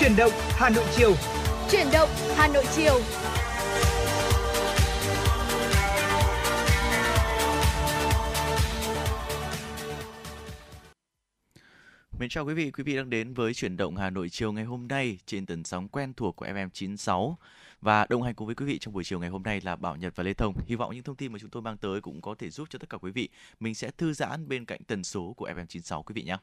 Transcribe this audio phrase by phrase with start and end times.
[0.00, 1.14] Chuyển động Hà Nội chiều.
[1.70, 3.00] Chuyển động Hà Nội chiều.
[12.18, 14.64] Mến chào quý vị, quý vị đang đến với chuyển động Hà Nội chiều ngày
[14.64, 17.34] hôm nay trên tần sóng quen thuộc của FM96.
[17.80, 19.96] Và đồng hành cùng với quý vị trong buổi chiều ngày hôm nay là Bảo
[19.96, 20.54] Nhật và Lê Thông.
[20.66, 22.78] Hy vọng những thông tin mà chúng tôi mang tới cũng có thể giúp cho
[22.78, 23.28] tất cả quý vị
[23.60, 26.36] mình sẽ thư giãn bên cạnh tần số của FM96 quý vị nhé.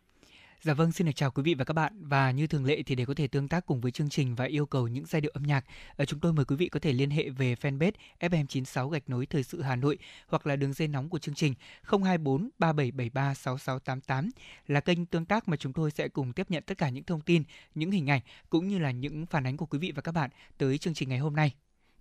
[0.62, 2.96] Dạ vâng, xin được chào quý vị và các bạn và như thường lệ thì
[2.96, 5.32] để có thể tương tác cùng với chương trình và yêu cầu những giai điệu
[5.34, 5.66] âm nhạc,
[5.96, 9.26] ờ, chúng tôi mời quý vị có thể liên hệ về fanpage FM96 gạch nối
[9.26, 11.54] thời sự Hà Nội hoặc là đường dây nóng của chương trình
[11.84, 14.30] 024 3773 6688
[14.68, 17.22] là kênh tương tác mà chúng tôi sẽ cùng tiếp nhận tất cả những thông
[17.22, 17.44] tin,
[17.76, 20.30] những hình ảnh cũng như là những phản ánh của quý vị và các bạn
[20.58, 21.54] tới chương trình ngày hôm nay.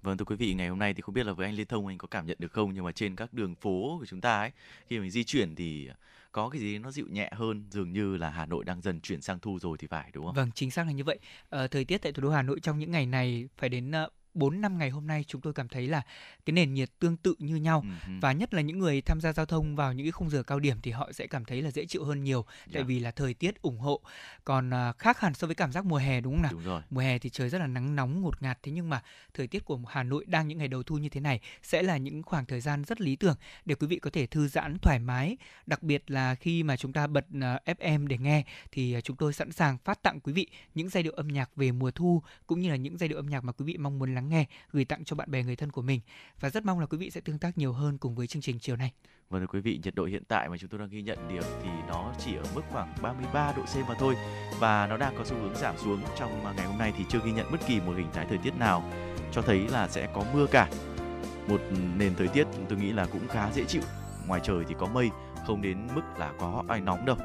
[0.02, 1.86] Vâng thưa quý vị, ngày hôm nay thì không biết là với anh Liên Thông
[1.86, 4.38] anh có cảm nhận được không nhưng mà trên các đường phố của chúng ta
[4.38, 4.50] ấy
[4.88, 5.88] khi mình di chuyển thì
[6.36, 9.20] có cái gì nó dịu nhẹ hơn dường như là Hà Nội đang dần chuyển
[9.20, 10.34] sang thu rồi thì phải đúng không?
[10.34, 11.18] Vâng, chính xác là như vậy.
[11.50, 14.12] À, thời tiết tại thủ đô Hà Nội trong những ngày này phải đến uh,
[14.36, 16.02] 4 năm ngày hôm nay chúng tôi cảm thấy là
[16.46, 18.12] cái nền nhiệt tương tự như nhau ừ.
[18.20, 20.60] và nhất là những người tham gia giao thông vào những cái khung giờ cao
[20.60, 22.72] điểm thì họ sẽ cảm thấy là dễ chịu hơn nhiều yeah.
[22.72, 22.86] tại dạ.
[22.86, 24.00] vì là thời tiết ủng hộ.
[24.44, 26.52] Còn uh, khác hẳn so với cảm giác mùa hè đúng không nào?
[26.52, 26.82] Đúng rồi.
[26.90, 29.02] Mùa hè thì trời rất là nắng nóng ngột ngạt thế nhưng mà
[29.34, 31.96] thời tiết của Hà Nội đang những ngày đầu thu như thế này sẽ là
[31.96, 34.98] những khoảng thời gian rất lý tưởng để quý vị có thể thư giãn thoải
[34.98, 39.04] mái, đặc biệt là khi mà chúng ta bật à, FM để nghe thì uh,
[39.04, 41.90] chúng tôi sẵn sàng phát tặng quý vị những giai điệu âm nhạc về mùa
[41.90, 44.25] thu cũng như là những giai điệu âm nhạc mà quý vị mong muốn lắng
[44.26, 46.00] lắng nghe gửi tặng cho bạn bè người thân của mình
[46.40, 48.58] và rất mong là quý vị sẽ tương tác nhiều hơn cùng với chương trình
[48.58, 48.92] chiều nay.
[49.30, 51.42] Vâng thưa quý vị, nhiệt độ hiện tại mà chúng tôi đang ghi nhận điểm
[51.62, 54.14] thì nó chỉ ở mức khoảng 33 độ C mà thôi
[54.60, 57.32] và nó đang có xu hướng giảm xuống trong ngày hôm nay thì chưa ghi
[57.32, 58.92] nhận bất kỳ một hình thái thời tiết nào
[59.32, 60.68] cho thấy là sẽ có mưa cả.
[61.48, 61.60] Một
[61.96, 63.82] nền thời tiết tôi nghĩ là cũng khá dễ chịu.
[64.26, 65.10] Ngoài trời thì có mây,
[65.46, 67.16] không đến mức là có ai nóng đâu.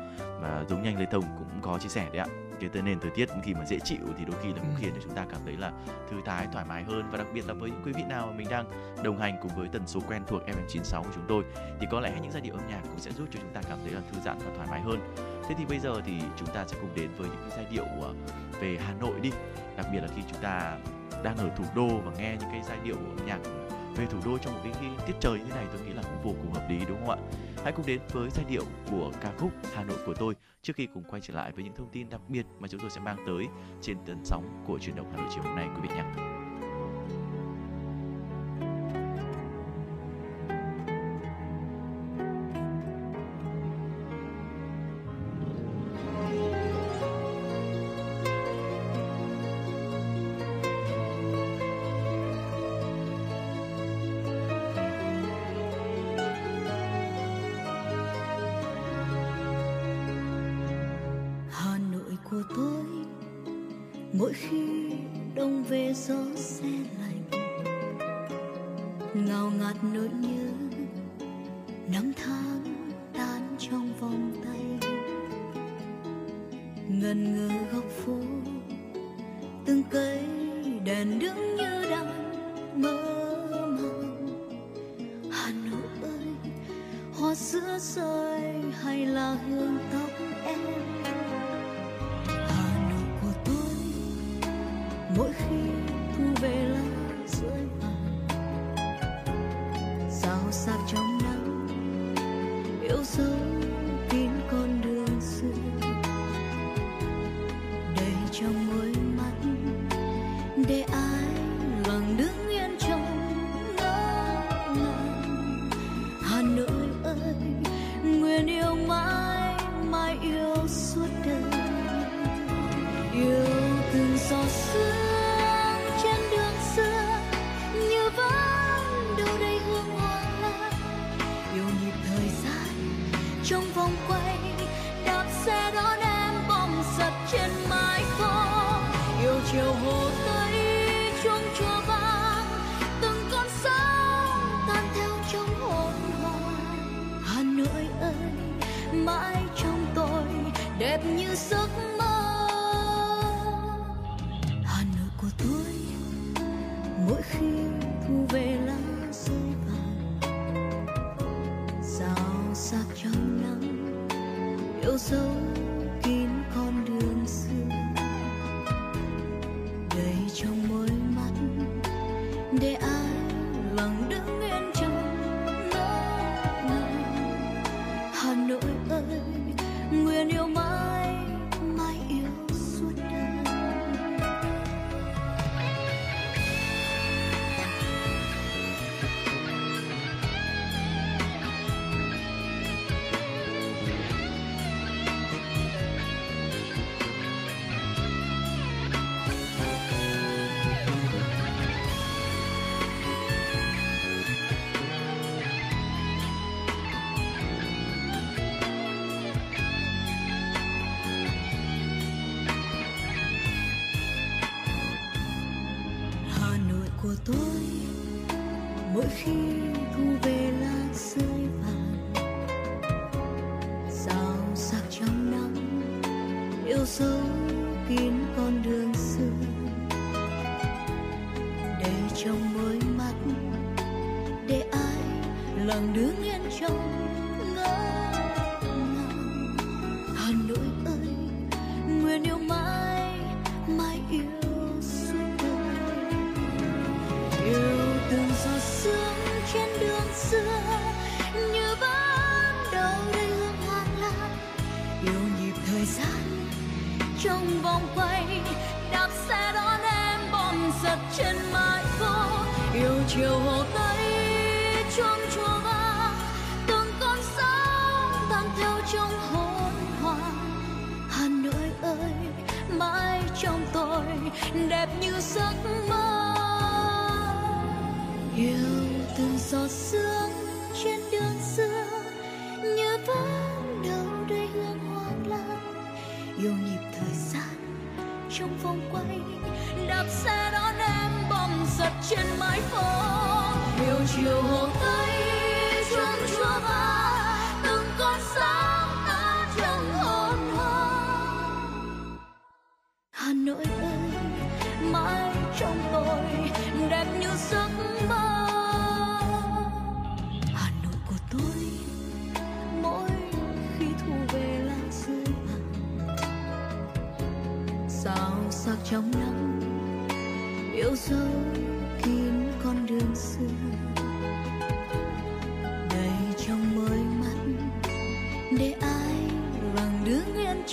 [0.41, 3.12] Và giống như anh Lê Thông cũng có chia sẻ đấy ạ cái nền thời
[3.12, 4.80] tiết khi mà dễ chịu thì đôi khi là cũng ừ.
[4.80, 5.72] khiến cho chúng ta cảm thấy là
[6.09, 8.34] thư thái thoải mái hơn và đặc biệt là với những quý vị nào mà
[8.34, 8.66] mình đang
[9.03, 11.44] đồng hành cùng với tần số quen thuộc FM96 của chúng tôi
[11.80, 13.78] thì có lẽ những giai điệu âm nhạc cũng sẽ giúp cho chúng ta cảm
[13.84, 15.00] thấy là thư giãn và thoải mái hơn.
[15.50, 17.85] Thế thì bây giờ thì chúng ta sẽ cùng đến với những cái giai điệu
[18.02, 18.13] ờ,
[18.62, 19.31] về Hà Nội đi.
[19.78, 20.78] Đặc biệt là khi chúng ta
[21.24, 23.40] đang ở thủ đô và nghe những cái giai điệu âm nhạc
[23.96, 26.02] về thủ đô trong một cái, cái tiết trời như thế này tôi nghĩ là
[26.03, 27.18] cũng vô cùng hợp lý đúng không ạ?
[27.63, 30.88] Hãy cùng đến với giai điệu của ca khúc Hà Nội của tôi trước khi
[30.94, 33.17] cùng quay trở lại với những thông tin đặc biệt mà chúng tôi sẽ mang
[33.27, 33.45] tới
[33.81, 36.41] trên tần sóng của truyền động Hà Nội chiều hôm nay, quý vị nhé.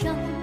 [0.05, 0.38] Đứng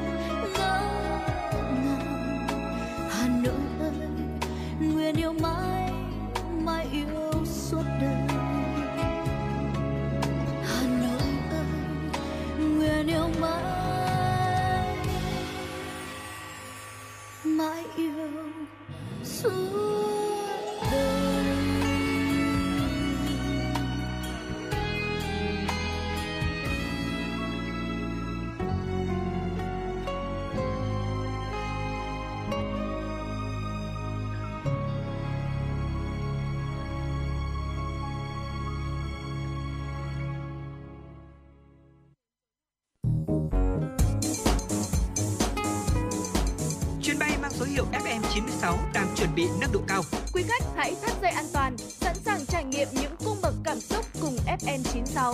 [49.36, 50.04] bị nâng độ cao.
[50.34, 53.80] Quý khách hãy thắt dây an toàn, sẵn sàng trải nghiệm những cung bậc cảm
[53.80, 55.34] xúc cùng FN96.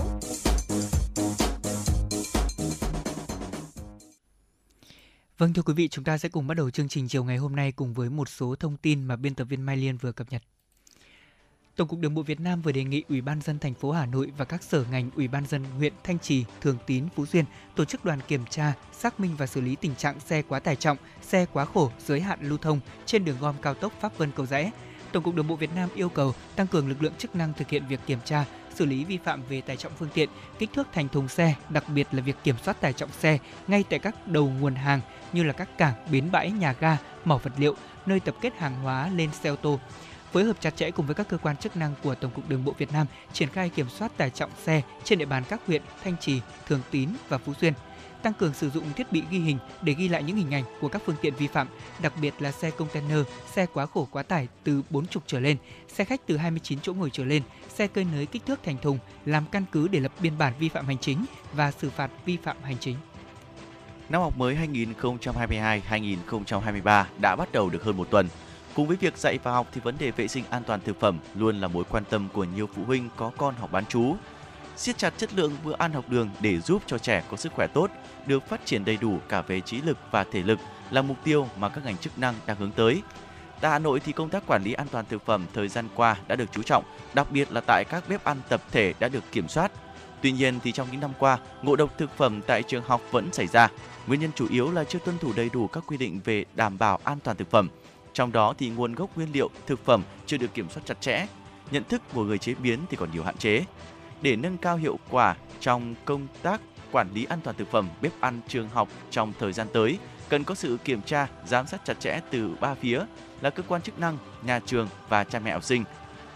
[5.38, 7.56] Vâng thưa quý vị, chúng ta sẽ cùng bắt đầu chương trình chiều ngày hôm
[7.56, 10.32] nay cùng với một số thông tin mà biên tập viên Mai Liên vừa cập
[10.32, 10.42] nhật.
[11.76, 14.06] Tổng cục Đường bộ Việt Nam vừa đề nghị Ủy ban dân thành phố Hà
[14.06, 17.46] Nội và các sở ngành Ủy ban dân huyện Thanh Trì, Thường Tín, Phú Xuyên
[17.76, 20.76] tổ chức đoàn kiểm tra, xác minh và xử lý tình trạng xe quá tải
[20.76, 24.32] trọng, xe quá khổ, giới hạn lưu thông trên đường gom cao tốc Pháp Vân
[24.32, 24.72] Cầu Rẽ.
[25.12, 27.70] Tổng cục Đường bộ Việt Nam yêu cầu tăng cường lực lượng chức năng thực
[27.70, 30.88] hiện việc kiểm tra, xử lý vi phạm về tải trọng phương tiện, kích thước
[30.94, 33.38] thành thùng xe, đặc biệt là việc kiểm soát tải trọng xe
[33.68, 35.02] ngay tại các đầu nguồn hàng
[35.34, 37.76] như là các cảng, bến bãi, nhà ga, mỏ vật liệu,
[38.06, 39.80] nơi tập kết hàng hóa lên xe ô tô
[40.32, 42.66] phối hợp chặt chẽ cùng với các cơ quan chức năng của Tổng cục Đường
[42.66, 45.82] bộ Việt Nam triển khai kiểm soát tải trọng xe trên địa bàn các huyện
[46.04, 47.74] Thanh Trì, Thường Tín và Phú Xuyên
[48.24, 50.88] tăng cường sử dụng thiết bị ghi hình để ghi lại những hình ảnh của
[50.88, 51.68] các phương tiện vi phạm,
[52.02, 53.20] đặc biệt là xe container,
[53.52, 55.58] xe quá khổ quá tải từ 40 trở lên,
[55.88, 59.00] xe khách từ 29 chỗ ngồi trở lên, xe cơi nới kích thước thành thùng
[59.26, 62.38] làm căn cứ để lập biên bản vi phạm hành chính và xử phạt vi
[62.44, 62.96] phạm hành chính.
[64.10, 64.58] Năm học mới
[65.22, 68.28] 2022-2023 đã bắt đầu được hơn một tuần.
[68.76, 71.20] Cùng với việc dạy và học thì vấn đề vệ sinh an toàn thực phẩm
[71.36, 74.16] luôn là mối quan tâm của nhiều phụ huynh có con học bán trú.
[74.78, 77.68] Siết chặt chất lượng bữa ăn học đường để giúp cho trẻ có sức khỏe
[77.68, 77.92] tốt,
[78.26, 80.60] được phát triển đầy đủ cả về trí lực và thể lực
[80.92, 83.02] là mục tiêu mà các ngành chức năng đang hướng tới.
[83.62, 86.16] Tại Hà Nội thì công tác quản lý an toàn thực phẩm thời gian qua
[86.28, 89.24] đã được chú trọng, đặc biệt là tại các bếp ăn tập thể đã được
[89.32, 89.72] kiểm soát.
[90.22, 93.34] Tuy nhiên thì trong những năm qua, ngộ độc thực phẩm tại trường học vẫn
[93.34, 93.70] xảy ra.
[94.08, 96.78] Nguyên nhân chủ yếu là chưa tuân thủ đầy đủ các quy định về đảm
[96.78, 97.70] bảo an toàn thực phẩm.
[98.14, 101.28] Trong đó thì nguồn gốc nguyên liệu thực phẩm chưa được kiểm soát chặt chẽ,
[101.72, 103.64] nhận thức của người chế biến thì còn nhiều hạn chế.
[104.22, 108.22] Để nâng cao hiệu quả trong công tác quản lý an toàn thực phẩm bếp
[108.22, 110.00] ăn trường học trong thời gian tới,
[110.30, 113.02] cần có sự kiểm tra, giám sát chặt chẽ từ ba phía
[113.42, 115.84] là cơ quan chức năng, nhà trường và cha mẹ học sinh.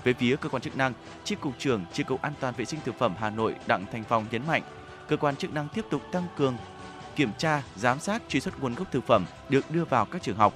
[0.04, 2.80] Về phía cơ quan chức năng, Chi cục trưởng Chi cục An toàn vệ sinh
[2.86, 4.64] thực phẩm Hà Nội Đặng Thành Phong nhấn mạnh,
[5.08, 6.58] cơ quan chức năng tiếp tục tăng cường
[7.16, 10.38] kiểm tra, giám sát truy xuất nguồn gốc thực phẩm được đưa vào các trường
[10.38, 10.54] học.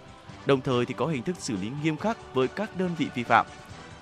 [0.50, 3.24] Đồng thời thì có hình thức xử lý nghiêm khắc với các đơn vị vi
[3.24, 3.46] phạm.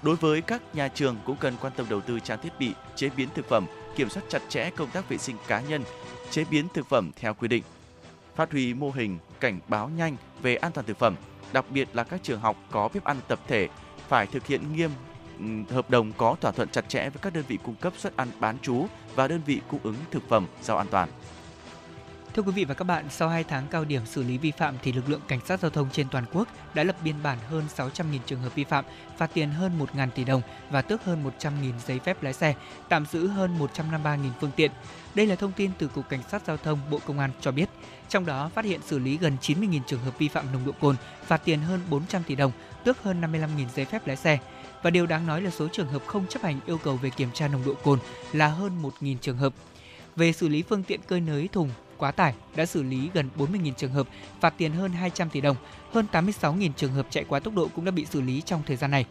[0.01, 3.09] Đối với các nhà trường cũng cần quan tâm đầu tư trang thiết bị, chế
[3.17, 5.83] biến thực phẩm, kiểm soát chặt chẽ công tác vệ sinh cá nhân,
[6.29, 7.63] chế biến thực phẩm theo quy định.
[8.35, 11.15] Phát huy mô hình cảnh báo nhanh về an toàn thực phẩm,
[11.53, 13.67] đặc biệt là các trường học có bếp ăn tập thể
[14.07, 14.91] phải thực hiện nghiêm
[15.39, 18.17] ừ, hợp đồng có thỏa thuận chặt chẽ với các đơn vị cung cấp suất
[18.17, 18.85] ăn bán trú
[19.15, 21.09] và đơn vị cung ứng thực phẩm rau an toàn.
[22.37, 24.75] Thưa quý vị và các bạn, sau 2 tháng cao điểm xử lý vi phạm
[24.83, 27.63] thì lực lượng cảnh sát giao thông trên toàn quốc đã lập biên bản hơn
[27.77, 28.85] 600.000 trường hợp vi phạm,
[29.17, 32.55] phạt tiền hơn 1.000 tỷ đồng và tước hơn 100.000 giấy phép lái xe,
[32.89, 34.71] tạm giữ hơn 153.000 phương tiện.
[35.15, 37.69] Đây là thông tin từ Cục Cảnh sát Giao thông Bộ Công an cho biết.
[38.09, 40.95] Trong đó phát hiện xử lý gần 90.000 trường hợp vi phạm nồng độ cồn,
[41.25, 42.51] phạt tiền hơn 400 tỷ đồng,
[42.83, 44.39] tước hơn 55.000 giấy phép lái xe.
[44.83, 47.29] Và điều đáng nói là số trường hợp không chấp hành yêu cầu về kiểm
[47.33, 47.99] tra nồng độ cồn
[48.33, 49.53] là hơn 1.000 trường hợp.
[50.15, 53.73] Về xử lý phương tiện cơi nới thùng quá tải đã xử lý gần 40.000
[53.73, 54.07] trường hợp,
[54.39, 55.55] phạt tiền hơn 200 tỷ đồng,
[55.93, 58.75] hơn 86.000 trường hợp chạy quá tốc độ cũng đã bị xử lý trong thời
[58.75, 59.05] gian này.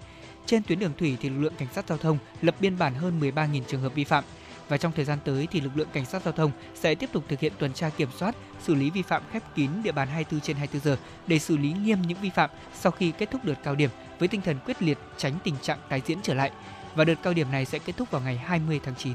[0.47, 3.21] Trên tuyến đường thủy thì lực lượng cảnh sát giao thông lập biên bản hơn
[3.21, 4.25] 13.000 trường hợp vi phạm.
[4.69, 7.25] Và trong thời gian tới thì lực lượng cảnh sát giao thông sẽ tiếp tục
[7.29, 10.41] thực hiện tuần tra kiểm soát, xử lý vi phạm khép kín địa bàn 24
[10.41, 13.55] trên 24 giờ để xử lý nghiêm những vi phạm sau khi kết thúc đợt
[13.65, 16.51] cao điểm với tinh thần quyết liệt tránh tình trạng tái diễn trở lại.
[16.95, 19.13] Và đợt cao điểm này sẽ kết thúc vào ngày 20 tháng 9.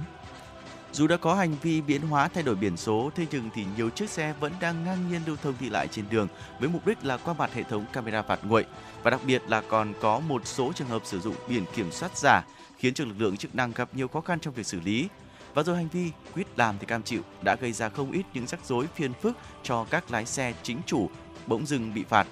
[0.93, 3.89] Dù đã có hành vi biến hóa thay đổi biển số, thế nhưng thì nhiều
[3.89, 6.27] chiếc xe vẫn đang ngang nhiên lưu thông đi lại trên đường
[6.59, 8.65] với mục đích là qua mặt hệ thống camera phạt nguội
[9.03, 12.17] và đặc biệt là còn có một số trường hợp sử dụng biển kiểm soát
[12.17, 12.41] giả
[12.77, 15.07] khiến cho lực lượng chức năng gặp nhiều khó khăn trong việc xử lý.
[15.53, 18.47] Và rồi hành vi quyết làm thì cam chịu đã gây ra không ít những
[18.47, 21.09] rắc rối phiền phức cho các lái xe chính chủ
[21.47, 22.27] bỗng dưng bị phạt.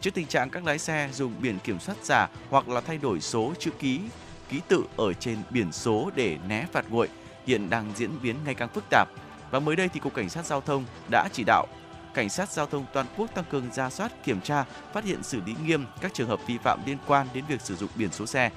[0.00, 3.20] Trước tình trạng các lái xe dùng biển kiểm soát giả hoặc là thay đổi
[3.20, 4.00] số chữ ký
[4.48, 7.08] ký tự ở trên biển số để né phạt nguội
[7.48, 9.08] hiện đang diễn biến ngày càng phức tạp.
[9.50, 11.66] Và mới đây thì Cục Cảnh sát Giao thông đã chỉ đạo
[12.14, 15.40] Cảnh sát Giao thông toàn quốc tăng cường ra soát, kiểm tra, phát hiện xử
[15.46, 18.26] lý nghiêm các trường hợp vi phạm liên quan đến việc sử dụng biển số
[18.26, 18.50] xe.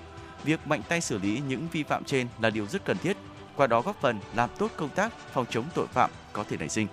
[0.44, 3.18] Việc mạnh tay xử lý những vi phạm trên là điều rất cần thiết,
[3.56, 6.70] qua đó góp phần làm tốt công tác phòng chống tội phạm có thể nảy
[6.70, 6.88] sinh.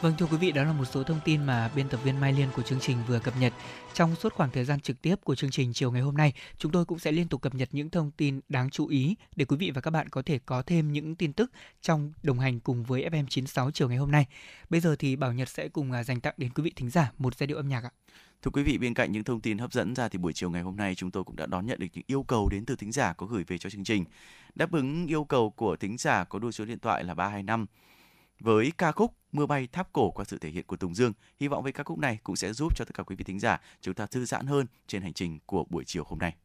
[0.00, 2.32] Vâng thưa quý vị, đó là một số thông tin mà biên tập viên Mai
[2.32, 3.52] Liên của chương trình vừa cập nhật.
[3.94, 6.72] Trong suốt khoảng thời gian trực tiếp của chương trình chiều ngày hôm nay, chúng
[6.72, 9.56] tôi cũng sẽ liên tục cập nhật những thông tin đáng chú ý để quý
[9.56, 11.50] vị và các bạn có thể có thêm những tin tức
[11.82, 14.26] trong đồng hành cùng với FM96 chiều ngày hôm nay.
[14.70, 17.12] Bây giờ thì Bảo Nhật sẽ cùng à, dành tặng đến quý vị thính giả
[17.18, 17.90] một giai điệu âm nhạc ạ.
[18.42, 20.62] Thưa quý vị, bên cạnh những thông tin hấp dẫn ra thì buổi chiều ngày
[20.62, 22.92] hôm nay chúng tôi cũng đã đón nhận được những yêu cầu đến từ thính
[22.92, 24.04] giả có gửi về cho chương trình.
[24.54, 27.66] Đáp ứng yêu cầu của thính giả có đuôi số điện thoại là 325
[28.42, 31.12] với ca khúc Mưa bay tháp cổ qua sự thể hiện của Tùng Dương.
[31.40, 33.40] Hy vọng với ca khúc này cũng sẽ giúp cho tất cả quý vị thính
[33.40, 36.36] giả chúng ta thư giãn hơn trên hành trình của buổi chiều hôm nay.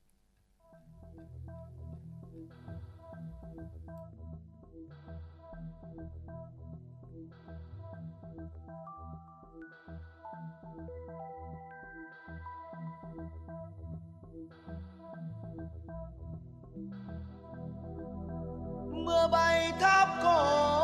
[19.06, 20.77] mưa bay tháp cổ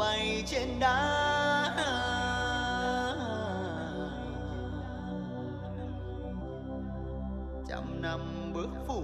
[0.00, 1.76] bay trên đá.
[7.68, 9.02] Trăm năm bước phù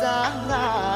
[0.00, 0.87] sala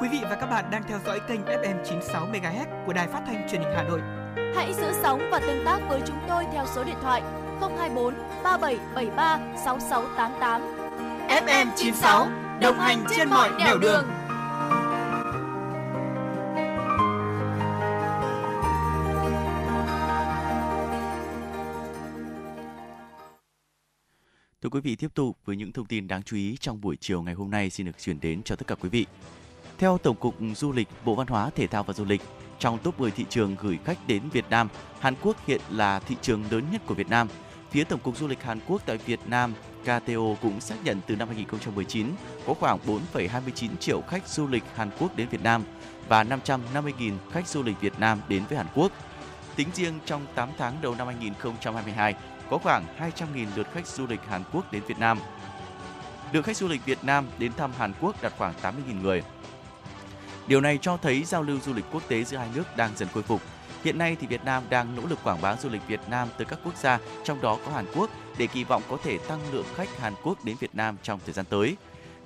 [0.00, 3.22] Quý vị và các bạn đang theo dõi kênh FM 96 MHz của Đài Phát
[3.26, 4.00] thanh Truyền hình Hà Nội.
[4.56, 7.22] Hãy giữ sóng và tương tác với chúng tôi theo số điện thoại
[7.60, 10.62] 024 3773 6688.
[11.28, 12.28] FM 96
[12.60, 14.04] đồng hành trên mọi nẻo đường.
[24.62, 27.22] Thưa quý vị, tiếp tục với những thông tin đáng chú ý trong buổi chiều
[27.22, 29.06] ngày hôm nay xin được chuyển đến cho tất cả quý vị.
[29.80, 32.22] Theo Tổng cục Du lịch, Bộ Văn hóa, Thể thao và Du lịch,
[32.58, 36.16] trong top 10 thị trường gửi khách đến Việt Nam, Hàn Quốc hiện là thị
[36.22, 37.28] trường lớn nhất của Việt Nam.
[37.70, 41.16] Phía Tổng cục Du lịch Hàn Quốc tại Việt Nam, KTO cũng xác nhận từ
[41.16, 42.06] năm 2019
[42.46, 42.78] có khoảng
[43.14, 45.62] 4,29 triệu khách du lịch Hàn Quốc đến Việt Nam
[46.08, 48.92] và 550.000 khách du lịch Việt Nam đến với Hàn Quốc.
[49.56, 52.14] Tính riêng trong 8 tháng đầu năm 2022,
[52.50, 55.18] có khoảng 200.000 lượt khách du lịch Hàn Quốc đến Việt Nam.
[56.32, 59.22] Lượng khách du lịch Việt Nam đến thăm Hàn Quốc đạt khoảng 80.000 người.
[60.46, 63.08] Điều này cho thấy giao lưu du lịch quốc tế giữa hai nước đang dần
[63.14, 63.40] khôi phục.
[63.84, 66.44] Hiện nay thì Việt Nam đang nỗ lực quảng bá du lịch Việt Nam tới
[66.44, 69.66] các quốc gia, trong đó có Hàn Quốc, để kỳ vọng có thể tăng lượng
[69.74, 71.76] khách Hàn Quốc đến Việt Nam trong thời gian tới.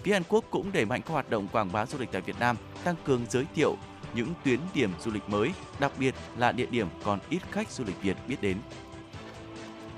[0.02, 2.38] Phía Hàn Quốc cũng đẩy mạnh các hoạt động quảng bá du lịch tại Việt
[2.40, 3.76] Nam, tăng cường giới thiệu
[4.14, 7.84] những tuyến điểm du lịch mới, đặc biệt là địa điểm còn ít khách du
[7.84, 8.56] lịch Việt biết đến.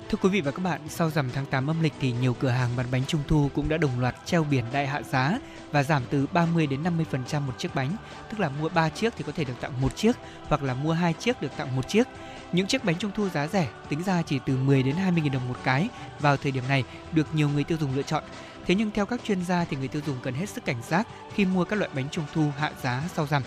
[0.09, 2.49] Thưa quý vị và các bạn, sau rằm tháng 8 âm lịch thì nhiều cửa
[2.49, 5.39] hàng bán bánh trung thu cũng đã đồng loạt treo biển đại hạ giá
[5.71, 7.95] và giảm từ 30 đến 50% một chiếc bánh,
[8.29, 10.15] tức là mua 3 chiếc thì có thể được tặng một chiếc
[10.47, 12.07] hoặc là mua hai chiếc được tặng một chiếc.
[12.51, 15.31] Những chiếc bánh trung thu giá rẻ tính ra chỉ từ 10 đến 20 000
[15.31, 15.89] đồng một cái
[16.19, 18.23] vào thời điểm này được nhiều người tiêu dùng lựa chọn.
[18.65, 21.07] Thế nhưng theo các chuyên gia thì người tiêu dùng cần hết sức cảnh giác
[21.33, 23.43] khi mua các loại bánh trung thu hạ giá sau rằm.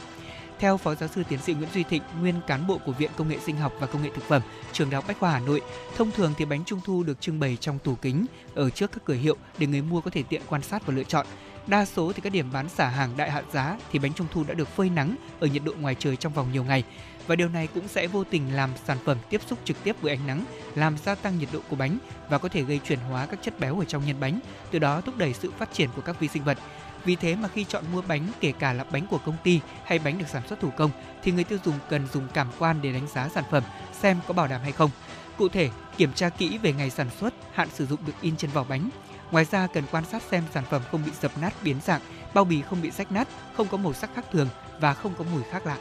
[0.60, 3.28] Theo Phó Giáo sư Tiến sĩ Nguyễn Duy Thịnh, nguyên cán bộ của Viện Công
[3.28, 4.42] nghệ Sinh học và Công nghệ Thực phẩm,
[4.72, 5.60] Trường Đại học Bách khoa Hà Nội,
[5.96, 9.04] thông thường thì bánh trung thu được trưng bày trong tủ kính ở trước các
[9.04, 11.26] cửa hiệu để người mua có thể tiện quan sát và lựa chọn.
[11.66, 14.44] Đa số thì các điểm bán xả hàng đại hạ giá thì bánh trung thu
[14.48, 16.84] đã được phơi nắng ở nhiệt độ ngoài trời trong vòng nhiều ngày
[17.26, 20.12] và điều này cũng sẽ vô tình làm sản phẩm tiếp xúc trực tiếp với
[20.12, 20.44] ánh nắng,
[20.74, 23.60] làm gia tăng nhiệt độ của bánh và có thể gây chuyển hóa các chất
[23.60, 26.28] béo ở trong nhân bánh, từ đó thúc đẩy sự phát triển của các vi
[26.28, 26.58] sinh vật.
[27.04, 29.98] Vì thế mà khi chọn mua bánh kể cả là bánh của công ty hay
[29.98, 30.90] bánh được sản xuất thủ công
[31.22, 33.62] thì người tiêu dùng cần dùng cảm quan để đánh giá sản phẩm
[34.00, 34.90] xem có bảo đảm hay không.
[35.38, 38.50] Cụ thể, kiểm tra kỹ về ngày sản xuất, hạn sử dụng được in trên
[38.50, 38.90] vỏ bánh.
[39.30, 42.00] Ngoài ra cần quan sát xem sản phẩm không bị dập nát biến dạng,
[42.34, 44.48] bao bì không bị rách nát, không có màu sắc khác thường
[44.80, 45.76] và không có mùi khác lạ.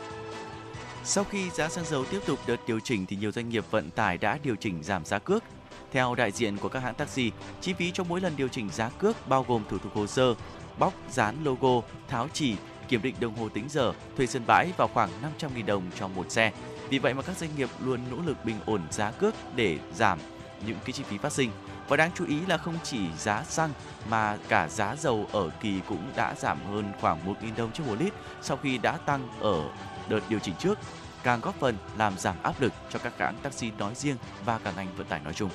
[1.03, 3.91] Sau khi giá xăng dầu tiếp tục đợt điều chỉnh thì nhiều doanh nghiệp vận
[3.91, 5.43] tải đã điều chỉnh giảm giá cước.
[5.91, 8.89] Theo đại diện của các hãng taxi, chi phí cho mỗi lần điều chỉnh giá
[8.89, 10.35] cước bao gồm thủ tục hồ sơ,
[10.79, 12.55] bóc, dán logo, tháo chỉ,
[12.87, 16.31] kiểm định đồng hồ tính giờ, thuê sân bãi vào khoảng 500.000 đồng cho một
[16.31, 16.51] xe.
[16.89, 20.19] Vì vậy mà các doanh nghiệp luôn nỗ lực bình ổn giá cước để giảm
[20.65, 21.51] những cái chi phí phát sinh.
[21.87, 23.69] Và đáng chú ý là không chỉ giá xăng
[24.09, 27.95] mà cả giá dầu ở kỳ cũng đã giảm hơn khoảng 1.000 đồng trên một
[27.99, 29.69] lít sau khi đã tăng ở
[30.09, 30.79] đợt điều chỉnh trước,
[31.23, 34.71] càng góp phần làm giảm áp lực cho các hãng taxi nói riêng và cả
[34.75, 35.49] ngành vận tải nói chung.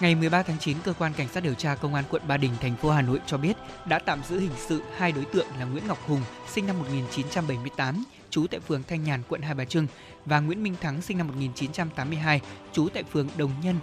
[0.00, 2.52] Ngày 13 tháng 9, cơ quan cảnh sát điều tra công an quận Ba Đình,
[2.60, 3.56] thành phố Hà Nội cho biết
[3.86, 8.04] đã tạm giữ hình sự hai đối tượng là Nguyễn Ngọc Hùng, sinh năm 1978,
[8.30, 9.86] trú tại phường Thanh Nhàn, quận Hai Bà Trưng
[10.24, 12.40] và Nguyễn Minh Thắng, sinh năm 1982,
[12.72, 13.76] trú tại phường Đồng Nhân,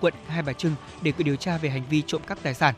[0.00, 2.74] quận Hai Bà Trưng để điều tra về hành vi trộm cắp tài sản.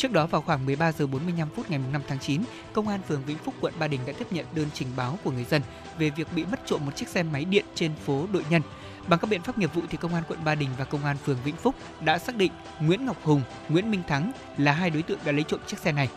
[0.00, 3.24] Trước đó vào khoảng 13 giờ 45 phút ngày 5 tháng 9, công an phường
[3.24, 5.62] Vĩnh Phúc quận Ba Đình đã tiếp nhận đơn trình báo của người dân
[5.98, 8.62] về việc bị mất trộm một chiếc xe máy điện trên phố Đội Nhân.
[9.06, 11.16] Bằng các biện pháp nghiệp vụ thì công an quận Ba Đình và công an
[11.24, 15.02] phường Vĩnh Phúc đã xác định Nguyễn Ngọc Hùng, Nguyễn Minh Thắng là hai đối
[15.02, 16.08] tượng đã lấy trộm chiếc xe này.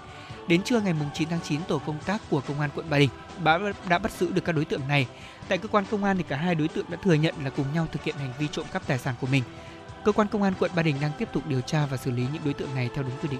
[0.48, 3.10] Đến trưa ngày 9 tháng 9, tổ công tác của công an quận Ba Đình
[3.90, 5.08] đã bắt giữ được các đối tượng này.
[5.48, 7.66] Tại cơ quan công an thì cả hai đối tượng đã thừa nhận là cùng
[7.74, 9.44] nhau thực hiện hành vi trộm cắp tài sản của mình.
[10.06, 12.26] Cơ quan công an quận Ba Đình đang tiếp tục điều tra và xử lý
[12.34, 13.40] những đối tượng này theo đúng quy định.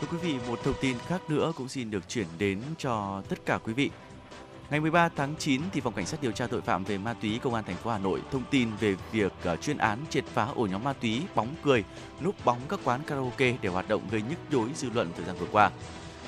[0.00, 3.38] Thưa quý vị, một thông tin khác nữa cũng xin được chuyển đến cho tất
[3.46, 3.90] cả quý vị.
[4.70, 7.38] Ngày 13 tháng 9 thì phòng cảnh sát điều tra tội phạm về ma túy
[7.42, 10.44] công an thành phố Hà Nội thông tin về việc à, chuyên án triệt phá
[10.54, 11.84] ổ nhóm ma túy bóng cười
[12.20, 15.36] núp bóng các quán karaoke để hoạt động gây nhức nhối dư luận thời gian
[15.36, 15.70] vừa qua.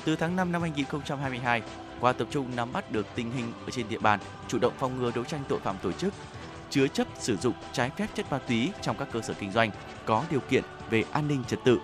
[0.05, 1.61] Từ tháng 5 năm 2022,
[1.99, 4.99] qua tập trung nắm bắt được tình hình ở trên địa bàn, chủ động phòng
[4.99, 6.13] ngừa đấu tranh tội phạm tổ chức,
[6.69, 9.71] chứa chấp sử dụng trái phép chất ma túy trong các cơ sở kinh doanh
[10.05, 11.79] có điều kiện về an ninh trật tự.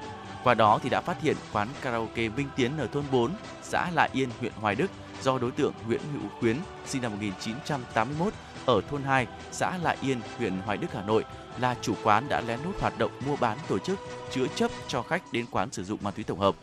[0.45, 3.31] Qua đó thì đã phát hiện quán karaoke Minh Tiến ở thôn 4,
[3.63, 8.33] xã Lại Yên, huyện Hoài Đức do đối tượng Nguyễn Hữu Quyến sinh năm 1981
[8.65, 11.25] ở thôn 2, xã Lại Yên, huyện Hoài Đức, Hà Nội
[11.59, 13.99] là chủ quán đã lén lút hoạt động mua bán tổ chức
[14.31, 16.55] chứa chấp cho khách đến quán sử dụng ma túy tổng hợp.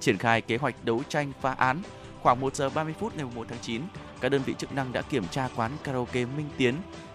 [0.00, 1.82] Triển khai kế hoạch đấu tranh phá án,
[2.22, 3.82] khoảng 1 giờ 30 phút ngày 1 tháng 9,
[4.20, 6.74] các đơn vị chức năng đã kiểm tra quán karaoke Minh Tiến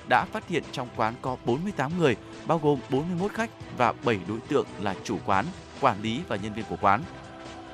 [0.10, 2.16] đã phát hiện trong quán có 48 người,
[2.48, 5.46] bao gồm 41 khách và 7 đối tượng là chủ quán,
[5.82, 7.04] quản lý và nhân viên của quán.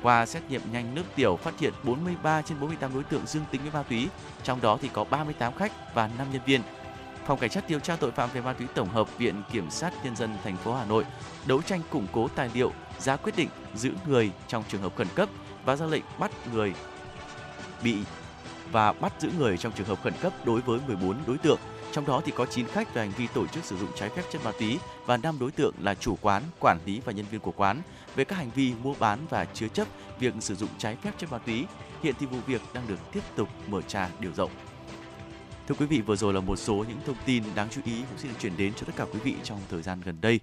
[0.02, 3.60] Qua xét nghiệm nhanh nước tiểu phát hiện 43 trên 48 đối tượng dương tính
[3.62, 4.08] với ma túy,
[4.42, 6.62] trong đó thì có 38 khách và 5 nhân viên.
[7.26, 9.92] Phòng Cảnh sát điều tra tội phạm về ma túy tổng hợp Viện Kiểm sát
[10.04, 11.04] Nhân dân thành phố Hà Nội
[11.46, 15.08] đấu tranh củng cố tài liệu, ra quyết định giữ người trong trường hợp khẩn
[15.14, 15.28] cấp
[15.64, 16.74] và ra lệnh bắt người
[17.82, 17.96] bị
[18.72, 21.58] và bắt giữ người trong trường hợp khẩn cấp đối với 14 đối tượng
[21.92, 24.22] trong đó thì có 9 khách về hành vi tổ chức sử dụng trái phép
[24.32, 27.40] chất ma túy và 5 đối tượng là chủ quán, quản lý và nhân viên
[27.40, 27.82] của quán
[28.16, 31.32] về các hành vi mua bán và chứa chấp việc sử dụng trái phép chất
[31.32, 31.64] ma túy.
[32.02, 34.50] Hiện thì vụ việc đang được tiếp tục mở tra điều rộng.
[35.68, 38.18] Thưa quý vị, vừa rồi là một số những thông tin đáng chú ý cũng
[38.18, 40.40] xin được chuyển đến cho tất cả quý vị trong thời gian gần đây.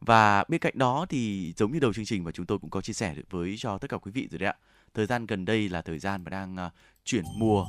[0.00, 2.80] Và bên cạnh đó thì giống như đầu chương trình mà chúng tôi cũng có
[2.80, 4.56] chia sẻ với cho tất cả quý vị rồi đấy ạ.
[4.94, 6.72] Thời gian gần đây là thời gian mà đang uh,
[7.04, 7.66] chuyển mùa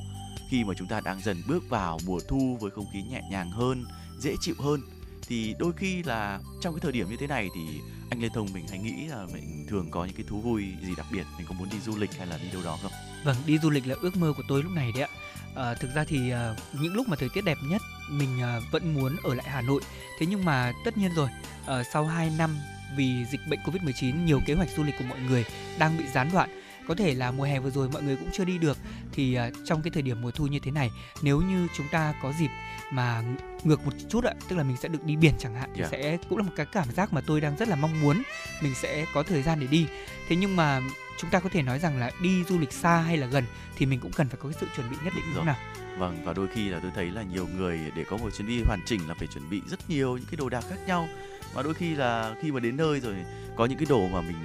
[0.50, 3.52] khi mà chúng ta đang dần bước vào mùa thu với không khí nhẹ nhàng
[3.52, 3.84] hơn
[4.20, 4.82] dễ chịu hơn
[5.28, 8.48] thì đôi khi là trong cái thời điểm như thế này thì anh Lê Thông
[8.54, 11.48] mình hay nghĩ là mình thường có những cái thú vui gì đặc biệt mình
[11.50, 12.92] có muốn đi du lịch hay là đi đâu đó không?
[13.24, 15.10] Vâng, đi du lịch là ước mơ của tôi lúc này đấy ạ.
[15.56, 18.94] À, thực ra thì à, những lúc mà thời tiết đẹp nhất mình à, vẫn
[18.94, 19.82] muốn ở lại Hà Nội.
[20.20, 21.30] Thế nhưng mà tất nhiên rồi,
[21.68, 22.58] à, sau 2 năm
[22.96, 25.46] vì dịch bệnh Covid-19 nhiều kế hoạch du lịch của mọi người
[25.80, 26.50] đang bị gián đoạn
[26.88, 28.78] có thể là mùa hè vừa rồi mọi người cũng chưa đi được
[29.12, 32.14] thì uh, trong cái thời điểm mùa thu như thế này nếu như chúng ta
[32.22, 32.50] có dịp
[32.92, 33.24] mà
[33.64, 35.92] ngược một chút ạ tức là mình sẽ được đi biển chẳng hạn thì yeah.
[35.92, 35.98] Dạ.
[35.98, 38.24] sẽ cũng là một cái cảm giác mà tôi đang rất là mong muốn
[38.62, 39.88] mình sẽ có thời gian để đi
[40.28, 40.82] thế nhưng mà
[41.18, 43.44] chúng ta có thể nói rằng là đi du lịch xa hay là gần
[43.76, 45.58] thì mình cũng cần phải có cái sự chuẩn bị nhất định đúng nào
[45.98, 48.62] Vâng và đôi khi là tôi thấy là nhiều người để có một chuyến đi
[48.66, 51.08] hoàn chỉnh là phải chuẩn bị rất nhiều những cái đồ đạc khác nhau
[51.54, 53.16] và đôi khi là khi mà đến nơi rồi
[53.56, 54.36] có những cái đồ mà mình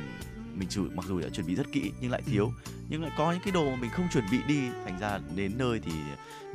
[0.61, 2.73] mình chủ mặc dù đã chuẩn bị rất kỹ nhưng lại thiếu ừ.
[2.89, 5.53] nhưng lại có những cái đồ mà mình không chuẩn bị đi thành ra đến
[5.59, 5.93] nơi thì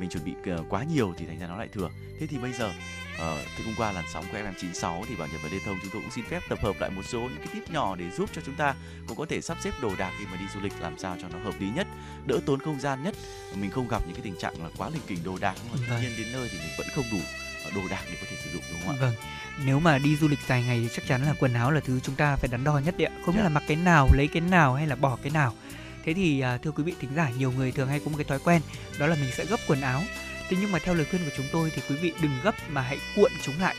[0.00, 1.90] mình chuẩn bị ờ, quá nhiều thì thành ra nó lại thừa
[2.20, 2.72] thế thì bây giờ
[3.18, 5.90] Ờ, thì hôm qua làn sóng của FM96 thì bảo Nhật và Lê Thông chúng
[5.92, 8.30] tôi cũng xin phép tập hợp lại một số những cái tip nhỏ để giúp
[8.32, 8.74] cho chúng ta
[9.06, 11.28] cũng có thể sắp xếp đồ đạc khi mà đi du lịch làm sao cho
[11.28, 11.86] nó hợp lý nhất,
[12.26, 13.14] đỡ tốn không gian nhất.
[13.54, 15.88] Mình không gặp những cái tình trạng là quá lình kình đồ đạc nhưng mà
[15.88, 16.00] Vâng.
[16.00, 17.18] tuy nhiên đến nơi thì mình vẫn không đủ
[17.64, 18.98] ờ, đồ đạc để có thể sử dụng đúng không ạ?
[19.00, 19.14] Vâng.
[19.64, 22.00] Nếu mà đi du lịch dài ngày thì chắc chắn là quần áo là thứ
[22.00, 23.12] chúng ta phải đắn đo nhất đấy ạ.
[23.24, 23.44] Không biết Dạ.
[23.44, 25.54] là mặc cái nào, lấy cái nào hay là bỏ cái nào.
[26.04, 28.24] Thế thì à, thưa quý vị thính giả, nhiều người thường hay có một cái
[28.24, 28.62] thói quen
[28.98, 30.02] đó là mình sẽ gấp quần áo.
[30.48, 32.80] Thế nhưng mà theo lời khuyên của chúng tôi thì quý vị đừng gấp mà
[32.80, 33.76] hãy cuộn chúng lại.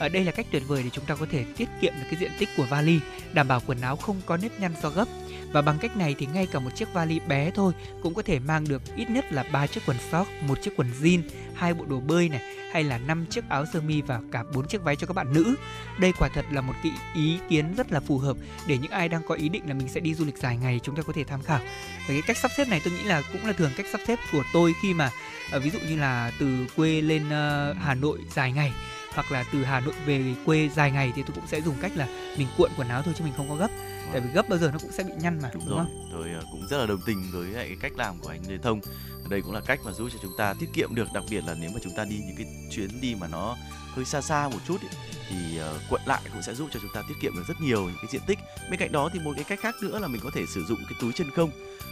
[0.00, 2.20] Ở đây là cách tuyệt vời để chúng ta có thể tiết kiệm được cái
[2.20, 3.00] diện tích của vali,
[3.32, 5.04] đảm bảo quần áo không có nếp nhăn do gấp.
[5.52, 8.38] Và bằng cách này thì ngay cả một chiếc vali bé thôi cũng có thể
[8.38, 11.22] mang được ít nhất là ba chiếc quần socks, một chiếc quần jean,
[11.54, 12.40] hai bộ đồ bơi này
[12.72, 15.32] hay là năm chiếc áo sơ mi và cả bốn chiếc váy cho các bạn
[15.32, 15.54] nữ.
[15.98, 18.36] Đây quả thật là một cái ý kiến rất là phù hợp
[18.66, 20.80] để những ai đang có ý định là mình sẽ đi du lịch dài ngày
[20.82, 21.60] chúng ta có thể tham khảo.
[21.98, 24.18] Và cái cách sắp xếp này tôi nghĩ là cũng là thường cách sắp xếp
[24.32, 25.10] của tôi khi mà
[25.52, 28.72] ờ, ví dụ như là từ quê lên ờ, Hà Nội dài ngày
[29.14, 31.92] hoặc là từ Hà Nội về quê dài ngày thì tôi cũng sẽ dùng cách
[31.96, 33.70] là mình cuộn quần áo thôi chứ mình không có gấp.
[34.12, 36.08] Tại vì gấp bao giờ nó cũng sẽ bị nhăn mà Đúng đúng, rồi, không?
[36.12, 38.58] tôi ờ, cũng rất là đồng tình với lại cái cách làm của anh Lê
[38.58, 38.80] Thông.
[39.28, 41.54] Đây cũng là cách mà giúp cho chúng ta tiết kiệm được, đặc biệt là
[41.54, 43.56] nếu mà chúng ta đi những cái chuyến đi mà nó
[43.94, 44.88] hơi xa xa một chút ý,
[45.30, 47.82] thì ờ, cuộn lại cũng sẽ giúp cho chúng ta tiết kiệm được rất nhiều
[47.82, 48.38] những cái diện tích.
[48.70, 50.78] Bên cạnh đó thì một cái cách khác nữa là mình có thể sử dụng
[50.88, 51.50] cái túi chân không.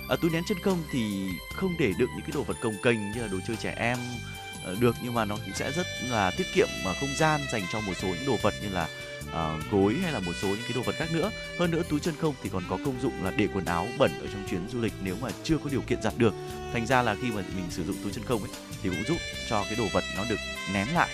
[0.09, 3.11] Ở túi nén chân không thì không để đựng những cái đồ vật cồng kềnh
[3.12, 3.98] như là đồ chơi trẻ em
[4.68, 7.62] Ờ, được nhưng mà nó cũng sẽ rất là tiết kiệm mà không gian dành
[7.72, 8.88] cho một số những đồ vật như là
[9.33, 11.31] à, gối hay là một số những cái đồ vật khác nữa.
[11.59, 14.11] Hơn nữa túi chân không thì còn có công dụng là để quần áo bẩn
[14.20, 16.35] ở trong chuyến du lịch nếu mà chưa có điều kiện giặt được.
[16.72, 18.50] Thành ra là khi mà mình sử dụng túi chân không ấy
[18.83, 19.16] thì cũng giúp
[19.48, 20.38] cho cái đồ vật nó được
[20.74, 21.09] nén lại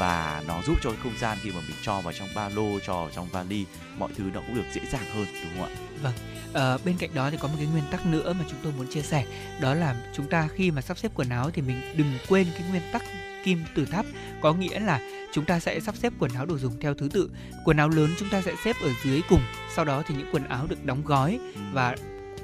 [0.00, 2.78] và nó giúp cho cái không gian khi mà mình cho vào trong ba lô
[2.86, 3.64] cho vào trong vali
[3.98, 5.76] mọi thứ nó cũng được dễ dàng hơn đúng không ạ?
[6.02, 6.12] Vâng.
[6.52, 8.86] Ờ, bên cạnh đó thì có một cái nguyên tắc nữa mà chúng tôi muốn
[8.90, 9.26] chia sẻ
[9.60, 12.62] đó là chúng ta khi mà sắp xếp quần áo thì mình đừng quên cái
[12.70, 13.02] nguyên tắc
[13.44, 14.06] kim từ tháp.
[14.42, 15.00] Có nghĩa là
[15.32, 17.30] chúng ta sẽ sắp xếp quần áo đồ dùng theo thứ tự.
[17.64, 19.42] Quần áo lớn chúng ta sẽ xếp ở dưới cùng
[19.76, 21.38] sau đó thì những quần áo được đóng gói
[21.72, 21.96] và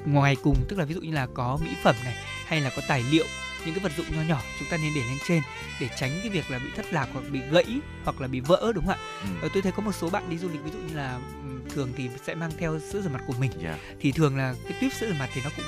[0.05, 2.15] ngoài cùng tức là ví dụ như là có mỹ phẩm này
[2.45, 3.25] hay là có tài liệu
[3.67, 5.41] những cái vật dụng nho nhỏ chúng ta nên để lên trên
[5.79, 7.65] để tránh cái việc là bị thất lạc hoặc bị gãy
[8.03, 9.03] hoặc là bị vỡ đúng không ạ?
[9.21, 9.27] Ừ.
[9.41, 11.69] Ờ, tôi thấy có một số bạn đi du lịch ví dụ như là ừm,
[11.69, 13.51] thường thì sẽ mang theo sữa rửa mặt của mình.
[13.63, 15.65] Dạ, thì thường là cái tuyếp sữa rửa mặt thì nó cũng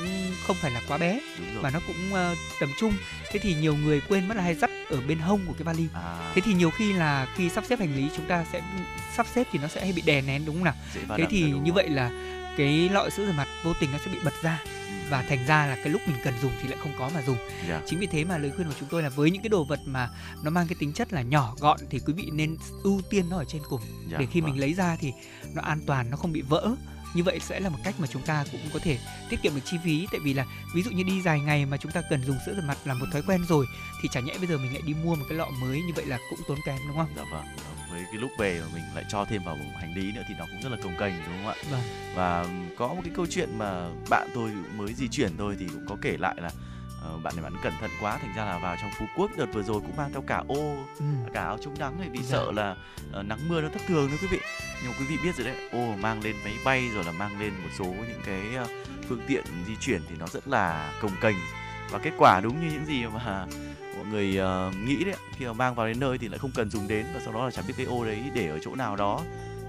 [0.48, 1.20] không phải là quá bé
[1.62, 2.94] mà nó cũng ờ, tầm trung.
[3.32, 5.88] Thế thì nhiều người quên mất là hay dắt ở bên hông của cái vali.
[5.94, 8.62] À, thế thì nhiều khi là khi sắp xếp hành lý chúng ta sẽ
[9.16, 10.76] sắp xếp thì nó sẽ hay bị đè nén đúng không nào?
[11.18, 12.12] Thế thì như vậy là
[12.58, 14.60] cái lọ sữa rửa mặt vô tình nó sẽ bị bật ra?
[14.64, 14.79] Ừ.
[15.10, 17.38] và thành ra là cái lúc mình cần dùng thì lại không có mà dùng.
[17.70, 19.64] Dạ, chính vì thế mà lời khuyên của chúng tôi là với những cái đồ
[19.64, 20.10] vật mà
[20.44, 23.38] nó mang cái tính chất là nhỏ gọn thì quý vị nên ưu tiên nó
[23.38, 23.82] ở trên cùng.
[24.12, 24.52] Dạ, để khi vâng.
[24.52, 25.14] mình lấy ra thì
[25.54, 26.76] nó an toàn nó không bị vỡ.
[27.14, 28.98] Như vậy sẽ là một cách mà chúng ta cũng có thể
[29.30, 30.08] tiết kiệm được chi phí.
[30.12, 30.46] Tại vì là
[30.76, 32.94] ví dụ như đi dài ngày mà chúng ta cần dùng sữa rửa mặt là
[32.94, 33.66] một thói quen rồi
[34.02, 36.06] thì chả nhẽ bây giờ mình lại đi mua một cái lọ mới như vậy
[36.06, 37.10] là cũng tốn kém đúng không?
[37.16, 37.46] Dạ vâng
[37.92, 40.46] với cái lúc về mà mình lại cho thêm vào hành lý nữa thì nó
[40.46, 41.82] cũng rất là cồng kềnh đúng không ạ vâng
[42.16, 42.46] và
[42.78, 45.96] có một cái câu chuyện mà bạn tôi mới di chuyển thôi thì cũng có
[46.02, 46.50] kể lại là
[47.04, 49.46] ờ, bạn này bạn cẩn thận quá thành ra là vào trong phú quốc đợt
[49.54, 51.06] vừa rồi cũng mang theo cả ô ừ.
[51.34, 52.26] cả áo chống nắng này vì Dạ.
[52.38, 52.76] sợ là
[53.12, 54.40] ờ, nắng mưa nó thất thường nữa quý vị
[54.84, 57.40] nhưng mà quý vị biết rồi đấy ô mang lên máy bay rồi là mang
[57.40, 58.68] lên một số những cái ờ,
[59.10, 61.36] phương tiện di chuyển thì nó rất là cồng kềnh
[61.92, 63.46] và kết quả đúng như những gì mà
[64.10, 66.88] người ờ, nghĩ đấy khi mà mang vào đến nơi thì lại không cần dùng
[66.88, 69.22] đến và sau đó là chẳng biết cái ô đấy để ở chỗ nào đó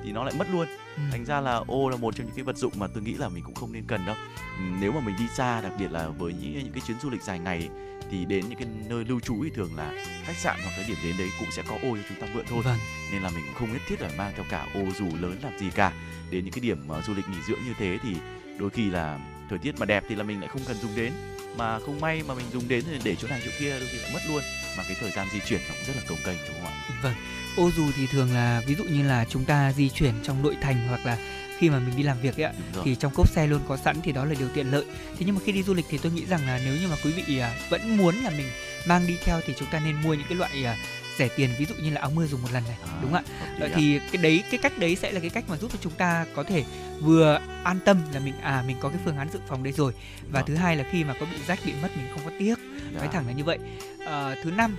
[0.04, 0.66] thì nó lại mất luôn.
[0.96, 1.02] Ừ.
[1.10, 3.28] thành ra là ô là một trong những cái vật dụng mà tôi nghĩ là
[3.28, 4.16] mình cũng không nên cần đâu.
[4.58, 7.10] Ừ, nếu mà mình đi xa đặc biệt là với những những cái chuyến du
[7.10, 7.68] lịch dài ngày
[8.10, 9.92] thì đến những cái nơi lưu trú thì thường là
[10.24, 12.44] khách sạn hoặc cái điểm đến đấy cũng sẽ có ô cho chúng ta mượn
[12.48, 12.62] thôi.
[12.64, 12.78] Vâng.
[13.12, 15.58] Nên là mình cũng không nhất thiết phải mang theo cả ô dù lớn làm
[15.58, 15.92] gì cả.
[16.30, 18.16] Đến những cái điểm ờ, du lịch nghỉ dưỡng như thế thì
[18.58, 21.12] đôi khi là thời tiết mà đẹp thì là mình lại không cần dùng đến
[21.56, 23.98] mà không may mà mình dùng đến thì để chỗ này chỗ kia đôi khi
[23.98, 24.42] lại mất luôn.
[24.76, 26.82] Mà cái thời gian di chuyển nó cũng rất là cồng kềnh đúng không ạ?
[27.02, 27.14] Vâng.
[27.56, 30.56] Ô dù thì thường là ví dụ như là chúng ta di chuyển trong nội
[30.62, 31.18] thành hoặc là
[31.58, 32.52] khi mà mình đi làm việc ấy ạ
[32.84, 34.84] thì trong cốp xe luôn có sẵn thì đó là điều tiện lợi.
[35.18, 36.96] Thế nhưng mà khi đi du lịch thì tôi nghĩ rằng là nếu như mà
[37.04, 38.46] quý vị à, vẫn muốn là mình
[38.86, 40.76] mang đi theo thì chúng ta nên mua những cái loại à,
[41.18, 43.22] rẻ tiền ví dụ như là áo mưa dùng một lần này À, đúng ạ
[43.60, 43.68] ạ.
[43.74, 46.26] thì cái đấy cái cách đấy sẽ là cái cách mà giúp cho chúng ta
[46.34, 46.64] có thể
[47.00, 49.92] vừa an tâm là mình à mình có cái phương án dự phòng đây rồi
[50.30, 50.44] và Vâng.
[50.46, 52.54] thứ hai là khi mà có bị rách bị mất mình không có tiếc
[52.94, 53.12] nói Dạ.
[53.12, 53.58] thẳng là như vậy.
[54.06, 54.76] Ờ, thứ năm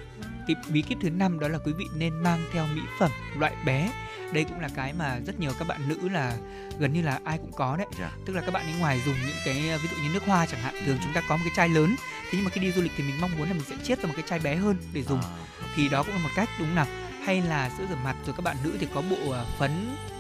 [0.48, 3.54] cái bí kíp thứ năm đó là quý vị nên mang theo mỹ phẩm loại
[3.66, 3.92] bé.
[4.34, 6.38] Đây cũng là cái mà rất nhiều các bạn nữ là
[6.80, 7.88] gần như là ai cũng có đấy.
[8.00, 8.12] Dạ.
[8.26, 10.60] tức là các bạn ấy ngoài dùng những cái ví dụ như nước hoa chẳng
[10.62, 11.96] hạn thường chúng ta có một cái chai lớn.
[12.24, 14.00] Thế nhưng mà khi đi du lịch thì mình mong muốn là mình sẽ chiết
[14.02, 15.22] ra một cái chai bé hơn để dùng.
[15.22, 15.30] À,
[15.76, 16.86] thì đó cũng là một cách đúng nào.
[17.26, 19.72] Hay là sữa rửa mặt rồi các bạn nữ thì có bộ à, phấn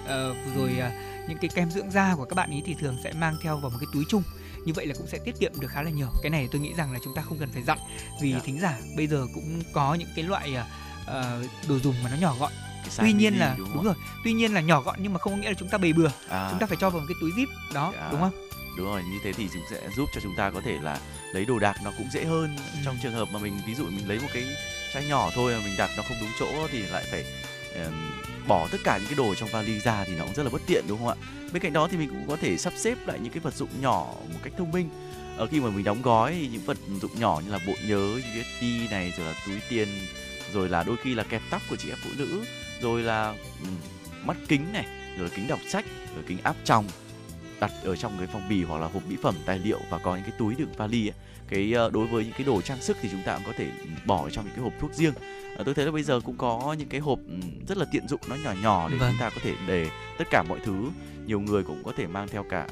[0.05, 0.91] ờ, rồi à,
[1.27, 3.69] những cái kem dưỡng da của các bạn ý thì thường sẽ mang theo vào
[3.69, 4.23] một cái túi chung
[4.65, 6.73] như vậy là cũng sẽ tiết kiệm được khá là nhiều cái này tôi nghĩ
[6.77, 7.77] rằng là chúng ta không cần phải dặn
[8.21, 8.39] vì Dạ.
[8.45, 10.55] thính giả bây giờ cũng có những cái loại
[11.03, 12.51] uh, đồ dùng mà nó nhỏ gọn
[12.97, 13.85] tuy nhiên là đúng, đúng, không?
[13.85, 15.93] rồi tuy nhiên là nhỏ gọn nhưng mà không có nghĩa là chúng ta bày
[15.93, 18.09] bừa À, chúng ta phải cho vào một cái túi zip đó À.
[18.11, 18.31] đúng không
[18.77, 20.99] đúng rồi như thế thì chúng sẽ giúp cho chúng ta có thể là
[21.33, 22.79] lấy đồ đạc nó cũng dễ hơn Ừ.
[22.85, 24.43] trong trường hợp mà mình ví dụ mình lấy một cái
[24.93, 27.25] chai nhỏ thôi mà mình đặt nó không đúng chỗ thì lại phải
[27.75, 28.11] ờm,
[28.51, 30.61] bỏ tất cả những cái đồ trong vali ra thì nó cũng rất là bất
[30.67, 31.15] tiện, đúng không ạ
[31.53, 33.69] bên cạnh đó thì mình cũng có thể sắp xếp lại những cái vật dụng
[33.81, 34.89] nhỏ một cách thông minh
[35.37, 38.15] ở khi mà mình đóng gói thì những vật dụng nhỏ như là bộ nhớ
[38.15, 39.87] USB này, rồi là túi tiền,
[40.53, 42.45] rồi là đôi khi là kẹp tóc của chị em phụ nữ,
[42.81, 43.35] rồi là
[44.25, 44.85] mắt kính này,
[45.17, 45.85] rồi kính đọc sách,
[46.15, 46.85] rồi kính áp tròng,
[47.59, 50.15] đặt ở trong cái phong bì hoặc là hộp mỹ phẩm tài liệu và có
[50.15, 51.15] những cái túi đựng vali ấy
[51.51, 53.67] cái ờ, đối với những cái đồ trang sức thì chúng ta cũng có thể
[54.05, 55.13] bỏ trong những cái hộp thuốc riêng.
[55.57, 57.19] Ờ, tôi thấy là bây giờ cũng có những cái hộp
[57.67, 59.09] rất là tiện dụng nó nhỏ nhỏ để Vâng.
[59.11, 59.87] chúng ta có thể để
[60.17, 60.89] tất cả mọi thứ.
[61.25, 62.67] Nhiều người cũng có thể mang theo cả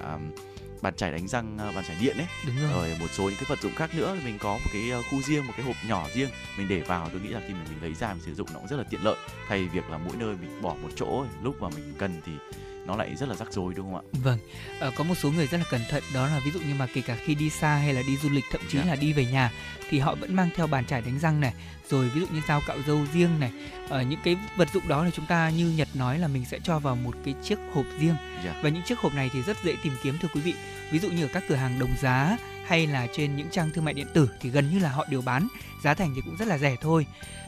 [0.81, 2.27] bàn chải đánh răng ờ, bàn chải điện ấy.
[2.47, 2.71] Đúng rồi.
[2.89, 4.17] Rồi một số những cái vật dụng khác nữa.
[4.25, 7.09] Mình có một cái khu riêng một cái hộp nhỏ riêng mình để vào.
[7.11, 8.83] Tôi nghĩ là khi mà mình lấy ra mình sử dụng nó cũng rất là
[8.89, 9.15] tiện lợi.
[9.47, 12.31] Thay việc là mỗi nơi mình bỏ một chỗ lúc mà mình cần thì
[12.89, 14.37] nó lại rất là rắc rối đúng không ạ Vâng,
[14.79, 16.87] ờ, có một số người rất là cẩn thận đó là ví dụ như mà
[16.93, 18.83] kể cả khi đi xa hay là đi du lịch thậm chí Dạ.
[18.85, 19.51] là đi về nhà
[19.89, 21.53] thì họ vẫn mang theo bàn chải đánh răng này,
[21.89, 23.51] rồi ví dụ như dao cạo râu riêng này,
[23.89, 26.59] ờ, những cái vật dụng đó thì chúng ta như Nhật nói là mình sẽ
[26.63, 28.59] cho vào một cái chiếc hộp riêng Dạ.
[28.63, 30.53] và những chiếc hộp này thì rất dễ tìm kiếm thưa quý vị.
[30.91, 33.85] Ví dụ như ở các cửa hàng đồng giá hay là trên những trang thương
[33.85, 35.47] mại điện tử thì gần như là họ đều bán,
[35.83, 37.05] giá thành thì cũng rất là rẻ thôi.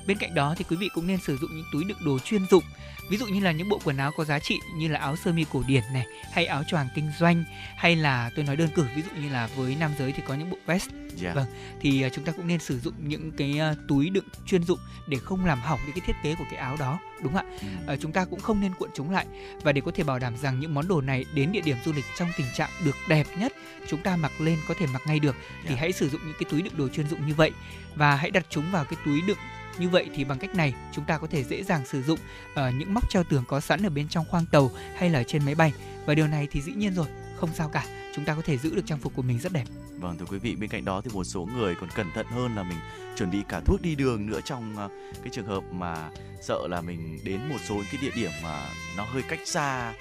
[0.08, 2.46] Bên cạnh đó thì quý vị cũng nên sử dụng những túi đựng đồ chuyên
[2.48, 2.64] dụng
[3.12, 5.32] ví dụ như là những bộ quần áo có giá trị như là áo sơ
[5.34, 7.44] mi cổ điển này hay áo choàng kinh doanh
[7.78, 10.34] hay là tôi nói đơn cử ví dụ như là với nam giới thì có
[10.34, 10.90] những bộ vest
[11.24, 11.36] yeah.
[11.36, 11.46] Vâng.
[11.82, 14.80] thì à, chúng ta cũng nên sử dụng những cái à, túi đựng chuyên dụng
[15.08, 17.58] để không làm hỏng đi cái thiết kế của cái áo đó đúng không ạ
[17.62, 17.68] Ừ.
[17.88, 19.26] Ờ, chúng ta cũng không nên cuộn chúng lại
[19.64, 21.94] và để có thể bảo đảm rằng những món đồ này đến địa điểm du
[21.94, 23.54] lịch trong tình trạng được đẹp nhất
[23.90, 25.76] chúng ta mặc lên có thể mặc ngay được thì Dạ.
[25.80, 27.52] hãy sử dụng những cái túi đựng đồ chuyên dụng như vậy
[27.96, 29.38] và hãy đặt chúng vào cái túi đựng
[29.82, 32.20] như vậy thì bằng cách này chúng ta có thể dễ dàng sử dụng
[32.54, 35.46] uh, những móc treo tường có sẵn ở bên trong khoang tàu hay là trên
[35.46, 35.74] máy bay
[36.06, 38.76] và điều này thì dĩ nhiên rồi không sao cả chúng ta có thể giữ
[38.76, 39.66] được trang phục của mình rất đẹp
[40.02, 42.56] Vâng thưa quý vị, bên cạnh đó thì một số người còn cẩn thận hơn
[42.56, 42.78] là mình
[43.18, 44.90] chuẩn bị cả thuốc đi đường nữa trong ờ,
[45.24, 46.10] cái trường hợp mà
[46.42, 49.94] sợ là mình đến một số những cái địa điểm mà nó hơi cách xa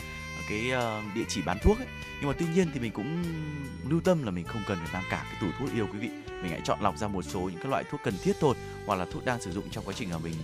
[0.49, 1.87] cái ờ, địa chỉ bán thuốc ấy.
[2.21, 3.23] Nhưng mà tuy nhiên thì mình cũng
[3.89, 6.30] lưu tâm là mình không cần phải mang cả cái tủ thuốc yêu quý vị.
[6.43, 8.55] Mình hãy chọn lọc ra một số những cái loại thuốc cần thiết thôi
[8.87, 10.35] hoặc là thuốc đang sử dụng trong quá trình mà mình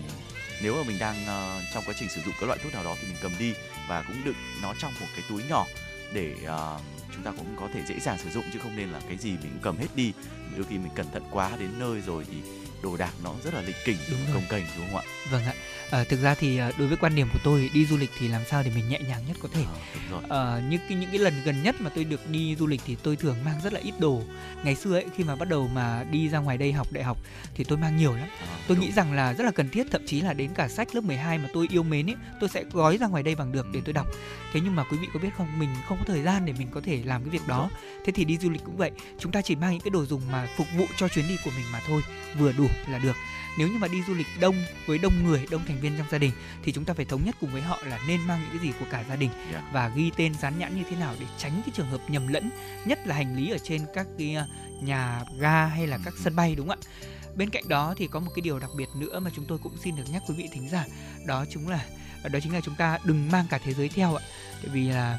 [0.62, 2.96] nếu mà mình đang ờ, trong quá trình sử dụng cái loại thuốc nào đó
[3.00, 3.54] thì mình cầm đi
[3.88, 5.66] và cũng đựng nó trong một cái túi nhỏ
[6.12, 6.80] để ờ,
[7.14, 9.30] chúng ta cũng có thể dễ dàng sử dụng chứ không nên là cái gì
[9.30, 10.12] mình cũng cầm hết đi.
[10.56, 12.36] Đôi khi mình cẩn thận quá đến nơi rồi thì
[12.82, 15.52] đồ đạc nó rất là lịch kỉnh Đúng công kềnh đúng không ạ vâng ạ.
[15.90, 18.28] Ờ, thực ra thì ờ, đối với quan điểm của tôi đi du lịch thì
[18.28, 19.64] làm sao để mình nhẹ nhàng nhất có thể.
[20.10, 20.22] Rồi.
[20.28, 22.96] Ờ, những cái những cái lần gần nhất mà tôi được đi du lịch thì
[23.02, 24.22] tôi thường mang rất là ít đồ.
[24.64, 27.18] Ngày xưa ấy khi mà bắt đầu mà đi ra ngoài đây học đại học
[27.54, 28.28] thì tôi mang nhiều lắm.
[28.40, 28.86] Ờ, tôi đúng.
[28.86, 31.38] nghĩ rằng là rất là cần thiết thậm chí là đến cả sách lớp 12
[31.38, 33.92] mà tôi yêu mến ấy tôi sẽ gói ra ngoài đây bằng được để tôi
[33.92, 34.06] đọc.
[34.52, 36.68] Thế nhưng mà quý vị có biết không mình không có thời gian để mình
[36.70, 37.70] có thể làm cái việc đó.
[38.04, 40.22] Thế thì đi du lịch cũng vậy chúng ta chỉ mang những cái đồ dùng
[40.32, 42.02] mà phục vụ cho chuyến đi của mình mà thôi
[42.38, 43.16] vừa đủ là được.
[43.58, 44.54] Nếu như mà đi du lịch đông
[44.86, 47.36] với đông người đông thành viên trong gia đình thì chúng ta phải thống nhất
[47.40, 49.64] cùng với họ là nên mang những cái gì của cả gia đình Yeah.
[49.72, 52.50] và ghi tên dán nhãn như thế nào để tránh cái trường hợp nhầm lẫn
[52.84, 54.46] nhất là hành lý ở trên các cái ờ,
[54.80, 56.88] nhà ga hay là các sân bay đúng không ạ?
[57.36, 59.76] Bên cạnh đó thì có một cái điều đặc biệt nữa mà chúng tôi cũng
[59.84, 60.84] xin được nhắc quý vị thính giả
[61.26, 61.84] đó chính là
[62.24, 64.22] đó chính là chúng ta đừng mang cả thế giới theo ạ.
[64.62, 65.18] Tại vì là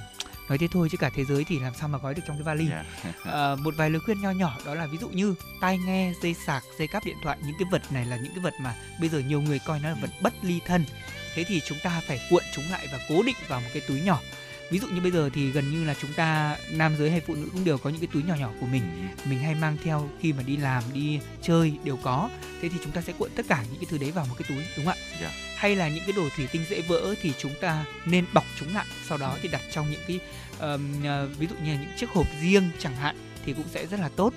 [0.49, 2.43] nói thế thôi chứ cả thế giới thì làm sao mà gói được trong cái
[2.43, 2.69] vali.
[2.69, 2.85] Yeah.
[3.23, 6.33] Ờ, một vài lời khuyên nho nhỏ đó là ví dụ như tai nghe dây
[6.33, 9.09] sạc dây cáp điện thoại những cái vật này là những cái vật mà bây
[9.09, 10.85] giờ nhiều người coi nó là vật bất ly thân.
[11.35, 14.01] Thế thì chúng ta phải cuộn chúng lại và cố định vào một cái túi
[14.01, 14.19] nhỏ
[14.70, 17.36] ví dụ như bây giờ thì gần như là chúng ta nam giới hay phụ
[17.36, 18.84] nữ cũng đều có những cái túi nhỏ nhỏ của mình.
[18.84, 22.30] Ừ, mình hay mang theo khi mà đi làm đi chơi đều có.
[22.61, 24.45] Thế thì chúng ta sẽ cuộn tất cả những cái thứ đấy vào một cái
[24.49, 25.18] túi đúng không ạ?
[25.22, 25.32] Dạ.
[25.55, 28.74] hay là những cái đồ thủy tinh dễ vỡ thì chúng ta nên bọc chúng
[28.76, 30.20] lại sau đó thì đặt trong những cái
[30.59, 30.80] ờ,
[31.39, 33.15] ví dụ như là những chiếc hộp riêng chẳng hạn
[33.45, 34.34] thì cũng sẽ rất là tốt.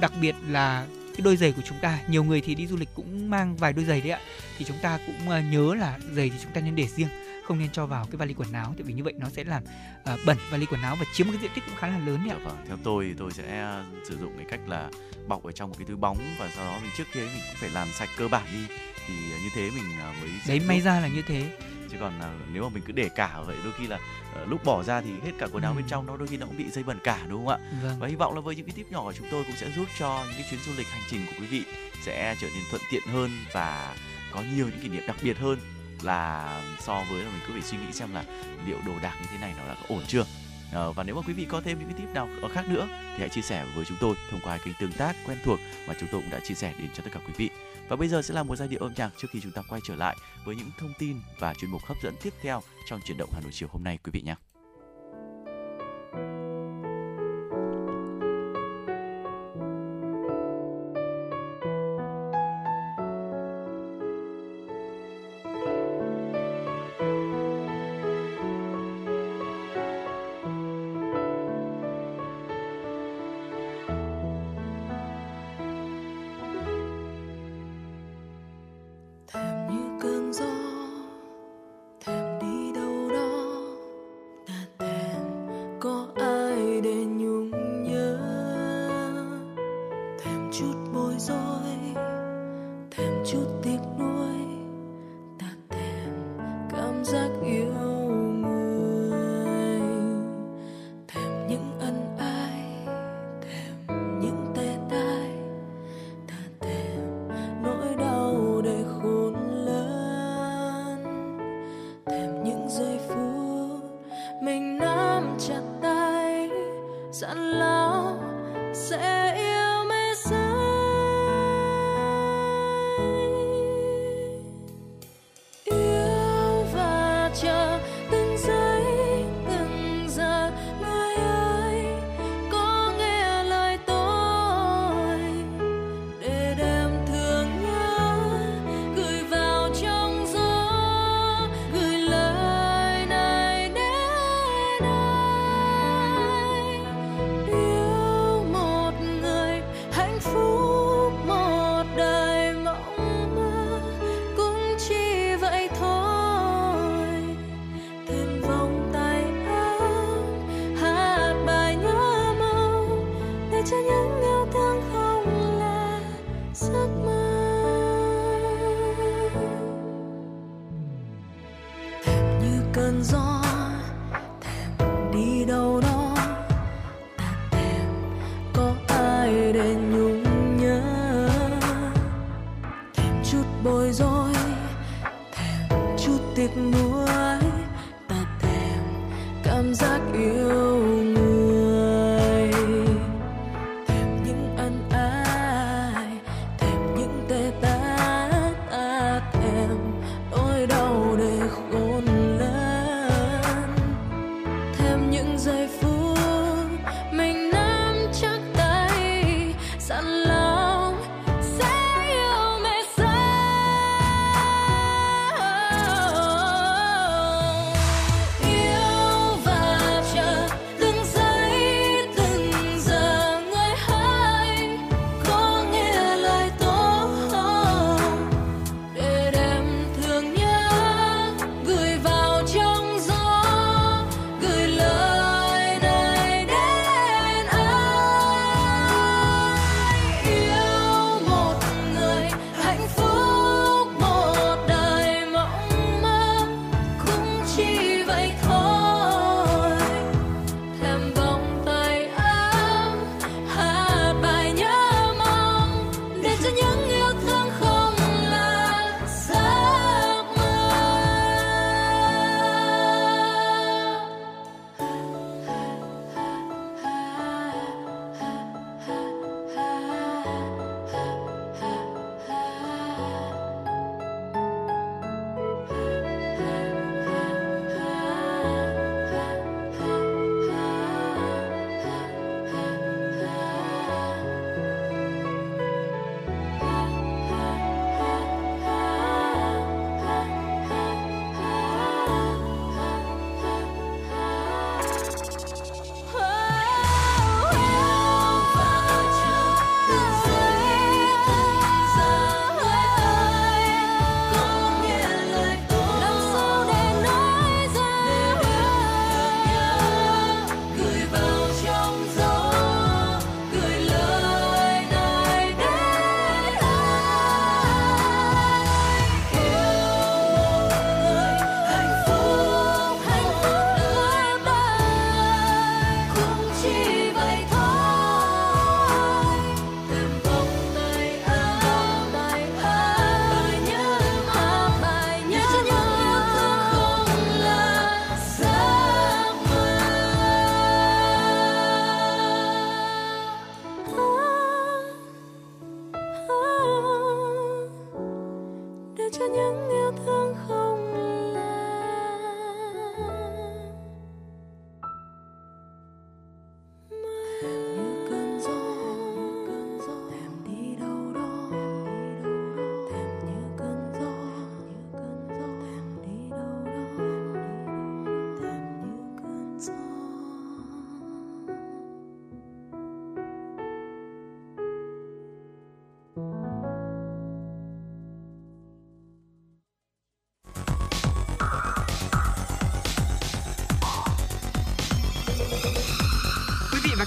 [0.00, 1.98] Đặc biệt là cái đôi giày của chúng ta.
[2.08, 4.20] Nhiều người thì đi du lịch cũng mang vài đôi giày đấy ạ.
[4.58, 7.08] Thì chúng ta cũng ờ, nhớ là giày thì chúng ta nên để riêng
[7.46, 8.74] không nên cho vào cái vali quần áo.
[8.76, 9.62] Tại vì như vậy nó sẽ làm
[10.04, 12.20] ờ, bẩn vali quần áo và chiếm một cái diện tích cũng khá là lớn
[12.24, 12.44] đấy ạ.
[12.44, 14.90] Vâng, theo tôi thì tôi sẽ ờ, sử dụng cái cách là
[15.28, 17.56] bọc ở trong một cái túi bóng và sau đó mình trước kia mình cũng
[17.60, 18.74] phải làm sạch cơ bản đi.
[19.06, 19.84] Thì như thế mình
[20.20, 21.58] mới đấy may ra là như thế
[21.92, 23.98] chứ còn ờ, nếu mà mình cứ để cả vậy đôi khi là
[24.34, 25.76] ờ, lúc bỏ ra thì hết cả quần áo Ừ.
[25.76, 27.58] bên trong nó đôi khi nó cũng bị dây bẩn cả đúng không ạ?
[27.82, 27.96] Vâng.
[28.00, 29.86] Và hy vọng là với những cái tip nhỏ của chúng tôi cũng sẽ giúp
[29.98, 31.62] cho những cái chuyến du lịch hành trình của quý vị
[32.02, 33.94] sẽ trở nên thuận tiện hơn và
[34.32, 35.58] có nhiều những kỷ niệm đặc biệt hơn
[36.02, 38.24] là so với là mình cứ phải suy nghĩ xem là
[38.66, 40.24] liệu đồ đạc như thế này nó đã có ổn chưa.
[40.72, 43.18] Ờ, và nếu mà quý vị có thêm những cái tip nào khác nữa thì
[43.18, 46.08] hãy chia sẻ với chúng tôi thông qua kênh tương tác quen thuộc mà chúng
[46.12, 47.50] tôi cũng đã chia sẻ đến cho tất cả quý vị
[47.88, 49.80] và bây giờ sẽ là một giai điệu âm nhạc trước khi chúng ta quay
[49.84, 53.18] trở lại với những thông tin và chuyên mục hấp dẫn tiếp theo trong chuyển
[53.18, 54.34] động Hà Nội chiều hôm nay, quý vị nhé.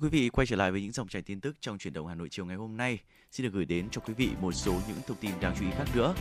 [0.00, 2.14] Quý vị, quay trở lại với những dòng chảy tin tức trong chuyển động Hà
[2.14, 2.98] Nội chiều ngày hôm nay.
[3.32, 5.70] Xin được gửi đến cho quý vị một số những thông tin đáng chú ý
[5.78, 6.14] khác nữa.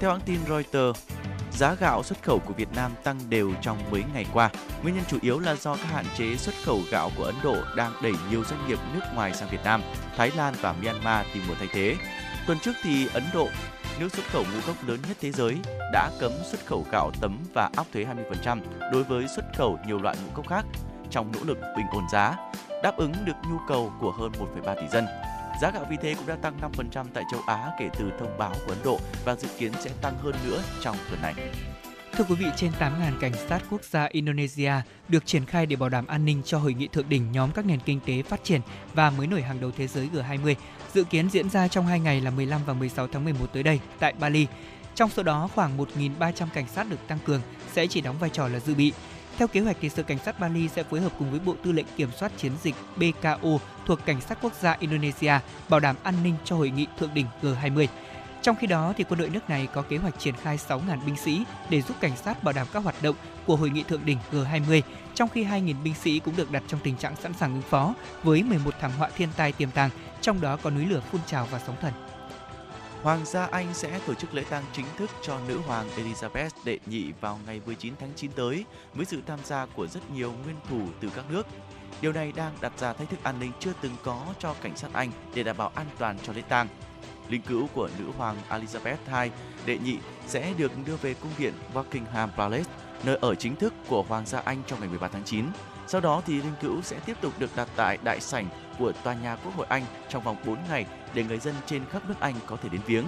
[0.00, 1.06] Theo hãng tin Reuters,
[1.52, 4.50] giá gạo xuất khẩu của Việt Nam tăng đều trong mấy ngày qua.
[4.82, 7.56] Nguyên nhân chủ yếu là do các hạn chế xuất khẩu gạo của Ấn Độ
[7.76, 9.82] đang đẩy nhiều doanh nghiệp nước ngoài sang Việt Nam,
[10.16, 11.96] Thái Lan và Myanmar tìm nguồn thay thế.
[12.46, 13.48] Tuần trước thì Ấn Độ,
[14.00, 15.56] nước xuất khẩu ngũ cốc lớn nhất thế giới,
[15.92, 18.60] đã cấm xuất khẩu gạo tấm và áp thuế 20%
[18.92, 20.64] đối với xuất khẩu nhiều loại ngũ cốc khác
[21.10, 22.36] trong nỗ lực bình ổn giá,
[22.82, 24.32] đáp ứng được nhu cầu của hơn
[24.64, 25.06] 1,3 tỷ dân.
[25.62, 26.60] Giá gạo vì thế cũng đã tăng
[26.92, 29.90] 5% tại châu Á kể từ thông báo của Ấn Độ và dự kiến sẽ
[30.02, 31.34] tăng hơn nữa trong tuần này.
[32.12, 34.72] Thưa quý vị, trên 8.000 cảnh sát quốc gia Indonesia
[35.08, 37.66] được triển khai để bảo đảm an ninh cho hội nghị thượng đỉnh nhóm các
[37.66, 38.60] nền kinh tế phát triển
[38.94, 40.54] và mới nổi hàng đầu thế giới G20,
[40.94, 43.80] dự kiến diễn ra trong hai ngày là 15 và 16 tháng 11 tới đây
[43.98, 44.46] tại Bali.
[44.94, 47.40] Trong số đó, khoảng 1.300 cảnh sát được tăng cường
[47.72, 48.92] sẽ chỉ đóng vai trò là dự bị.
[49.38, 51.72] Theo kế hoạch thì Sở Cảnh sát Bali sẽ phối hợp cùng với Bộ Tư
[51.72, 53.48] lệnh Kiểm soát Chiến dịch BKO
[53.86, 55.32] thuộc Cảnh sát Quốc gia Indonesia
[55.68, 57.86] bảo đảm an ninh cho hội nghị thượng đỉnh G20.
[58.42, 61.16] Trong khi đó, thì quân đội nước này có kế hoạch triển khai 6.000 binh
[61.16, 63.16] sĩ để giúp cảnh sát bảo đảm các hoạt động
[63.46, 64.82] của hội nghị thượng đỉnh G20,
[65.14, 67.94] trong khi 2.000 binh sĩ cũng được đặt trong tình trạng sẵn sàng ứng phó
[68.22, 71.48] với 11 thảm họa thiên tai tiềm tàng, trong đó có núi lửa phun trào
[71.50, 72.07] và sóng thần.
[73.02, 76.78] Hoàng gia Anh sẽ tổ chức lễ tang chính thức cho nữ hoàng Elizabeth đệ
[76.86, 80.56] nhị vào ngày 19 tháng 9 tới với sự tham gia của rất nhiều nguyên
[80.68, 81.46] thủ từ các nước.
[82.00, 84.88] Điều này đang đặt ra thách thức an ninh chưa từng có cho cảnh sát
[84.92, 86.68] Anh để đảm bảo an toàn cho lễ tang.
[87.28, 89.30] Linh cữu của nữ hoàng Elizabeth II
[89.66, 92.70] đệ nhị sẽ được đưa về cung điện Buckingham Palace,
[93.04, 95.44] nơi ở chính thức của Hoàng gia Anh trong ngày 13 tháng 9.
[95.86, 99.14] Sau đó thì linh cữu sẽ tiếp tục được đặt tại đại sảnh của tòa
[99.14, 102.34] nhà Quốc hội Anh trong vòng 4 ngày để người dân trên khắp nước Anh
[102.46, 103.04] có thể đến viếng.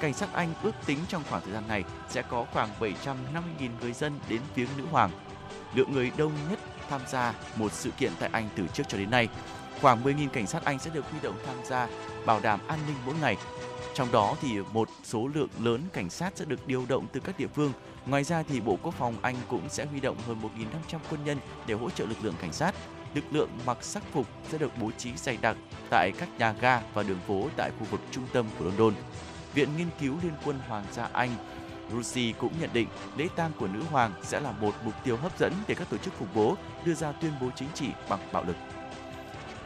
[0.00, 3.92] Cảnh sát Anh ước tính trong khoảng thời gian này sẽ có khoảng 750.000 người
[3.92, 5.10] dân đến viếng nữ hoàng.
[5.74, 9.10] Lượng người đông nhất tham gia một sự kiện tại Anh từ trước cho đến
[9.10, 9.28] nay.
[9.80, 11.88] Khoảng 10.000 cảnh sát Anh sẽ được huy động tham gia
[12.26, 13.36] bảo đảm an ninh mỗi ngày.
[13.94, 17.38] Trong đó thì một số lượng lớn cảnh sát sẽ được điều động từ các
[17.38, 17.72] địa phương.
[18.06, 20.36] Ngoài ra thì Bộ Quốc phòng Anh cũng sẽ huy động hơn
[20.90, 22.74] 1.500 quân nhân để hỗ trợ lực lượng cảnh sát
[23.14, 25.56] lực lượng mặc sắc phục sẽ được bố trí dày đặc
[25.90, 28.94] tại các nhà ga và đường phố tại khu vực trung tâm của London.
[29.54, 31.30] Viện Nghiên cứu Liên quân Hoàng gia Anh
[31.92, 35.38] Rusi cũng nhận định lễ tang của nữ hoàng sẽ là một mục tiêu hấp
[35.38, 38.44] dẫn để các tổ chức khủng bố đưa ra tuyên bố chính trị bằng bạo
[38.44, 38.56] lực.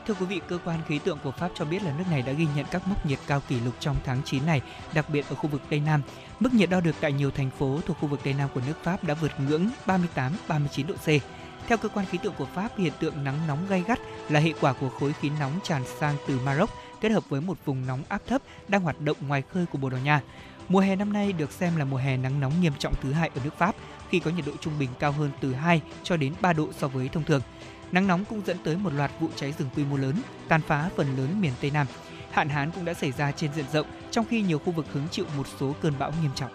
[0.07, 2.33] Thưa quý vị, cơ quan khí tượng của Pháp cho biết là nước này đã
[2.33, 4.61] ghi nhận các mức nhiệt cao kỷ lục trong tháng 9 này,
[4.95, 6.03] đặc biệt ở khu vực Tây Nam.
[6.41, 8.75] Mức nhiệt đo được tại nhiều thành phố thuộc khu vực Tây Nam của nước
[8.83, 11.07] Pháp đã vượt ngưỡng 38-39 độ C.
[11.67, 13.99] Theo cơ quan khí tượng của Pháp, hiện tượng nắng nóng gay gắt
[14.29, 17.59] là hệ quả của khối khí nóng tràn sang từ Maroc kết hợp với một
[17.65, 20.21] vùng nóng áp thấp đang hoạt động ngoài khơi của Bồ Đào Nha.
[20.69, 23.31] Mùa hè năm nay được xem là mùa hè nắng nóng nghiêm trọng thứ hai
[23.35, 23.75] ở nước Pháp
[24.11, 26.89] khi có nhiệt độ trung bình cao hơn từ 2 cho đến 3 độ so
[26.89, 27.43] với thông thường.
[27.93, 30.15] Nắng nóng cũng dẫn tới một loạt vụ cháy rừng quy mô lớn,
[30.49, 31.87] tàn phá phần lớn miền Tây Nam.
[32.31, 35.09] Hạn hán cũng đã xảy ra trên diện rộng, trong khi nhiều khu vực hứng
[35.11, 36.51] chịu một số cơn bão nghiêm trọng.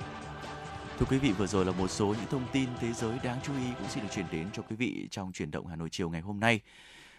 [1.01, 3.53] Thưa quý vị, vừa rồi là một số những thông tin thế giới đáng chú
[3.53, 6.09] ý cũng xin được chuyển đến cho quý vị trong chuyển động Hà Nội chiều
[6.09, 6.59] ngày hôm nay.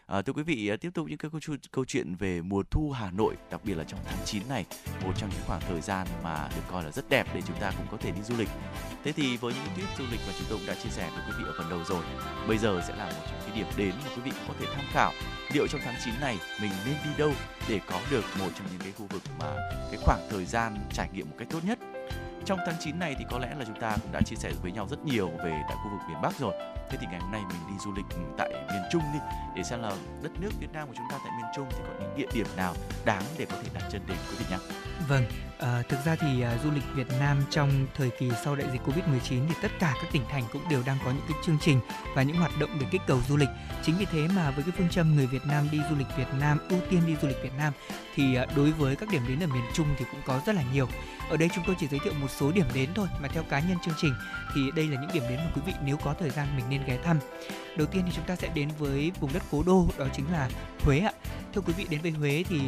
[0.06, 2.90] À, thưa quý vị, à, tiếp tục những cái câu, câu chuyện về mùa thu
[2.90, 4.64] Hà Nội, đặc biệt là trong tháng 9 này,
[5.04, 7.72] một trong những khoảng thời gian mà được coi là rất đẹp để chúng ta
[7.76, 8.48] cũng có thể đi du lịch.
[9.04, 11.24] Thế thì với những tuyết du lịch mà chúng tôi cũng đã chia sẻ với
[11.26, 12.04] quý vị ở phần đầu rồi,
[12.48, 14.66] bây giờ sẽ là một trong những điểm đến mà quý vị cũng có thể
[14.74, 15.12] tham khảo.
[15.54, 17.32] Liệu trong tháng 9 này mình nên đi đâu
[17.68, 19.54] để có được một trong những cái khu vực mà
[19.90, 21.78] cái khoảng thời gian trải nghiệm một cách tốt nhất
[22.44, 24.72] trong tháng 9 này thì có lẽ là chúng ta cũng đã chia sẻ với
[24.72, 26.54] nhau rất nhiều về tại khu vực miền Bắc rồi.
[26.90, 28.04] Thế thì ngày hôm nay mình đi du lịch
[28.38, 29.18] tại miền Trung đi
[29.56, 31.92] để xem là đất nước Việt Nam của chúng ta tại miền Trung thì có
[32.00, 32.74] những địa điểm nào
[33.04, 34.58] đáng để có thể đặt chân đến quý vị nhé.
[35.08, 35.24] Vâng,
[35.62, 38.80] à, thực ra thì à, du lịch Việt Nam trong thời kỳ sau đại dịch
[38.86, 41.80] Covid-19 thì tất cả các tỉnh thành cũng đều đang có những cái chương trình
[42.14, 43.48] và những hoạt động để kích cầu du lịch.
[43.82, 46.28] Chính vì thế mà với cái phương châm người Việt Nam đi du lịch Việt
[46.40, 47.72] Nam, ưu tiên đi du lịch Việt Nam
[48.14, 50.62] thì à, đối với các điểm đến ở miền Trung thì cũng có rất là
[50.72, 50.88] nhiều.
[51.30, 53.60] Ở đây chúng tôi chỉ giới thiệu một số điểm đến thôi mà theo cá
[53.60, 54.14] nhân chương trình
[54.54, 56.84] thì đây là những điểm đến mà quý vị nếu có thời gian mình nên
[56.86, 57.18] ghé thăm.
[57.76, 60.48] Đầu tiên thì chúng ta sẽ đến với vùng đất cố đô đó chính là
[60.80, 61.12] Huế ạ.
[61.54, 62.60] Thưa quý vị đến với Huế thì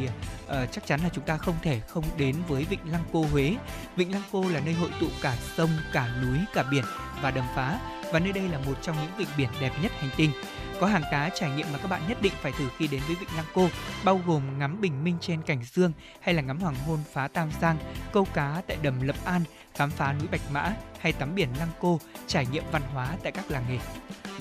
[0.45, 3.55] uh, chắc chắn là chúng ta không thể không đến với Vịnh Lăng Cô Huế.
[3.95, 6.83] Vịnh Lăng Cô là nơi hội tụ cả sông, cả núi, cả biển
[7.21, 7.79] và đầm phá
[8.11, 10.31] và nơi đây là một trong những vịnh biển đẹp nhất hành tinh.
[10.79, 13.15] Có hàng cá trải nghiệm mà các bạn nhất định phải thử khi đến với
[13.15, 13.69] Vịnh Lăng Cô,
[14.03, 17.49] bao gồm ngắm bình minh trên cảnh dương hay là ngắm hoàng hôn phá Tam
[17.61, 17.77] Giang,
[18.13, 19.41] câu cá tại đầm Lập An,
[19.75, 23.31] khám phá núi Bạch Mã hay tắm biển Lăng Cô, trải nghiệm văn hóa tại
[23.31, 23.79] các làng nghề.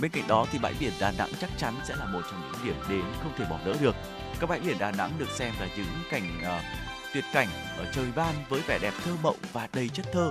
[0.01, 2.64] Bên cạnh đó thì bãi biển Đà Nẵng chắc chắn sẽ là một trong những
[2.64, 3.95] điểm đến không thể bỏ lỡ được.
[4.40, 6.61] Các bãi biển Đà Nẵng được xem là những cảnh uh, ờ,
[7.14, 7.48] tuyệt cảnh
[7.78, 10.30] ở trời ban với vẻ đẹp thơ mộng và đầy chất thơ.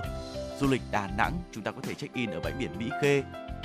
[0.60, 3.22] Du lịch Đà Nẵng chúng ta có thể check in ở bãi biển Mỹ Khê,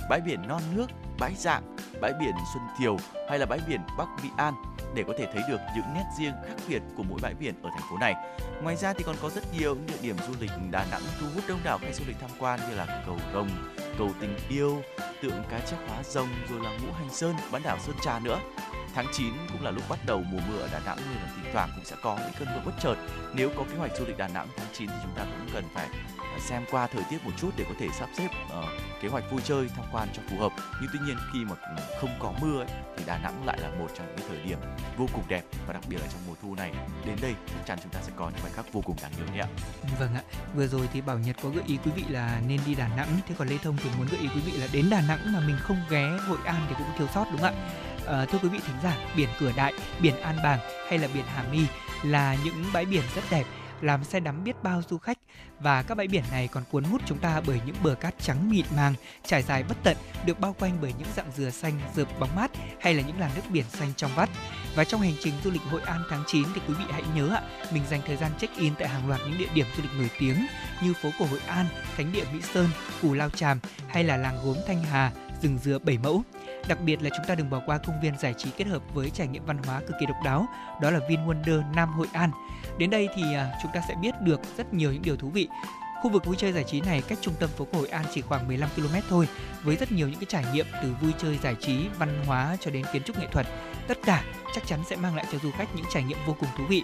[0.10, 0.88] bãi biển Non Nước,
[1.20, 2.98] bãi Dạng, bãi biển Xuân Thiều
[3.30, 4.54] hay là bãi biển Bắc Mỹ An
[4.96, 7.70] để có thể thấy được những nét riêng khác biệt của mỗi bãi biển ở
[7.74, 8.16] thành phố này.
[8.64, 11.28] Ngoài ra thì còn có rất nhiều những địa điểm du lịch Đà Nẵng thu
[11.36, 13.50] hút đông đảo khách du lịch tham quan như là cầu Rồng,
[13.98, 14.82] cầu Tình Yêu,
[15.22, 18.40] tượng cá chép hóa rồng rồi là ngũ hành sơn, bán đảo Sơn Trà nữa.
[18.96, 21.54] Tháng 9 cũng là lúc bắt đầu mùa mưa ở Đà Nẵng nên là thỉnh
[21.54, 22.96] thoảng cũng sẽ có những cơn mưa bất chợt.
[23.34, 25.64] Nếu có kế hoạch du lịch Đà Nẵng tháng 9 thì chúng ta cũng cần
[25.74, 25.88] phải
[26.18, 28.66] à, xem qua thời tiết một chút để có thể sắp xếp uh,
[29.02, 30.52] kế hoạch vui chơi tham quan cho phù hợp.
[30.82, 32.68] Nhưng tuy nhiên khi mà ừ, không có mưa ấy,
[32.98, 34.58] thì Đà Nẵng lại là một trong những thời điểm
[34.98, 36.72] vô cùng đẹp và đặc biệt là trong mùa thu này.
[37.06, 39.34] Đến đây chắc chắn chúng ta sẽ có những khoảnh khắc vô cùng đáng nhớ
[39.34, 39.44] nhé
[40.00, 40.24] vâng ạ.
[40.56, 43.08] Vừa rồi thì Bảo Nhật có gợi ý quý vị là nên đi Đà Nẵng.
[43.28, 45.40] Thế còn Lê Thông thì muốn gợi ý quý vị là đến Đà Nẵng mà
[45.40, 47.70] mình không ghé Hội An thì cũng thiếu sót đúng không ạ?
[48.10, 51.26] À, thưa quý vị thính giả biển Cửa Đại biển An Bàng hay là biển
[51.28, 51.66] Hà My
[52.04, 53.46] là những bãi biển rất đẹp
[53.82, 55.18] làm say đắm biết bao du khách
[55.60, 58.50] và các bãi biển này còn cuốn hút chúng ta bởi những bờ cát trắng
[58.50, 58.94] mịn màng
[59.26, 62.52] trải dài bất tận được bao quanh bởi những dạng dừa xanh rợp bóng mát
[62.80, 64.30] hay là những làn nước biển xanh trong vắt
[64.76, 67.30] và trong hành trình du lịch Hội An tháng 9 thì quý vị hãy nhớ
[67.30, 67.42] ạ
[67.74, 70.10] mình dành thời gian check in tại hàng loạt những địa điểm du lịch nổi
[70.20, 70.46] tiếng
[70.84, 71.66] như phố cổ Hội An,
[71.98, 72.68] thánh địa Mỹ Sơn,
[73.02, 76.24] Cù Lao Chàm hay là làng gốm Thanh Hà, rừng dừa Bảy Mẫu.
[76.70, 79.10] Đặc biệt là chúng ta đừng bỏ qua công viên giải trí kết hợp với
[79.10, 80.48] trải nghiệm văn hóa cực kỳ độc đáo,
[80.82, 82.32] đó là Vin Wonder Nam Hội An.
[82.78, 85.48] Đến đây thì à, chúng ta sẽ biết được rất nhiều những điều thú vị.
[86.02, 88.22] Khu vực vui chơi giải trí này cách trung tâm phố cổ Hội An chỉ
[88.22, 89.28] khoảng 15 km thôi,
[89.64, 92.72] với rất nhiều những cái trải nghiệm từ vui chơi giải trí, văn hóa cho
[92.72, 93.48] đến kiến trúc nghệ thuật.
[93.88, 94.24] Tất cả
[94.56, 96.84] chắc chắn sẽ mang lại cho du khách những trải nghiệm vô cùng thú vị.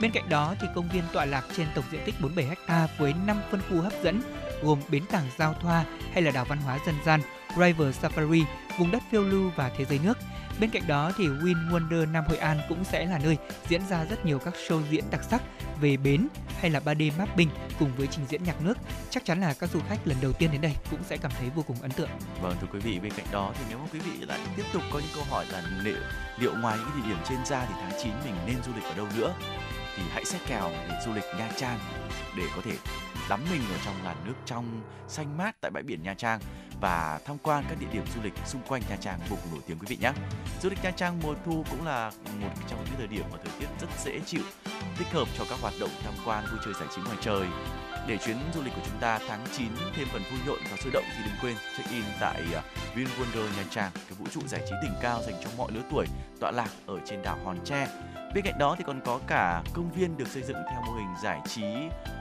[0.00, 3.14] Bên cạnh đó thì công viên tọa lạc trên tổng diện tích 47 ha với
[3.26, 4.20] 5 phân khu hấp dẫn
[4.62, 7.20] gồm bến cảng Giao Thoa hay là đảo văn hóa dân gian
[7.56, 8.44] River Safari,
[8.78, 10.18] vùng đất phiêu lưu và thế giới nước.
[10.60, 13.36] Bên cạnh đó thì Win Wonder Nam Hội An cũng sẽ là nơi
[13.68, 15.42] diễn ra rất nhiều các show diễn đặc sắc
[15.80, 16.28] về bến
[16.60, 17.48] hay là 3D mapping
[17.78, 18.78] cùng với trình diễn nhạc nước.
[19.10, 21.50] Chắc chắn là các du khách lần đầu tiên đến đây cũng sẽ cảm thấy
[21.54, 22.10] vô cùng ấn tượng.
[22.42, 24.82] Vâng thưa quý vị, bên cạnh đó thì nếu mà quý vị lại tiếp tục
[24.92, 26.00] có những câu hỏi là liệu,
[26.38, 28.94] liệu ngoài những địa điểm trên ra thì tháng 9 mình nên du lịch ở
[28.94, 29.34] đâu nữa
[29.96, 31.78] thì hãy xét kèo để du lịch Nha Trang
[32.36, 32.72] để có thể
[33.28, 36.40] đắm mình ở trong làn nước trong xanh mát tại bãi biển Nha Trang
[36.80, 39.62] và tham quan các địa điểm du lịch xung quanh Nha Trang vô cùng nổi
[39.66, 40.12] tiếng quý vị nhé.
[40.62, 43.52] Du lịch Nha Trang mùa thu cũng là một trong những thời điểm mà thời
[43.60, 44.42] tiết rất dễ chịu,
[44.96, 47.46] thích hợp cho các hoạt động tham quan vui chơi giải trí ngoài trời.
[48.08, 49.66] Để chuyến du lịch của chúng ta tháng 9
[49.96, 52.62] thêm phần vui nhộn và sôi động thì đừng quên check in tại à,
[52.94, 55.82] Vin Wonder Nha Trang, cái vũ trụ giải trí đỉnh cao dành cho mọi lứa
[55.90, 56.06] tuổi,
[56.40, 57.88] tọa lạc ở trên đảo Hòn Tre.
[58.34, 61.14] Bên cạnh đó thì còn có cả công viên được xây dựng theo mô hình
[61.22, 61.64] giải trí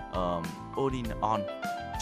[0.09, 1.41] uh, Odin On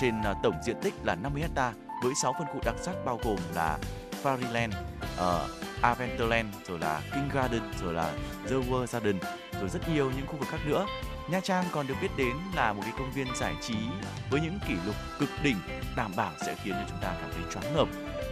[0.02, 1.74] trên à, tổng diện tích là 50 hecta
[2.04, 3.78] với 6 phân khu đặc sắc bao gồm là
[4.24, 4.72] Fairyland,
[5.18, 5.50] uh,
[5.82, 8.14] Adventureland, rồi là King Garden, rồi là
[8.46, 9.20] The World Garden,
[9.60, 10.86] rồi rất nhiều những khu vực khác nữa.
[11.30, 13.76] Nha Trang còn được biết đến là một cái công viên giải trí
[14.30, 15.58] với những kỷ lục cực đỉnh
[15.96, 17.88] đảm bảo sẽ khiến cho chúng ta cảm thấy choáng ngợp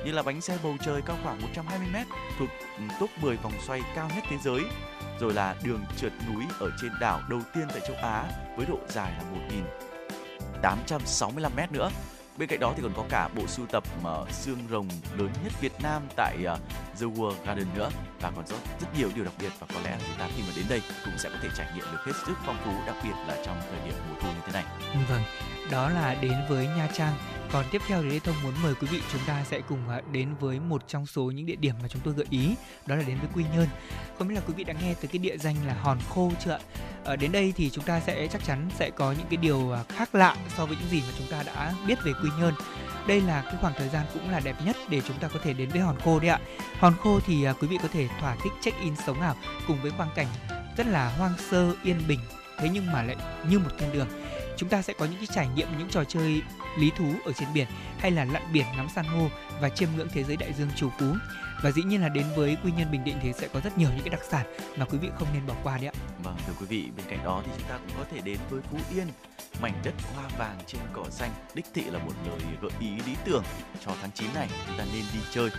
[0.06, 2.06] như là bánh xe bầu trời cao khoảng 120m
[2.40, 4.62] thuộc ừ, top 10 vòng xoay cao nhất thế giới
[5.20, 8.26] rồi là đường trượt núi ở trên đảo đầu tiên tại châu Á
[8.58, 9.24] với độ dài là
[10.62, 11.90] 1.865m nữa
[12.38, 15.54] Bên cạnh đó thì còn có cả bộ sưu tập uh, xương rồng lớn nhất
[15.62, 16.60] Việt Nam tại uh,
[17.00, 17.90] The World Garden nữa
[18.22, 20.54] và còn rất rất nhiều điều đặc biệt và có lẽ chúng ta khi mà
[20.56, 23.16] đến đây cũng sẽ có thể trải nghiệm được hết sức phong phú đặc biệt
[23.28, 24.64] là trong thời điểm mùa thu như thế này.
[25.10, 25.22] Vâng,
[25.72, 27.14] đó là đến với Nha Trang
[27.52, 30.02] còn tiếp theo thì Lê Thông muốn mời quý vị chúng ta sẽ cùng à,
[30.12, 33.04] đến với một trong số những địa điểm mà chúng tôi gợi ý, đó là
[33.04, 33.68] đến với Quy Nhơn.
[34.18, 36.52] Không biết là quý vị đã nghe từ cái địa danh là Hòn Khô chưa
[36.52, 36.60] ạ?
[37.04, 39.84] Ở đến đây thì chúng ta sẽ chắc chắn sẽ có những cái điều à,
[39.90, 42.54] khác lạ so với những gì mà chúng ta đã biết về Quy Nhơn.
[43.08, 45.54] Đây là cái khoảng thời gian cũng là đẹp nhất để chúng ta có thể
[45.54, 46.40] đến với Hòn Khô đấy ạ.
[46.80, 49.36] Hòn Khô thì à, quý vị có thể thỏa thích check in sống ảo
[49.68, 50.28] cùng với quang cảnh
[50.78, 52.20] rất là hoang sơ, yên bình,
[52.60, 53.16] thế nhưng mà lại
[53.50, 54.08] như một thiên đường
[54.62, 56.42] chúng ta sẽ có những cái trải nghiệm, những trò chơi
[56.78, 57.68] lý thú ở trên biển
[58.00, 59.28] hay là lặn biển ngắm san hô
[59.62, 61.06] và chiêm ngưỡng thế giới đại dương trù phú
[61.62, 63.90] và dĩ nhiên là đến với quy nhơn bình định thì sẽ có rất nhiều
[63.90, 64.46] những cái đặc sản
[64.78, 65.94] mà quý vị không nên bỏ qua đấy ạ.
[66.24, 68.62] Vâng thưa quý vị bên cạnh đó thì chúng ta cũng có thể đến với
[68.62, 69.08] phú yên.
[69.62, 73.16] Mảnh đất hoa vàng trên cỏ xanh đích thị là một lời gợi ý lý
[73.26, 73.44] tưởng
[73.86, 75.50] cho tháng 9 này chúng ta nên đi chơi.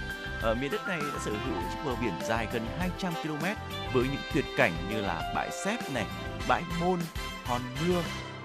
[0.42, 3.46] Ở miền đất này đã sở hữu chiếc bờ biển dài gần 200 km
[3.92, 6.06] với những tuyệt cảnh như là bãi xép này
[6.48, 7.00] bãi môn
[7.44, 8.02] hòn nưa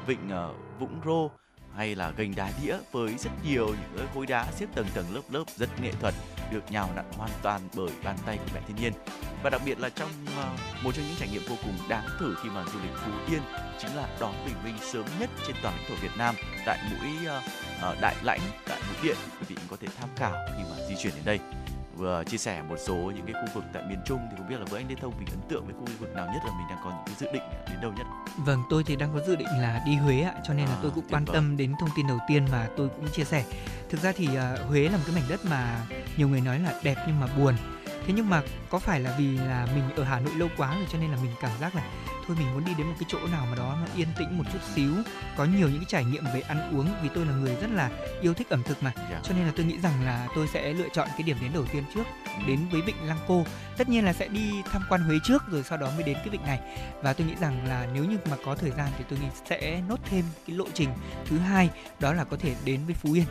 [0.08, 1.30] vịnh uh, vũng rô
[1.78, 5.22] hay là gành đá đĩa với rất nhiều những khối đá xếp tầng tầng lớp
[5.32, 6.14] lớp rất nghệ thuật
[6.52, 8.94] được nhào nặn hoàn toàn bởi bàn tay của mẹ thiên nhiên.
[9.44, 12.36] Và đặc biệt là trong uh, một trong những trải nghiệm vô cùng đáng thử
[12.44, 13.42] khi mà du lịch Phú Yên
[13.80, 17.10] chính là đón bình minh sớm nhất trên toàn lãnh thổ Việt Nam tại mũi
[17.38, 20.96] uh, Đại Lãnh tại mũi Điện quý vị có thể tham khảo khi mà di
[20.96, 21.40] chuyển đến đây
[21.98, 24.60] vừa chia sẻ một số những cái khu vực tại miền Trung thì không biết
[24.60, 26.68] là với anh Lê Thông mình ấn tượng với khu vực nào nhất là mình
[26.70, 28.08] đang có những cái dự định đến đâu nhất?
[28.38, 30.80] Vâng, tôi thì đang có dự định là đi Huế ạ, cho nên là à,
[30.82, 31.34] tôi cũng quan vâng.
[31.34, 33.44] tâm đến thông tin đầu tiên mà tôi cũng chia sẻ.
[33.90, 35.86] Thực ra thì uh, Huế là một cái mảnh đất mà
[36.18, 37.56] nhiều người nói là đẹp nhưng mà buồn.
[37.86, 40.86] Thế nhưng mà có phải là vì là mình ở Hà Nội lâu quá rồi
[40.92, 41.84] cho nên là mình cảm giác là
[42.28, 44.44] thôi mình muốn đi đến một cái chỗ nào mà đó nó yên tĩnh một
[44.54, 44.94] chút xíu
[45.38, 47.90] có nhiều những cái trải nghiệm về ăn uống vì tôi là người rất là
[48.22, 49.10] yêu thích ẩm thực mà yeah.
[49.12, 49.20] Dạ.
[49.24, 51.66] cho nên là tôi nghĩ rằng là tôi sẽ lựa chọn cái điểm đến đầu
[51.74, 52.44] tiên trước ừ.
[52.48, 53.46] đến với vịnh Lăng Cô
[53.78, 56.30] tất nhiên là sẽ đi tham quan Huế trước rồi sau đó mới đến cái
[56.30, 56.60] vịnh này
[57.02, 59.82] và tôi nghĩ rằng là nếu như mà có thời gian thì tôi nghĩ sẽ
[59.90, 60.90] nốt thêm cái lộ trình
[61.26, 61.70] thứ hai
[62.00, 63.26] đó là có thể đến với Phú Yên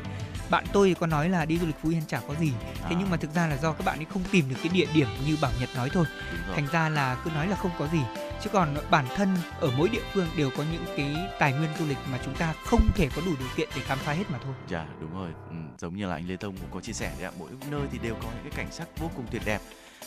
[0.51, 2.97] bạn tôi có nói là đi du lịch Phú Yên chả có gì thế à.
[2.99, 5.09] nhưng mà thực ra là do các bạn ấy không tìm được cái địa điểm
[5.26, 6.07] như Bảo Nhật nói thôi
[6.55, 8.01] thành ra là cứ nói là không có gì
[8.42, 11.87] chứ còn bản thân ở mỗi địa phương đều có những cái tài nguyên du
[11.87, 14.39] lịch mà chúng ta không thể có đủ điều kiện để khám phá hết mà
[14.45, 14.55] thôi.
[14.68, 17.30] Dạ đúng rồi, ừ, giống như là anh Lê Thông cũng có chia sẻ đấy
[17.30, 19.61] ạ, mỗi nơi thì đều có những cái cảnh sắc vô cùng tuyệt đẹp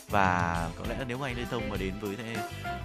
[0.09, 2.17] và có lẽ là nếu mà anh Lê Thông mà đến với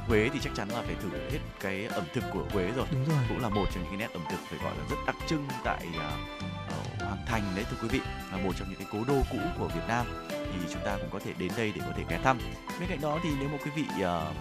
[0.06, 2.86] Huế thì chắc chắn là phải thử hết cái ẩm thực của Huế rồi.
[2.90, 3.18] Đúng rồi.
[3.28, 5.48] Cũng là một trong những cái nét ẩm thực phải gọi là rất đặc trưng
[5.64, 8.00] tại uh, Hoàng Thành đấy thưa quý vị,
[8.32, 11.10] là một trong những cái cố đô cũ của Việt Nam thì chúng ta cũng
[11.10, 12.38] có thể đến đây để có thể ghé thăm.
[12.80, 14.36] Bên cạnh đó thì nếu mà quý vị uh,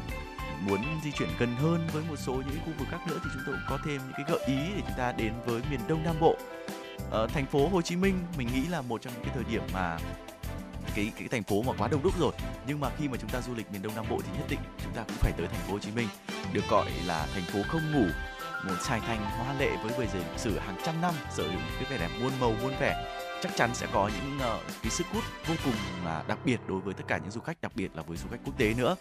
[0.66, 3.44] muốn di chuyển gần hơn với một số những khu vực khác nữa thì chúng
[3.46, 6.04] tôi cũng có thêm những cái gợi ý để chúng ta đến với miền Đông
[6.04, 6.38] Nam Bộ.
[7.12, 9.62] Ở thành phố Hồ Chí Minh mình nghĩ là một trong những cái thời điểm
[9.74, 9.98] mà
[10.96, 12.32] cái cái thành phố mà quá đông đúc rồi.
[12.68, 14.60] Nhưng mà khi mà chúng ta du lịch miền Đông Nam Bộ thì nhất định
[14.84, 16.08] chúng ta cũng phải tới thành phố Hồ Chí Minh.
[16.54, 18.06] Được gọi là thành phố không ngủ,
[18.64, 21.60] một sài thành hoa lệ với bề dày lịch sử hàng trăm năm, sở hữu
[21.76, 25.08] cái vẻ đẹp muôn màu, muôn vẻ chắc chắn sẽ có những uh, cái sức
[25.14, 25.74] hút vô cùng
[26.06, 28.28] là đặc biệt đối với tất cả những du khách đặc biệt là với du
[28.32, 28.96] khách quốc tế nữa.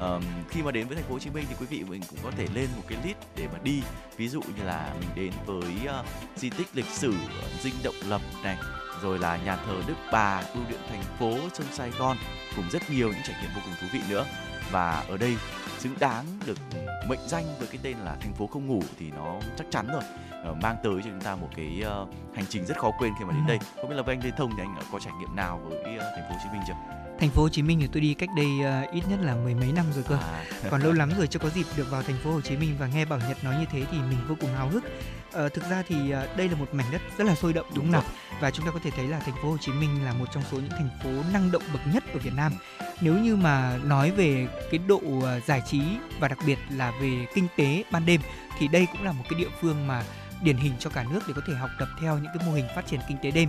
[0.00, 2.18] Um, khi mà đến với thành phố Hồ Chí Minh thì quý vị mình cũng
[2.22, 3.82] có thể lên một cái list để mà đi.
[4.16, 6.06] Ví dụ như là mình đến với uh,
[6.36, 8.56] di tích lịch sử ờ, dinh động lập này
[9.02, 12.16] rồi là nhà thờ Đức Bà, bưu điện thành phố, sông Sài Gòn
[12.56, 14.26] cùng rất nhiều những trải nghiệm vô cùng thú vị nữa.
[14.70, 15.36] Và ở đây
[15.78, 16.78] xứng đáng được ừ,
[17.08, 20.02] mệnh danh với cái tên là thành phố không ngủ thì nó chắc chắn rồi
[20.50, 23.24] uh, mang tới cho chúng ta một cái uh, hành trình rất khó quên khi
[23.24, 23.48] mà đến ừ.
[23.48, 25.96] đây không biết là với anh Lê Thông thì anh có trải nghiệm nào với
[25.96, 26.74] uh, thành phố Hồ Chí Minh chưa?
[27.18, 29.54] Thành phố Hồ Chí Minh thì tôi đi cách đây uh, ít nhất là mười
[29.54, 30.16] mấy năm rồi cơ.
[30.16, 30.44] À.
[30.70, 32.86] Còn lâu lắm rồi chưa có dịp được vào thành phố Hồ Chí Minh và
[32.86, 34.84] nghe Bảo Nhật nói như thế thì mình vô cùng háo hức.
[34.84, 37.84] Uh, thực ra thì uh, đây là một mảnh đất rất là sôi động đúng,
[37.84, 38.40] đúng không nào?
[38.40, 40.42] Và chúng ta có thể thấy là thành phố Hồ Chí Minh là một trong
[40.50, 42.52] số những thành phố năng động bậc nhất ở Việt Nam.
[43.00, 45.80] Nếu như mà nói về cái độ uh, giải trí
[46.20, 48.20] và đặc biệt là về kinh tế ban đêm
[48.58, 50.04] thì đây cũng là một cái địa phương mà
[50.44, 52.66] điển hình cho cả nước để có thể học tập theo những cái mô hình
[52.74, 53.48] phát triển kinh tế đêm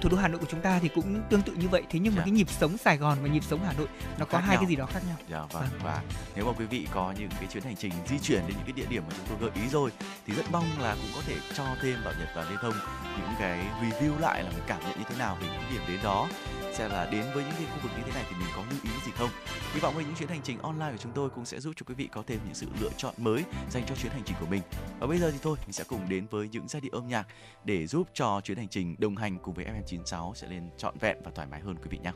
[0.00, 2.12] thủ đô Hà Nội của chúng ta thì cũng tương tự như vậy thế nhưng
[2.14, 2.24] mà dạ.
[2.24, 3.86] cái nhịp sống Sài Gòn và nhịp sống Hà Nội
[4.18, 4.60] nó có hai nhau.
[4.60, 5.16] cái gì đó khác nhau.
[5.28, 5.48] Dạ vâng.
[5.52, 6.02] vâng và
[6.36, 8.72] nếu mà quý vị có những cái chuyến hành trình di chuyển đến những cái
[8.72, 9.90] địa điểm mà chúng tôi gợi ý rồi
[10.26, 12.74] thì rất mong là cũng có thể cho thêm Bảo Nhật và Lê Thông
[13.18, 15.98] những cái review lại là mình cảm nhận như thế nào về những điểm đến
[16.02, 16.28] đó
[16.74, 18.80] xem là đến với những cái khu vực như thế này thì mình có lưu
[18.84, 19.30] ý gì không?
[19.74, 21.84] Hy vọng với những chuyến hành trình online của chúng tôi cũng sẽ giúp cho
[21.88, 24.46] quý vị có thêm những sự lựa chọn mới dành cho chuyến hành trình của
[24.46, 24.62] mình.
[25.00, 27.26] Và bây giờ thì thôi, mình sẽ cùng đến với những giai điệu âm nhạc
[27.64, 31.16] để giúp cho chuyến hành trình đồng hành cùng với FM96 sẽ lên trọn vẹn
[31.24, 32.12] và thoải mái hơn quý vị nhé.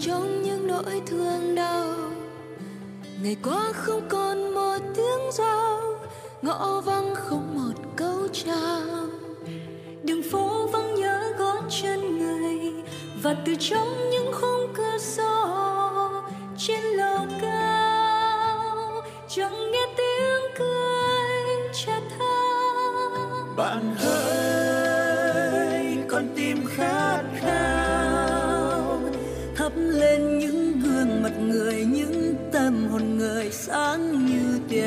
[0.00, 1.94] Trong những nỗi thương đau.
[3.22, 5.80] Ngày qua không còn một tiếng giao,
[6.42, 9.06] ngõ vắng không một câu chào.
[10.02, 12.72] Đường phố vắng nhớ gót chân người,
[13.22, 15.46] và từ trong những khung cửa sổ,
[16.58, 22.26] trên lầu cao, chẳng nghe tiếng cười cha tha
[23.56, 24.35] bạn ơi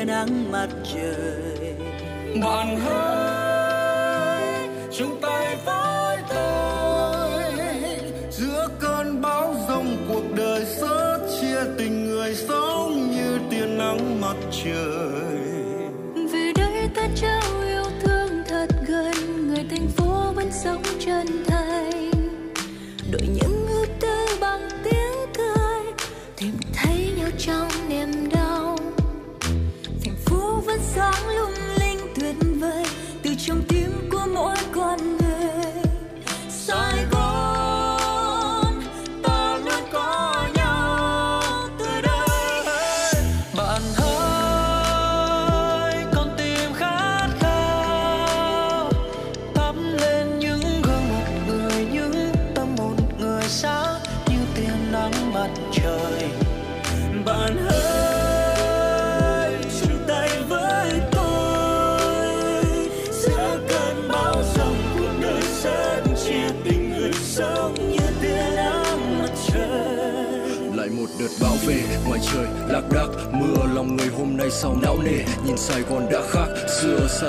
[0.00, 1.74] tia nắng mặt trời.
[2.42, 7.42] Bạn hỡi chung tay với tôi.
[8.30, 14.36] Giữa cơn bão giông cuộc đời sớt chia tình người sống như tia nắng mặt
[14.64, 15.38] trời.
[16.32, 21.69] Về đây ta trao yêu thương thật gần người thành phố vẫn sống chân thành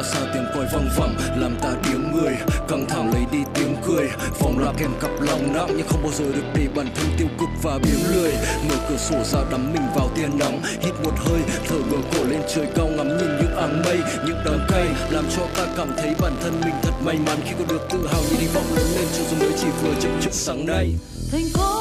[0.03, 2.33] sao xa tiếng còi vang vẳng, làm ta tiếng người.
[2.67, 6.11] Căng thẳng lấy đi tiếng cười phòng là kèm cặp lòng nặng, nhưng không bao
[6.11, 8.33] giờ được để bản thân tiêu cực và biếng lười.
[8.69, 12.23] Mở cửa sổ ra đắm mình vào tia nắng, hít một hơi, thở ngửa cổ
[12.23, 15.93] lên trời cao ngắm nhìn những áng mây, những đám cây, làm cho ta cảm
[15.97, 18.65] thấy bản thân mình thật may mắn khi có được tự hào như hy vọng
[18.75, 20.95] lớn lên cho dù mới chỉ vừa chậm chậm sáng nay.
[21.31, 21.80] Thành công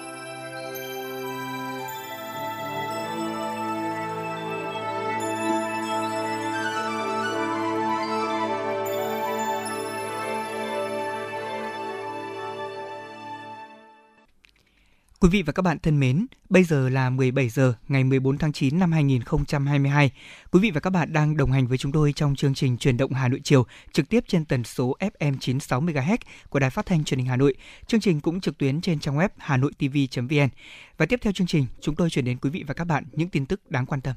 [15.21, 18.53] Quý vị và các bạn thân mến, bây giờ là 17 giờ ngày 14 tháng
[18.53, 20.11] 9 năm 2022.
[20.51, 22.97] Quý vị và các bạn đang đồng hành với chúng tôi trong chương trình Truyền
[22.97, 26.17] động Hà Nội chiều, trực tiếp trên tần số FM 96 MHz
[26.49, 27.55] của Đài Phát thanh Truyền hình Hà Nội.
[27.87, 30.49] Chương trình cũng trực tuyến trên trang web hanoitv.vn.
[30.97, 33.29] Và tiếp theo chương trình, chúng tôi chuyển đến quý vị và các bạn những
[33.29, 34.15] tin tức đáng quan tâm.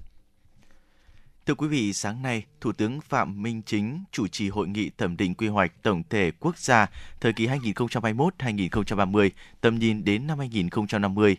[1.47, 5.17] Thưa quý vị, sáng nay, Thủ tướng Phạm Minh Chính chủ trì hội nghị thẩm
[5.17, 6.87] định quy hoạch tổng thể quốc gia
[7.21, 9.31] thời kỳ 2021-2030,
[9.61, 11.37] tầm nhìn đến năm 2050.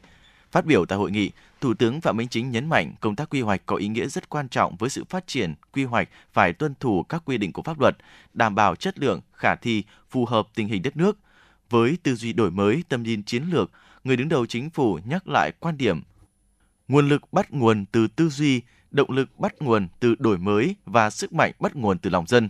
[0.51, 1.31] Phát biểu tại hội nghị,
[1.61, 4.29] Thủ tướng Phạm Minh Chính nhấn mạnh công tác quy hoạch có ý nghĩa rất
[4.29, 7.61] quan trọng với sự phát triển quy hoạch phải tuân thủ các quy định của
[7.61, 7.97] pháp luật,
[8.33, 11.17] đảm bảo chất lượng, khả thi, phù hợp tình hình đất nước.
[11.69, 13.71] Với tư duy đổi mới, tầm nhìn chiến lược,
[14.03, 16.01] người đứng đầu chính phủ nhắc lại quan điểm
[16.87, 18.61] nguồn lực bắt nguồn từ tư duy,
[18.95, 22.49] động lực bắt nguồn từ đổi mới và sức mạnh bắt nguồn từ lòng dân.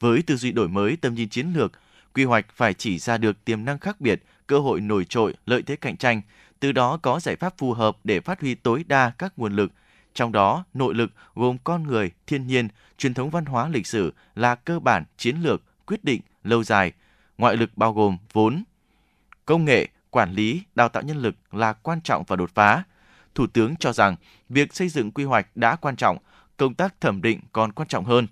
[0.00, 1.72] Với tư duy đổi mới, tầm nhìn chiến lược,
[2.14, 5.62] quy hoạch phải chỉ ra được tiềm năng khác biệt, cơ hội nổi trội, lợi
[5.62, 6.20] thế cạnh tranh,
[6.60, 9.72] từ đó có giải pháp phù hợp để phát huy tối đa các nguồn lực.
[10.14, 12.68] Trong đó, nội lực gồm con người, thiên nhiên,
[12.98, 16.92] truyền thống văn hóa lịch sử là cơ bản chiến lược, quyết định, lâu dài.
[17.38, 18.64] Ngoại lực bao gồm vốn,
[19.46, 22.82] công nghệ, quản lý, đào tạo nhân lực là quan trọng và đột phá.
[23.34, 24.16] Thủ tướng cho rằng
[24.48, 26.18] việc xây dựng quy hoạch đã quan trọng,
[26.56, 28.26] công tác thẩm định còn quan trọng hơn.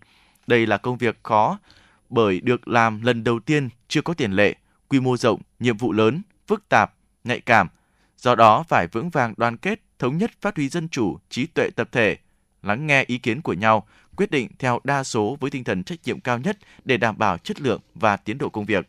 [0.47, 1.59] Đây là công việc khó
[2.09, 4.55] bởi được làm lần đầu tiên chưa có tiền lệ,
[4.89, 6.93] quy mô rộng, nhiệm vụ lớn, phức tạp,
[7.25, 7.69] nhạy cảm.
[8.17, 11.71] Do đó phải vững vàng đoàn kết, thống nhất phát huy dân chủ, trí tuệ
[11.71, 12.17] tập thể,
[12.63, 13.87] lắng nghe ý kiến của nhau,
[14.17, 17.39] quyết định theo đa số với tinh thần trách nhiệm cao nhất để đảm bảo
[17.39, 18.89] chất lượng và tiến độ công việc.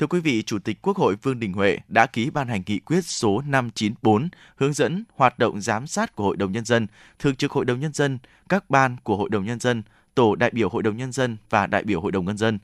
[0.00, 2.78] Thưa quý vị, Chủ tịch Quốc hội Vương Đình Huệ đã ký ban hành nghị
[2.78, 6.86] quyết số 594 hướng dẫn hoạt động giám sát của Hội đồng Nhân dân,
[7.18, 9.82] Thường trực Hội đồng Nhân dân, các ban của Hội đồng Nhân dân,
[10.14, 12.58] Tổ đại biểu Hội đồng Nhân dân và đại biểu Hội đồng Nhân dân.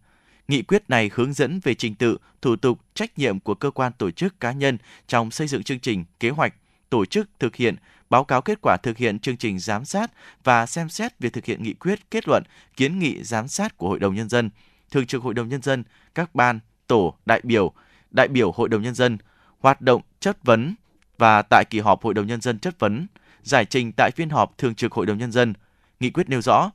[0.49, 3.93] Nghị quyết này hướng dẫn về trình tự, thủ tục, trách nhiệm của cơ quan
[3.99, 4.79] tổ chức cá nhân
[5.09, 6.55] trong xây dựng chương trình, kế hoạch,
[6.91, 7.77] tổ chức thực hiện,
[8.11, 10.11] báo cáo kết quả thực hiện chương trình giám sát
[10.45, 12.43] và xem xét việc thực hiện nghị quyết, kết luận,
[12.77, 14.51] kiến nghị giám sát của Hội đồng Nhân dân,
[14.91, 15.85] Thường trực Hội đồng Nhân dân,
[16.15, 17.73] các ban, tổ, đại biểu,
[18.11, 19.19] đại biểu Hội đồng Nhân dân,
[19.61, 20.75] hoạt động chất vấn
[21.19, 23.07] và tại kỳ họp Hội đồng Nhân dân chất vấn,
[23.43, 25.55] giải trình tại phiên họp Thường trực Hội đồng Nhân dân.
[26.01, 26.71] Nghị quyết nêu rõ,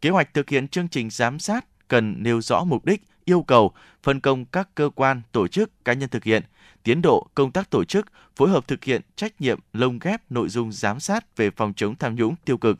[0.00, 3.72] kế hoạch thực hiện chương trình giám sát cần nêu rõ mục đích, yêu cầu,
[4.02, 6.42] phân công các cơ quan, tổ chức, cá nhân thực hiện,
[6.82, 8.06] tiến độ công tác tổ chức,
[8.36, 11.94] phối hợp thực hiện trách nhiệm lồng ghép nội dung giám sát về phòng chống
[11.94, 12.78] tham nhũng tiêu cực,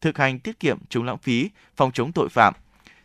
[0.00, 2.54] thực hành tiết kiệm chống lãng phí, phòng chống tội phạm.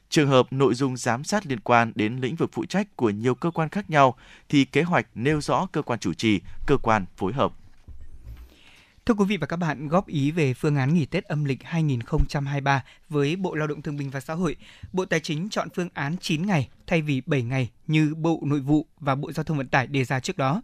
[0.10, 3.36] Trường hợp nội dung giám sát liên quan đến lĩnh vực phụ trách của nhiều
[3.36, 4.16] cơ quan khác nhau
[4.50, 7.54] thì kế hoạch nêu rõ cơ quan chủ trì, cơ quan phối hợp.
[9.08, 11.64] Thưa quý vị và các bạn, góp ý về phương án nghỉ Tết âm lịch
[11.64, 14.56] 2023 với Bộ Lao động Thương binh và Xã hội,
[14.94, 18.60] Bộ Tài chính chọn phương án 9 ngày thay vì 7 ngày như Bộ Nội
[18.60, 20.62] vụ và Bộ Giao thông Vận tải đề ra trước đó.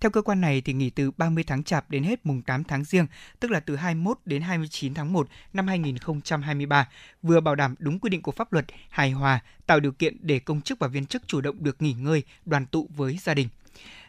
[0.00, 2.84] Theo cơ quan này thì nghỉ từ 30 tháng Chạp đến hết mùng 8 tháng
[2.84, 3.06] Giêng,
[3.40, 6.88] tức là từ 21 đến 29 tháng 1 năm 2023,
[7.22, 10.38] vừa bảo đảm đúng quy định của pháp luật, hài hòa, tạo điều kiện để
[10.38, 13.48] công chức và viên chức chủ động được nghỉ ngơi, đoàn tụ với gia đình.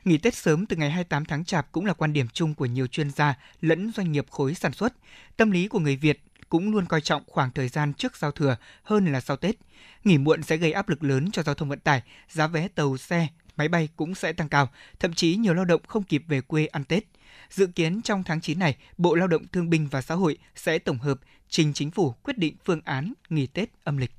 [0.07, 2.87] Nghỉ Tết sớm từ ngày 28 tháng Chạp cũng là quan điểm chung của nhiều
[2.87, 4.93] chuyên gia lẫn doanh nghiệp khối sản xuất.
[5.37, 8.57] Tâm lý của người Việt cũng luôn coi trọng khoảng thời gian trước giao thừa
[8.83, 9.55] hơn là sau Tết.
[10.03, 12.97] Nghỉ muộn sẽ gây áp lực lớn cho giao thông vận tải, giá vé tàu
[12.97, 13.27] xe,
[13.57, 16.65] máy bay cũng sẽ tăng cao, thậm chí nhiều lao động không kịp về quê
[16.65, 17.03] ăn Tết.
[17.49, 20.79] Dự kiến trong tháng 9 này, Bộ Lao động Thương binh và Xã hội sẽ
[20.79, 24.11] tổng hợp trình chính phủ quyết định phương án nghỉ Tết âm lịch.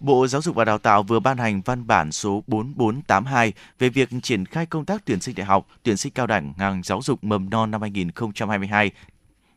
[0.00, 4.08] Bộ Giáo dục và Đào tạo vừa ban hành văn bản số 4482 về việc
[4.22, 7.24] triển khai công tác tuyển sinh đại học, tuyển sinh cao đẳng ngành giáo dục
[7.24, 8.90] mầm non năm 2022.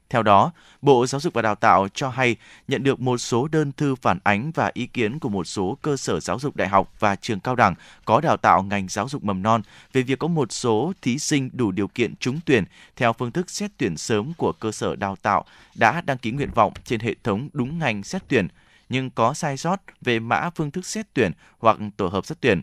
[0.09, 2.35] Theo đó, Bộ Giáo dục và Đào tạo cho hay
[2.67, 5.97] nhận được một số đơn thư phản ánh và ý kiến của một số cơ
[5.97, 7.75] sở giáo dục đại học và trường cao đẳng
[8.05, 9.61] có đào tạo ngành giáo dục mầm non
[9.93, 12.63] về việc có một số thí sinh đủ điều kiện trúng tuyển
[12.95, 16.51] theo phương thức xét tuyển sớm của cơ sở đào tạo đã đăng ký nguyện
[16.55, 18.47] vọng trên hệ thống đúng ngành xét tuyển–
[18.89, 22.61] nhưng có sai sót về mã phương thức xét tuyển hoặc tổ hợp xét tuyển.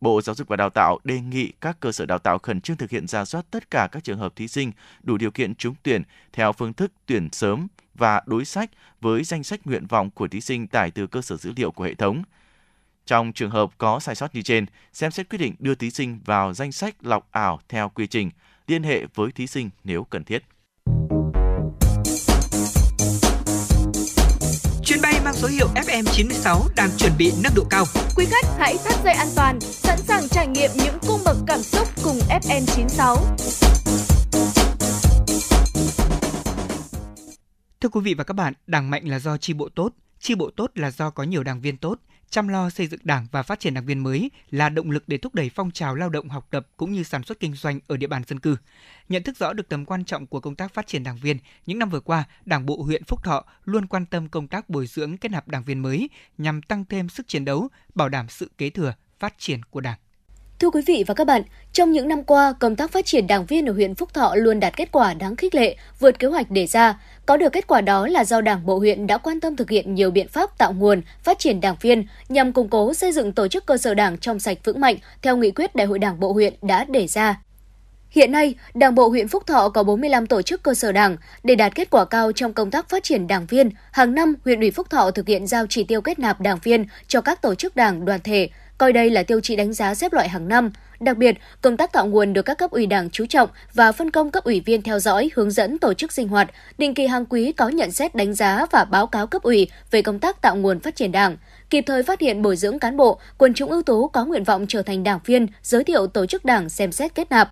[0.00, 2.76] Bộ Giáo dục và Đào tạo đề nghị các cơ sở đào tạo khẩn trương
[2.76, 5.74] thực hiện ra soát tất cả các trường hợp thí sinh đủ điều kiện trúng
[5.82, 6.02] tuyển
[6.32, 10.40] theo phương thức tuyển sớm và đối sách với danh sách nguyện vọng của thí
[10.40, 12.22] sinh tải từ cơ sở dữ liệu của hệ thống.
[13.06, 16.20] Trong trường hợp có sai sót như trên, xem xét quyết định đưa thí sinh
[16.24, 18.30] vào danh sách lọc ảo theo quy trình,
[18.66, 20.44] liên hệ với thí sinh nếu cần thiết.
[25.40, 27.84] Số hiệu FM96 đang chuẩn bị nâng độ cao.
[28.16, 31.62] Quý khách hãy thắt dây an toàn, sẵn sàng trải nghiệm những cung bậc cảm
[31.62, 33.16] xúc cùng FM96.
[37.80, 40.50] Thưa quý vị và các bạn, đảng mạnh là do chi bộ tốt, chi bộ
[40.56, 41.98] tốt là do có nhiều đảng viên tốt,
[42.30, 45.18] chăm lo xây dựng đảng và phát triển đảng viên mới là động lực để
[45.18, 47.96] thúc đẩy phong trào lao động học tập cũng như sản xuất kinh doanh ở
[47.96, 48.56] địa bàn dân cư.
[49.08, 51.78] Nhận thức rõ được tầm quan trọng của công tác phát triển đảng viên, những
[51.78, 55.16] năm vừa qua, Đảng bộ huyện Phúc Thọ luôn quan tâm công tác bồi dưỡng
[55.16, 58.70] kết nạp đảng viên mới nhằm tăng thêm sức chiến đấu, bảo đảm sự kế
[58.70, 59.98] thừa, phát triển của Đảng.
[60.60, 61.42] Thưa quý vị và các bạn,
[61.72, 64.60] trong những năm qua, công tác phát triển đảng viên ở huyện Phúc Thọ luôn
[64.60, 67.00] đạt kết quả đáng khích lệ, vượt kế hoạch đề ra.
[67.26, 69.94] Có được kết quả đó là do Đảng bộ huyện đã quan tâm thực hiện
[69.94, 73.48] nhiều biện pháp tạo nguồn, phát triển đảng viên nhằm củng cố xây dựng tổ
[73.48, 76.32] chức cơ sở đảng trong sạch vững mạnh theo nghị quyết Đại hội Đảng bộ
[76.32, 77.40] huyện đã đề ra.
[78.10, 81.16] Hiện nay, Đảng bộ huyện Phúc Thọ có 45 tổ chức cơ sở đảng.
[81.44, 84.60] Để đạt kết quả cao trong công tác phát triển đảng viên, hàng năm huyện
[84.60, 87.54] ủy Phúc Thọ thực hiện giao chỉ tiêu kết nạp đảng viên cho các tổ
[87.54, 88.48] chức đảng, đoàn thể,
[88.80, 90.70] coi đây là tiêu chí đánh giá xếp loại hàng năm.
[91.00, 94.10] Đặc biệt, công tác tạo nguồn được các cấp ủy Đảng chú trọng và phân
[94.10, 97.26] công cấp ủy viên theo dõi, hướng dẫn tổ chức sinh hoạt, định kỳ hàng
[97.26, 100.56] quý có nhận xét đánh giá và báo cáo cấp ủy về công tác tạo
[100.56, 101.36] nguồn phát triển Đảng,
[101.70, 104.66] kịp thời phát hiện bồi dưỡng cán bộ, quần chúng ưu tú có nguyện vọng
[104.68, 107.50] trở thành đảng viên, giới thiệu tổ chức Đảng xem xét kết nạp.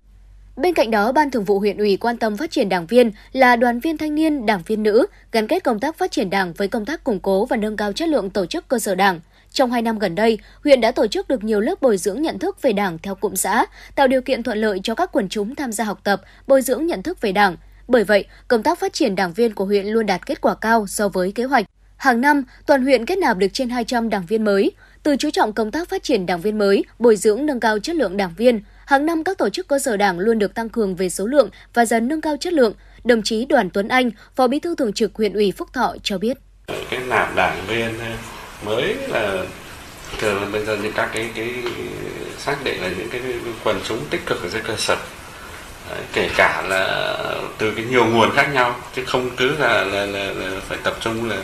[0.55, 3.55] Bên cạnh đó, Ban Thường vụ huyện ủy quan tâm phát triển đảng viên là
[3.55, 6.67] đoàn viên thanh niên, đảng viên nữ, gắn kết công tác phát triển đảng với
[6.67, 9.19] công tác củng cố và nâng cao chất lượng tổ chức cơ sở đảng.
[9.51, 12.39] Trong hai năm gần đây, huyện đã tổ chức được nhiều lớp bồi dưỡng nhận
[12.39, 15.55] thức về đảng theo cụm xã, tạo điều kiện thuận lợi cho các quần chúng
[15.55, 17.57] tham gia học tập, bồi dưỡng nhận thức về đảng.
[17.87, 20.87] Bởi vậy, công tác phát triển đảng viên của huyện luôn đạt kết quả cao
[20.87, 21.65] so với kế hoạch.
[21.97, 24.71] Hàng năm, toàn huyện kết nạp được trên 200 đảng viên mới.
[25.03, 27.95] Từ chú trọng công tác phát triển đảng viên mới, bồi dưỡng nâng cao chất
[27.95, 30.95] lượng đảng viên, hàng năm các tổ chức cơ sở đảng luôn được tăng cường
[30.95, 32.73] về số lượng và dần nâng cao chất lượng.
[33.03, 36.17] Đồng chí Đoàn Tuấn Anh, Phó Bí thư Thường trực huyện ủy Phúc Thọ cho
[36.17, 36.37] biết.
[36.89, 37.91] Cái nạp đảng viên
[38.63, 39.43] mới là
[40.17, 41.53] thường là bây giờ những các cái cái
[42.37, 43.21] xác định là những cái
[43.63, 44.97] quần chúng tích cực ở dưới cơ sở.
[45.89, 47.15] Đấy, kể cả là
[47.57, 50.97] từ cái nhiều nguồn khác nhau chứ không cứ là là, là, là phải tập
[50.99, 51.37] trung là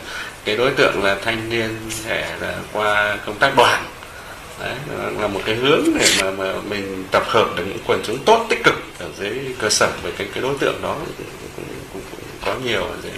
[0.45, 1.69] cái đối tượng là thanh niên
[2.07, 3.85] trẻ là qua công tác đoàn.
[4.59, 4.75] Đấy,
[5.19, 8.45] là một cái hướng để mà mà mình tập hợp được những quần chúng tốt
[8.49, 12.01] tích cực ở dưới cơ sở với cái cái đối tượng đó cũng, cũng, cũng,
[12.11, 13.13] cũng có nhiều ở dưới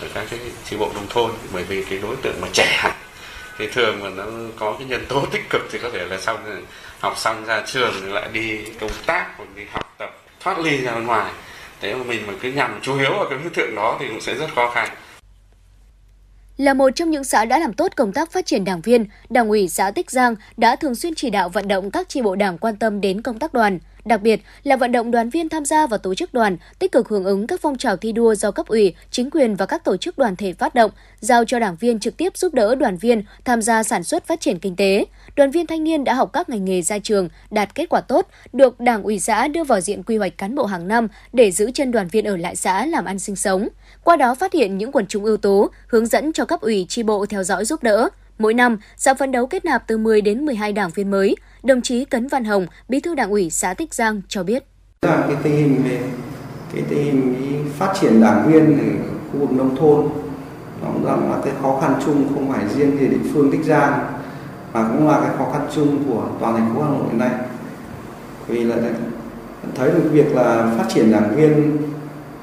[0.00, 2.92] ở các cái chi bộ nông thôn bởi vì cái đối tượng mà trẻ hẳn
[3.60, 4.24] thì thường mà nó
[4.56, 6.62] có cái nhân tố tích cực thì có thể là xong
[6.98, 10.76] học xong ra trường thì lại đi công tác hoặc đi học tập thoát ly
[10.76, 11.32] ra ngoài.
[11.80, 14.20] Thế mà mình mà cứ nhằm chú hiếu vào cái đối tượng đó thì cũng
[14.20, 14.88] sẽ rất khó khăn.
[16.56, 19.48] Là một trong những xã đã làm tốt công tác phát triển đảng viên, Đảng
[19.48, 22.58] ủy xã Tích Giang đã thường xuyên chỉ đạo vận động các tri bộ đảng
[22.58, 25.86] quan tâm đến công tác đoàn, đặc biệt là vận động đoàn viên tham gia
[25.86, 28.66] vào tổ chức đoàn, tích cực hưởng ứng các phong trào thi đua do cấp
[28.66, 32.00] ủy, chính quyền và các tổ chức đoàn thể phát động, giao cho đảng viên
[32.00, 35.04] trực tiếp giúp đỡ đoàn viên tham gia sản xuất phát triển kinh tế.
[35.36, 38.28] Đoàn viên thanh niên đã học các ngành nghề ra trường, đạt kết quả tốt,
[38.52, 41.70] được Đảng ủy xã đưa vào diện quy hoạch cán bộ hàng năm để giữ
[41.74, 43.68] chân đoàn viên ở lại xã làm ăn sinh sống.
[44.04, 47.02] Qua đó phát hiện những quần chúng ưu tú, hướng dẫn cho cấp ủy tri
[47.02, 48.08] bộ theo dõi giúp đỡ.
[48.38, 51.36] Mỗi năm, xã phấn đấu kết nạp từ 10 đến 12 đảng viên mới.
[51.62, 54.64] Đồng chí Cấn Văn Hồng, Bí thư Đảng ủy xã Tích Giang cho biết.
[55.02, 56.00] Là cái tình hình về
[56.74, 60.08] cái tình hình phát triển đảng viên ở khu vực nông thôn
[60.82, 63.64] nó cũng rằng là cái khó khăn chung không phải riêng về địa phương Tích
[63.64, 64.12] Giang
[64.72, 67.30] mà cũng là cái khó khăn chung của toàn thành phố Hà Nội hiện nay.
[68.46, 68.76] Vì là
[69.74, 71.76] thấy được việc là phát triển đảng viên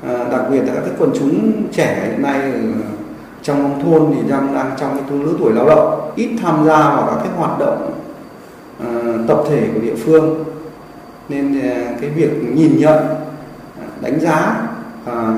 [0.07, 2.61] à, đặc biệt là các quần chúng trẻ hiện nay ở
[3.43, 6.77] trong nông thôn thì đang đang trong cái lứa tuổi lao động ít tham gia
[6.77, 8.06] vào các cái hoạt động
[8.79, 10.43] Ờ, tập thể của địa phương.
[11.29, 12.97] Nên ờ, cái việc nhìn nhận
[13.79, 14.67] ờ, đánh giá
[15.05, 15.37] và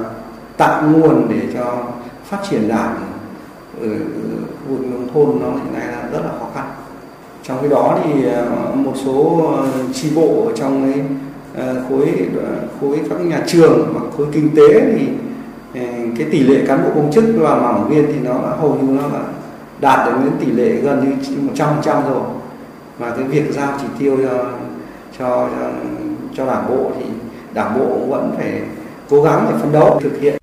[0.57, 1.83] tạo nguồn để cho
[2.25, 2.95] phát triển đảng
[3.81, 6.65] ở khu vực nông thôn nó hiện nay là rất là khó khăn.
[7.43, 8.13] Trong cái đó thì
[8.73, 9.51] một số
[9.93, 11.03] tri bộ trong cái
[11.89, 12.29] khối
[12.81, 15.07] khối các nhà trường và khối kinh tế thì
[16.17, 19.01] cái tỷ lệ cán bộ công chức và đảng viên thì nó hầu như nó
[19.01, 19.23] là
[19.81, 22.21] đạt đến tỷ lệ gần như một trăm trăm rồi
[22.99, 24.59] và cái việc giao chỉ tiêu cho
[25.17, 25.71] cho cho,
[26.35, 27.05] cho đảng bộ thì
[27.53, 28.61] đảng bộ vẫn phải
[29.09, 30.39] cố gắng để phấn đấu thực hiện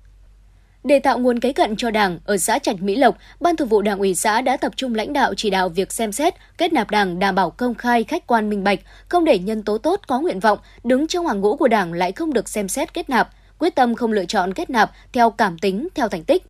[0.83, 3.81] để tạo nguồn kế cận cho Đảng, ở xã Trạch Mỹ Lộc, Ban Thường vụ
[3.81, 6.91] Đảng ủy xã đã tập trung lãnh đạo chỉ đạo việc xem xét, kết nạp
[6.91, 8.79] Đảng đảm bảo công khai, khách quan minh bạch,
[9.09, 12.11] không để nhân tố tốt có nguyện vọng đứng trong hàng ngũ của Đảng lại
[12.11, 13.29] không được xem xét kết nạp,
[13.59, 16.43] quyết tâm không lựa chọn kết nạp theo cảm tính, theo thành tích.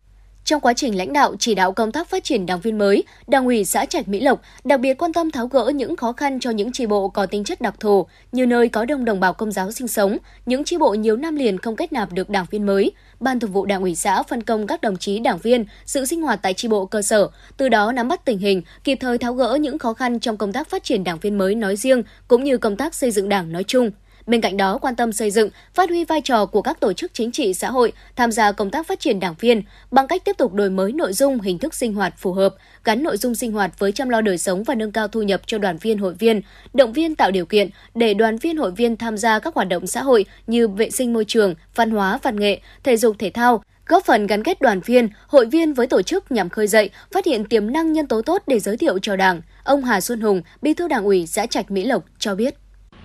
[0.48, 3.46] Trong quá trình lãnh đạo chỉ đạo công tác phát triển đảng viên mới, Đảng
[3.46, 6.50] ủy xã Trạch Mỹ Lộc đặc biệt quan tâm tháo gỡ những khó khăn cho
[6.50, 9.52] những tri bộ có tính chất đặc thù như nơi có đông đồng bào công
[9.52, 12.66] giáo sinh sống, những tri bộ nhiều năm liền không kết nạp được đảng viên
[12.66, 12.92] mới.
[13.20, 16.22] Ban Thường vụ Đảng ủy xã phân công các đồng chí đảng viên dự sinh
[16.22, 19.34] hoạt tại tri bộ cơ sở, từ đó nắm bắt tình hình, kịp thời tháo
[19.34, 22.44] gỡ những khó khăn trong công tác phát triển đảng viên mới nói riêng cũng
[22.44, 23.92] như công tác xây dựng đảng nói chung.
[24.28, 27.14] Bên cạnh đó, quan tâm xây dựng, phát huy vai trò của các tổ chức
[27.14, 30.38] chính trị xã hội tham gia công tác phát triển đảng viên bằng cách tiếp
[30.38, 33.52] tục đổi mới nội dung, hình thức sinh hoạt phù hợp, gắn nội dung sinh
[33.52, 36.14] hoạt với chăm lo đời sống và nâng cao thu nhập cho đoàn viên hội
[36.14, 36.42] viên,
[36.74, 39.88] động viên tạo điều kiện để đoàn viên hội viên tham gia các hoạt động
[39.88, 43.64] xã hội như vệ sinh môi trường, văn hóa, văn nghệ, thể dục thể thao,
[43.88, 47.26] góp phần gắn kết đoàn viên, hội viên với tổ chức nhằm khơi dậy, phát
[47.26, 49.42] hiện tiềm năng nhân tố tốt để giới thiệu cho Đảng.
[49.64, 52.56] Ông Hà Xuân Hùng, Bí thư Đảng ủy xã Trạch Mỹ Lộc cho biết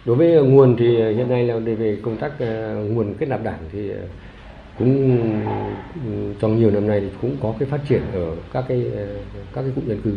[0.05, 3.29] đối với ờ, nguồn thì ờ, hiện nay là về công tác ờ, nguồn kết
[3.29, 3.91] nạp đảng thì
[4.79, 5.21] cũng
[5.95, 8.85] ừ, trong nhiều năm nay thì cũng có cái phát triển ở các cái
[9.55, 10.13] các cái cụm dân cư.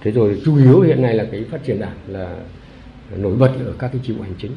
[0.00, 2.36] Thế rồi chủ yếu hiện nay là cái phát triển đảng là
[3.16, 4.52] nổi bật ở các cái chi bộ hành chính.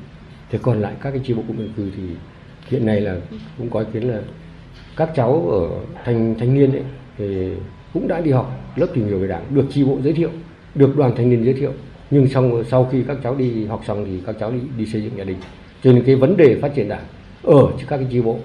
[0.50, 2.04] Thế còn lại các cái chi bộ cụm dân cư thì
[2.68, 3.16] hiện nay là
[3.58, 4.22] cũng có ý kiến là
[4.98, 5.70] các cháu ở
[6.06, 6.84] thanh thanh niên ấy,
[7.18, 7.50] thì
[7.94, 10.30] cũng đã đi học lớp tìm hiểu về đảng, được chi bộ giới thiệu,
[10.76, 11.74] được đoàn thanh niên giới thiệu
[12.12, 15.02] nhưng xong sau khi các cháu đi học xong thì các cháu đi đi xây
[15.04, 15.38] dựng gia đình.
[15.84, 17.04] Cho nên cái vấn đề phát triển đảng
[17.44, 18.40] ở các cái chi bộ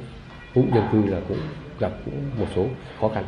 [0.55, 1.39] cũng dân cư là cũng
[1.79, 2.67] gặp cũng một số
[3.01, 3.25] khó khăn.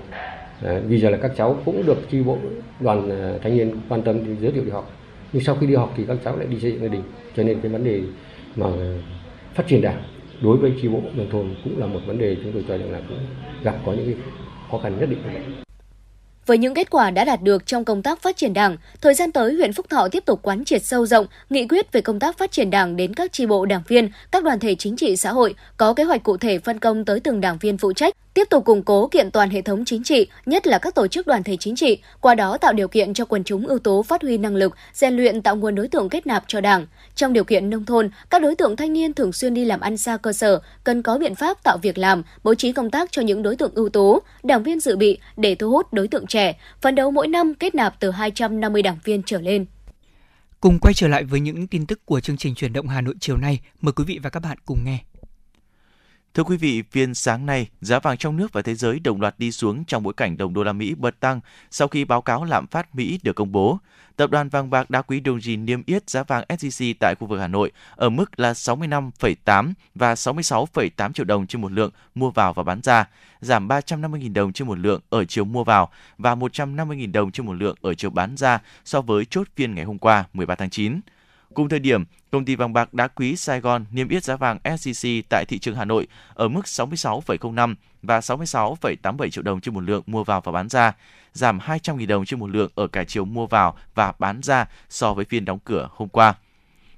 [0.89, 2.39] Bây giờ là các cháu cũng được chi bộ
[2.81, 4.93] đoàn ờ, thanh niên quan tâm thì giới thiệu đi học.
[5.32, 7.02] Nhưng sau khi đi học thì các cháu lại đi xây dựng gia đình.
[7.36, 8.01] Cho nên cái vấn đề
[8.56, 8.66] mà
[9.55, 10.02] phát triển đảng
[10.43, 12.93] đối với chi bộ nông thôn cũng là một vấn đề chúng tôi cho rằng
[12.93, 13.19] là cũng
[13.62, 14.15] gặp có những cái
[14.70, 15.68] khó khăn nhất định
[16.49, 19.33] với những kết quả đã đạt được trong công tác phát triển Đảng, thời gian
[19.33, 22.39] tới huyện Phúc Thọ tiếp tục quán triệt sâu rộng nghị quyết về công tác
[22.39, 25.33] phát triển Đảng đến các tri bộ đảng viên, các đoàn thể chính trị xã
[25.33, 28.51] hội, có kế hoạch cụ thể phân công tới từng đảng viên phụ trách, tiếp
[28.51, 31.43] tục củng cố kiện toàn hệ thống chính trị, nhất là các tổ chức đoàn
[31.43, 34.39] thể chính trị, qua đó tạo điều kiện cho quần chúng ưu tố phát huy
[34.39, 36.86] năng lực, rèn luyện tạo nguồn đối tượng kết nạp cho Đảng.
[37.15, 39.97] Trong điều kiện nông thôn, các đối tượng thanh niên thường xuyên đi làm ăn
[39.97, 43.23] xa cơ sở, cần có biện pháp tạo việc làm, bố trí công tác cho
[43.23, 46.60] những đối tượng ưu tố, đảng viên dự bị để thu hút đối tượng trẻ,
[46.81, 49.66] phấn đấu mỗi năm kết nạp từ 250 đảng viên trở lên.
[50.60, 53.15] Cùng quay trở lại với những tin tức của chương trình chuyển động Hà Nội
[53.20, 54.98] chiều nay, mời quý vị và các bạn cùng nghe.
[56.39, 59.39] Thưa quý vị, phiên sáng nay, giá vàng trong nước và thế giới đồng loạt
[59.39, 61.40] đi xuống trong bối cảnh đồng đô la Mỹ bật tăng
[61.70, 63.78] sau khi báo cáo lạm phát Mỹ được công bố.
[64.16, 67.40] Tập đoàn vàng bạc đá quý Doji niêm yết giá vàng SJC tại khu vực
[67.40, 72.52] Hà Nội ở mức là 65,8 và 66,8 triệu đồng trên một lượng mua vào
[72.52, 73.09] và bán ra,
[73.40, 77.52] giảm 350.000 đồng trên một lượng ở chiều mua vào và 150.000 đồng trên một
[77.52, 81.01] lượng ở chiều bán ra so với chốt phiên ngày hôm qua 13 tháng 9.
[81.55, 84.59] Cùng thời điểm, công ty vàng bạc đá quý Sài Gòn niêm yết giá vàng
[84.65, 89.81] SJC tại thị trường Hà Nội ở mức 66,05 và 66,87 triệu đồng trên một
[89.81, 90.93] lượng mua vào và bán ra,
[91.33, 95.15] giảm 200.000 đồng trên một lượng ở cả chiều mua vào và bán ra so
[95.15, 96.35] với phiên đóng cửa hôm qua.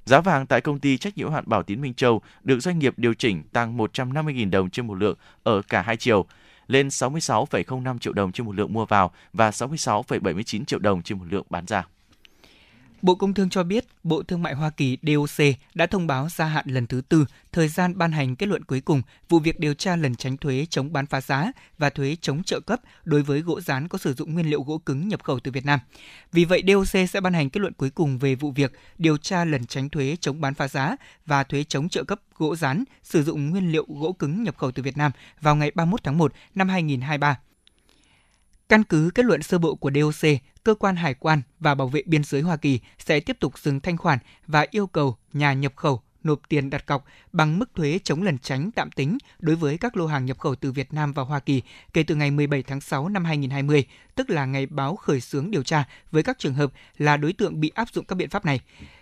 [0.04, 2.78] Giá vàng tại công ty trách nhiệm hữu hạn Bảo Tín Minh Châu được doanh
[2.78, 6.26] nghiệp điều chỉnh tăng 150.000 đồng trên một lượng ở cả hai chiều,
[6.66, 11.24] lên 66,05 triệu đồng trên một lượng mua vào và 66,79 triệu đồng trên một
[11.30, 11.84] lượng bán ra.
[13.02, 16.44] Bộ Công Thương cho biết, Bộ Thương mại Hoa Kỳ DOC đã thông báo gia
[16.44, 19.74] hạn lần thứ tư thời gian ban hành kết luận cuối cùng vụ việc điều
[19.74, 23.40] tra lần tránh thuế chống bán phá giá và thuế chống trợ cấp đối với
[23.40, 25.80] gỗ rán có sử dụng nguyên liệu gỗ cứng nhập khẩu từ Việt Nam.
[26.32, 29.44] Vì vậy, DOC sẽ ban hành kết luận cuối cùng về vụ việc điều tra
[29.44, 30.96] lần tránh thuế chống bán phá giá
[31.26, 34.70] và thuế chống trợ cấp gỗ rán sử dụng nguyên liệu gỗ cứng nhập khẩu
[34.70, 37.38] từ Việt Nam vào ngày 31 tháng 1 năm 2023.
[38.70, 40.30] Căn cứ kết luận sơ bộ của DOC,
[40.64, 43.80] cơ quan hải quan và bảo vệ biên giới Hoa Kỳ sẽ tiếp tục dừng
[43.80, 47.98] thanh khoản và yêu cầu nhà nhập khẩu nộp tiền đặt cọc bằng mức thuế
[48.04, 51.12] chống lần tránh tạm tính đối với các lô hàng nhập khẩu từ Việt Nam
[51.12, 54.96] vào Hoa Kỳ kể từ ngày 17 tháng 6 năm 2020, tức là ngày báo
[54.96, 58.14] khởi xướng điều tra với các trường hợp là đối tượng bị áp dụng các
[58.14, 58.60] biện pháp này.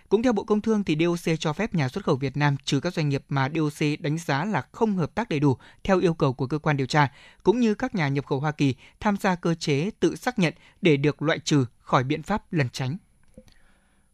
[0.09, 2.79] Cũng theo Bộ Công Thương thì DOC cho phép nhà xuất khẩu Việt Nam trừ
[2.79, 6.13] các doanh nghiệp mà DOC đánh giá là không hợp tác đầy đủ theo yêu
[6.13, 7.11] cầu của cơ quan điều tra,
[7.43, 10.53] cũng như các nhà nhập khẩu Hoa Kỳ tham gia cơ chế tự xác nhận
[10.81, 12.97] để được loại trừ khỏi biện pháp lần tránh.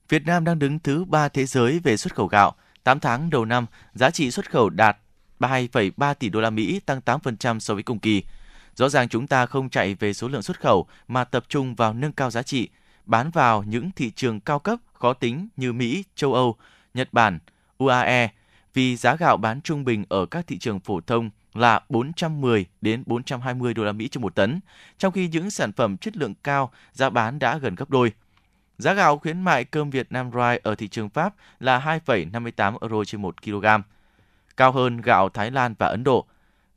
[0.09, 2.55] Việt Nam đang đứng thứ ba thế giới về xuất khẩu gạo.
[2.85, 4.97] 8 tháng đầu năm, giá trị xuất khẩu đạt
[5.39, 8.23] 2,3 tỷ đô la Mỹ, tăng 8% so với cùng kỳ.
[8.75, 11.93] Rõ ràng chúng ta không chạy về số lượng xuất khẩu mà tập trung vào
[11.93, 12.69] nâng cao giá trị,
[13.05, 16.55] bán vào những thị trường cao cấp khó tính như Mỹ, châu Âu,
[16.93, 17.39] Nhật Bản,
[17.77, 18.29] UAE
[18.73, 23.03] vì giá gạo bán trung bình ở các thị trường phổ thông là 410 đến
[23.05, 24.59] 420 đô la Mỹ trên một tấn,
[24.97, 28.13] trong khi những sản phẩm chất lượng cao giá bán đã gần gấp đôi.
[28.77, 33.03] Giá gạo khuyến mại cơm Việt Nam Rye ở thị trường Pháp là 2,58 euro
[33.05, 33.65] trên 1 kg,
[34.57, 36.25] cao hơn gạo Thái Lan và Ấn Độ.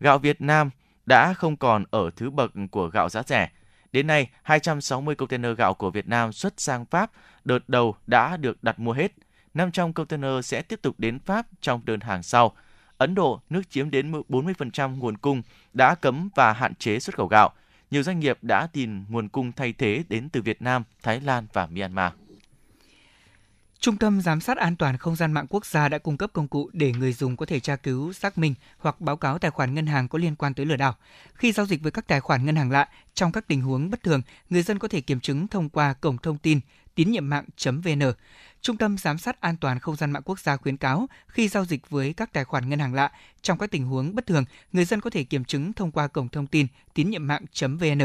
[0.01, 0.71] Gạo Việt Nam
[1.07, 3.51] đã không còn ở thứ bậc của gạo giá rẻ.
[3.93, 7.11] Đến nay, 260 container gạo của Việt Nam xuất sang Pháp
[7.45, 9.13] đợt đầu đã được đặt mua hết.
[9.55, 12.53] 500 container sẽ tiếp tục đến Pháp trong đơn hàng sau.
[12.99, 15.43] Ấn Độ, nước chiếm đến 40% nguồn cung,
[15.73, 17.51] đã cấm và hạn chế xuất khẩu gạo.
[17.91, 21.47] Nhiều doanh nghiệp đã tìm nguồn cung thay thế đến từ Việt Nam, Thái Lan
[21.53, 22.13] và Myanmar.
[23.81, 26.49] Trung tâm Giám sát An toàn Không gian mạng quốc gia đã cung cấp công
[26.49, 29.75] cụ để người dùng có thể tra cứu, xác minh hoặc báo cáo tài khoản
[29.75, 30.97] ngân hàng có liên quan tới lừa đảo.
[31.35, 34.03] Khi giao dịch với các tài khoản ngân hàng lạ, trong các tình huống bất
[34.03, 36.61] thường, người dân có thể kiểm chứng thông qua cổng thông tin
[36.95, 38.03] tín nhiệm mạng.vn.
[38.61, 41.65] Trung tâm Giám sát An toàn Không gian mạng quốc gia khuyến cáo khi giao
[41.65, 43.13] dịch với các tài khoản ngân hàng lạ,
[43.43, 46.29] trong các tình huống bất thường, người dân có thể kiểm chứng thông qua cổng
[46.29, 48.01] thông tin tín nhiệm mạng.vn.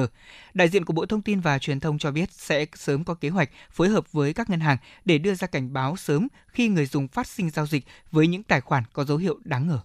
[0.54, 3.30] Đại diện của Bộ Thông tin và Truyền thông cho biết sẽ sớm có kế
[3.30, 6.86] hoạch phối hợp với các ngân hàng để đưa ra cảnh báo sớm khi người
[6.86, 9.80] dùng phát sinh giao dịch với những tài khoản có dấu hiệu đáng ngờ.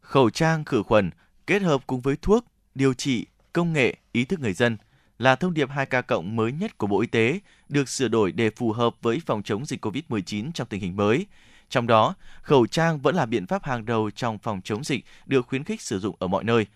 [0.00, 1.10] Khẩu trang khử khuẩn
[1.46, 2.44] kết hợp cùng với thuốc,
[2.74, 4.76] điều trị, công nghệ, ý thức người dân–
[5.18, 8.50] là thông điệp 2K cộng mới nhất của Bộ Y tế, được sửa đổi để
[8.50, 11.26] phù hợp với phòng chống dịch COVID-19 trong tình hình mới.
[11.68, 15.46] Trong đó, khẩu trang vẫn là biện pháp hàng đầu trong phòng chống dịch được
[15.46, 16.66] khuyến khích sử dụng ở mọi nơi.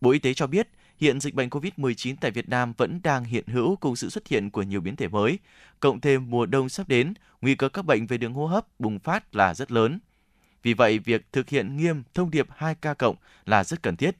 [0.00, 0.68] Bộ Y tế cho biết,
[0.98, 4.50] hiện dịch bệnh COVID-19 tại Việt Nam vẫn đang hiện hữu cùng sự xuất hiện
[4.50, 5.38] của nhiều biến thể mới.
[5.80, 8.98] Cộng thêm mùa đông sắp đến, nguy cơ các bệnh về đường hô hấp bùng
[8.98, 9.98] phát là rất lớn.
[10.62, 13.16] Vì vậy, việc thực hiện nghiêm thông điệp 2K cộng
[13.46, 14.16] là rất cần thiết.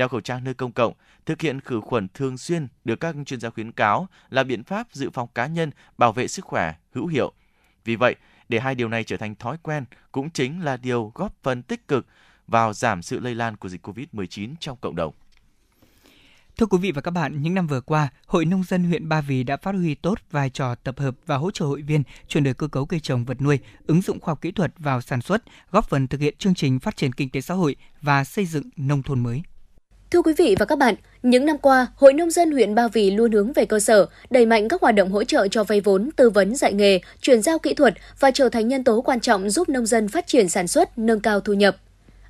[0.00, 0.92] Đeo khẩu trang nơi công cộng,
[1.26, 4.86] thực hiện khử khuẩn thường xuyên được các chuyên gia khuyến cáo là biện pháp
[4.92, 7.32] dự phòng cá nhân, bảo vệ sức khỏe hữu hiệu.
[7.84, 8.16] Vì vậy,
[8.48, 11.88] để hai điều này trở thành thói quen cũng chính là điều góp phần tích
[11.88, 12.06] cực
[12.46, 15.14] vào giảm sự lây lan của dịch COVID-19 trong cộng đồng.
[16.56, 19.20] Thưa quý vị và các bạn, những năm vừa qua, Hội Nông dân huyện Ba
[19.20, 22.44] Vì đã phát huy tốt vai trò tập hợp và hỗ trợ hội viên chuyển
[22.44, 25.20] đổi cơ cấu cây trồng vật nuôi, ứng dụng khoa học kỹ thuật vào sản
[25.20, 28.46] xuất, góp phần thực hiện chương trình phát triển kinh tế xã hội và xây
[28.46, 29.42] dựng nông thôn mới.
[30.10, 33.10] Thưa quý vị và các bạn, những năm qua, Hội Nông dân huyện Ba Vì
[33.10, 36.10] luôn hướng về cơ sở, đẩy mạnh các hoạt động hỗ trợ cho vay vốn,
[36.16, 39.50] tư vấn dạy nghề, chuyển giao kỹ thuật và trở thành nhân tố quan trọng
[39.50, 41.76] giúp nông dân phát triển sản xuất, nâng cao thu nhập.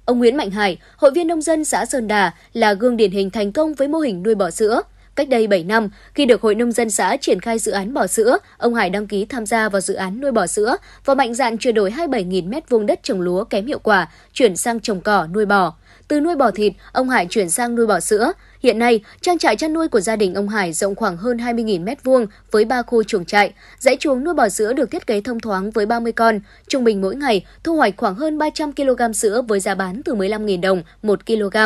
[0.05, 3.31] Ông Nguyễn Mạnh Hải, hội viên nông dân xã Sơn Đà là gương điển hình
[3.31, 4.83] thành công với mô hình nuôi bò sữa.
[5.15, 8.07] Cách đây 7 năm, khi được Hội Nông dân xã triển khai dự án bò
[8.07, 11.35] sữa, ông Hải đăng ký tham gia vào dự án nuôi bò sữa và mạnh
[11.35, 15.27] dạn chuyển đổi 27.000 m2 đất trồng lúa kém hiệu quả, chuyển sang trồng cỏ
[15.33, 15.75] nuôi bò.
[16.11, 18.33] Từ nuôi bò thịt, ông Hải chuyển sang nuôi bò sữa.
[18.63, 21.85] Hiện nay, trang trại chăn nuôi của gia đình ông Hải rộng khoảng hơn 20.000
[21.85, 23.53] m2 với 3 khu chuồng trại.
[23.79, 26.41] Dãy chuồng nuôi bò sữa được thiết kế thông thoáng với 30 con.
[26.69, 30.15] Trung bình mỗi ngày thu hoạch khoảng hơn 300 kg sữa với giá bán từ
[30.15, 31.57] 15.000 đồng 1 kg.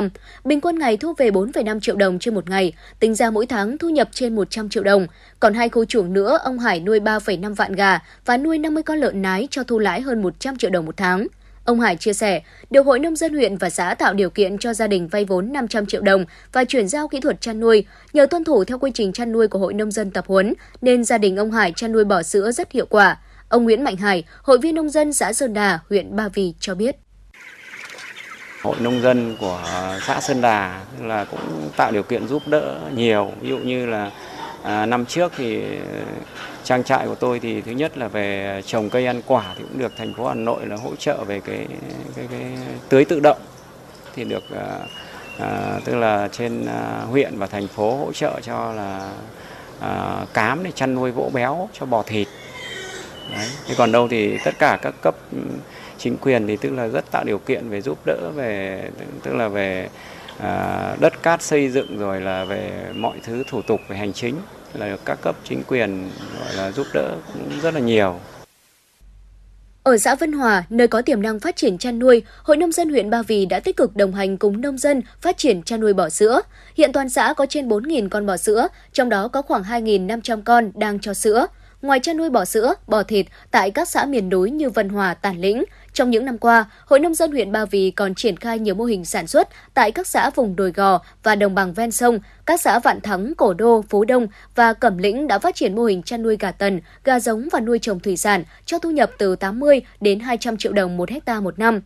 [0.44, 3.78] Bình quân ngày thu về 4,5 triệu đồng trên một ngày, tính ra mỗi tháng
[3.78, 5.06] thu nhập trên 100 triệu đồng.
[5.40, 8.98] Còn hai khu chuồng nữa, ông Hải nuôi 3,5 vạn gà và nuôi 50 con
[8.98, 11.26] lợn nái cho thu lãi hơn 100 triệu đồng một tháng.
[11.64, 14.74] Ông Hải chia sẻ, điều Hội Nông dân huyện và xã tạo điều kiện cho
[14.74, 17.86] gia đình vay vốn 500 triệu đồng và chuyển giao kỹ thuật chăn nuôi.
[18.12, 21.04] Nhờ tuân thủ theo quy trình chăn nuôi của Hội Nông dân tập huấn, nên
[21.04, 23.16] gia đình ông Hải chăn nuôi bò sữa rất hiệu quả.
[23.48, 26.74] Ông Nguyễn Mạnh Hải, hội viên nông dân xã Sơn Đà, huyện Ba Vì cho
[26.74, 26.96] biết.
[28.62, 29.62] Hội nông dân của
[30.06, 34.10] xã Sơn Đà là cũng tạo điều kiện giúp đỡ nhiều, ví dụ như là
[34.64, 36.02] à, năm trước thì ờ,
[36.64, 39.78] trang trại của tôi thì thứ nhất là về trồng cây ăn quả thì cũng
[39.78, 41.66] được thành phố Hà Nội là hỗ trợ về cái
[42.16, 42.58] cái, cái
[42.88, 43.38] tưới tự động
[44.14, 44.78] thì được à,
[45.38, 49.12] à, tức là trên à, huyện và thành phố hỗ trợ cho là
[49.80, 52.28] à, cám để chăn nuôi vỗ béo cho bò thịt
[53.36, 53.48] Đấy.
[53.66, 55.38] Thế còn đâu thì tất cả các cấp ừ,
[55.98, 58.82] chính quyền thì tức là rất tạo điều kiện về giúp đỡ về
[59.22, 59.88] tức là về
[60.38, 64.34] À, đất cát xây dựng rồi là về mọi thứ thủ tục về hành chính
[64.74, 68.20] là các cấp chính quyền gọi là giúp đỡ cũng rất là nhiều.
[69.82, 72.90] Ở xã Vân Hòa, nơi có tiềm năng phát triển chăn nuôi, Hội nông dân
[72.90, 75.92] huyện Ba Vì đã tích cực đồng hành cùng nông dân phát triển chăn nuôi
[75.92, 76.40] bò sữa.
[76.76, 80.70] Hiện toàn xã có trên 4.000 con bò sữa, trong đó có khoảng 2.500 con
[80.74, 81.46] đang cho sữa.
[81.84, 85.14] Ngoài chăn nuôi bò sữa, bò thịt tại các xã miền núi như Vân Hòa,
[85.14, 88.58] Tản Lĩnh, trong những năm qua, Hội nông dân huyện Ba Vì còn triển khai
[88.58, 91.90] nhiều mô hình sản xuất tại các xã vùng đồi gò và đồng bằng ven
[91.90, 92.18] sông.
[92.46, 95.84] Các xã Vạn Thắng, Cổ Đô, Phú Đông và Cẩm Lĩnh đã phát triển mô
[95.84, 99.10] hình chăn nuôi gà tần, gà giống và nuôi trồng thủy sản cho thu nhập
[99.18, 101.80] từ 80 đến 200 triệu đồng một hecta một năm.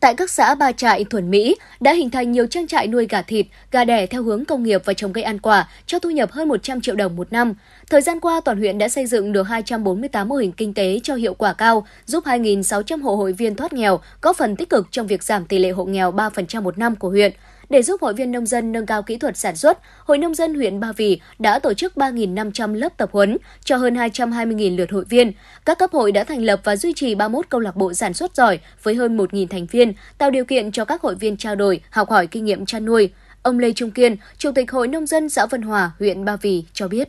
[0.00, 3.22] Tại các xã Ba Trại, Thuần Mỹ đã hình thành nhiều trang trại nuôi gà
[3.22, 6.30] thịt, gà đẻ theo hướng công nghiệp và trồng cây ăn quả cho thu nhập
[6.32, 7.54] hơn 100 triệu đồng một năm.
[7.90, 11.14] Thời gian qua, toàn huyện đã xây dựng được 248 mô hình kinh tế cho
[11.14, 15.06] hiệu quả cao, giúp 2.600 hộ hội viên thoát nghèo, góp phần tích cực trong
[15.06, 17.32] việc giảm tỷ lệ hộ nghèo 3% một năm của huyện.
[17.68, 20.54] Để giúp hội viên nông dân nâng cao kỹ thuật sản xuất, Hội Nông dân
[20.54, 25.04] huyện Ba Vì đã tổ chức 3.500 lớp tập huấn cho hơn 220.000 lượt hội
[25.08, 25.32] viên.
[25.64, 28.34] Các cấp hội đã thành lập và duy trì 31 câu lạc bộ sản xuất
[28.36, 31.80] giỏi với hơn 1.000 thành viên, tạo điều kiện cho các hội viên trao đổi,
[31.90, 33.12] học hỏi kinh nghiệm chăn nuôi.
[33.42, 36.64] Ông Lê Trung Kiên, Chủ tịch Hội Nông dân xã Vân Hòa, huyện Ba Vì
[36.72, 37.08] cho biết.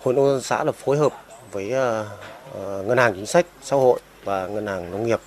[0.00, 1.12] Hội Nông dân xã là phối hợp
[1.52, 5.20] với uh, Ngân hàng Chính sách Xã hội và Ngân hàng Nông nghiệp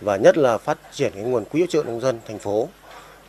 [0.00, 2.68] và nhất là phát triển cái nguồn quỹ hỗ trợ nông dân thành phố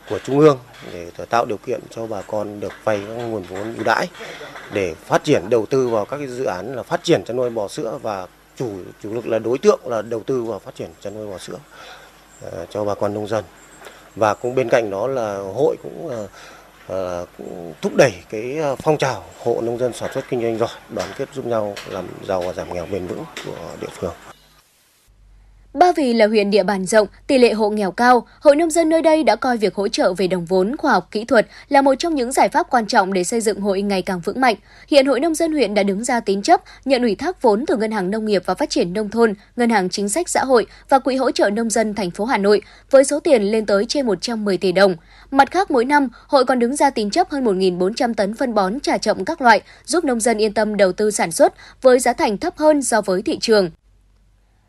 [0.10, 0.60] của trung ương
[0.94, 4.08] để tạo điều kiện cho bà con được vay các nguồn vốn ưu đãi
[4.74, 7.50] để phát triển đầu tư vào các cái dự án là phát triển chăn nuôi
[7.50, 8.28] bò sữa và
[8.58, 8.70] chủ
[9.04, 11.58] chủ lực là đối tượng là đầu tư vào phát triển chăn nuôi bò sữa
[12.48, 13.44] uh, cho bà con nông dân
[14.16, 16.30] và cũng bên cạnh đó là hội cũng uh,
[16.94, 20.70] uh, cũng thúc đẩy cái phong trào hộ nông dân sản xuất kinh doanh giỏi
[20.90, 24.14] đoàn kết giúp nhau làm giàu và giảm nghèo bền vững của địa phương.
[25.78, 28.90] Ba Vì là huyện địa bàn rộng, tỷ lệ hộ nghèo cao, hội nông dân
[28.90, 31.82] nơi đây đã coi việc hỗ trợ về đồng vốn, khoa học kỹ thuật là
[31.82, 34.56] một trong những giải pháp quan trọng để xây dựng hội ngày càng vững mạnh.
[34.88, 37.78] Hiện hội nông dân huyện đã đứng ra tín chấp, nhận ủy thác vốn từ
[37.78, 40.66] Ngân hàng Nông nghiệp và Phát triển nông thôn, Ngân hàng Chính sách xã hội
[40.90, 43.86] và Quỹ hỗ trợ nông dân thành phố Hà Nội với số tiền lên tới
[43.86, 44.96] trên 110 tỷ đồng.
[45.32, 48.80] Mặt khác mỗi năm, hội còn đứng ra tín chấp hơn 1.400 tấn phân bón
[48.80, 52.14] trả chậm các loại, giúp nông dân yên tâm đầu tư sản xuất với giá
[52.14, 53.70] thành thấp hơn so với thị trường.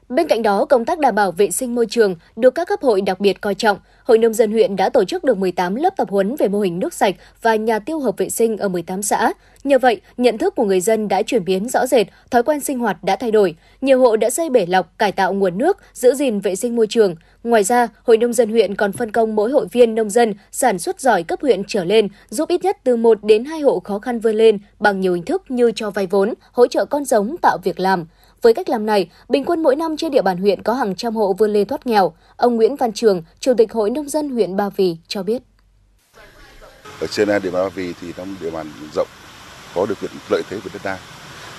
[0.08, 3.00] Bên cạnh đó, công tác đảm bảo vệ sinh môi trường được các cấp hội
[3.00, 3.78] đặc biệt coi trọng.
[4.04, 6.78] Hội nông dân huyện đã tổ chức được 18 lớp tập huấn về mô hình
[6.78, 9.32] nước sạch và nhà tiêu hợp vệ sinh ở 18 xã.
[9.64, 12.78] Nhờ vậy, nhận thức của người dân đã chuyển biến rõ rệt, thói quen sinh
[12.78, 13.56] hoạt đã thay đổi.
[13.80, 16.86] Nhiều hộ đã xây bể lọc, cải tạo nguồn nước, giữ gìn vệ sinh môi
[16.86, 17.14] trường.
[17.44, 20.78] Ngoài ra, Hội nông dân huyện còn phân công mỗi hội viên nông dân sản
[20.78, 23.98] xuất giỏi cấp huyện trở lên, giúp ít nhất từ 1 đến 2 hộ khó
[23.98, 27.36] khăn vươn lên bằng nhiều hình thức như cho vay vốn, hỗ trợ con giống,
[27.42, 28.06] tạo việc làm.
[28.42, 31.16] Với cách làm này, bình quân mỗi năm trên địa bàn huyện có hàng trăm
[31.16, 32.12] hộ vươn lên thoát nghèo.
[32.36, 35.42] Ông Nguyễn Văn Trường, Chủ tịch Hội Nông dân huyện Ba Vì cho biết.
[37.00, 39.08] Ở trên địa bàn Ba Vì thì trong địa bàn rộng
[39.74, 40.98] có điều kiện lợi thế về đất đai.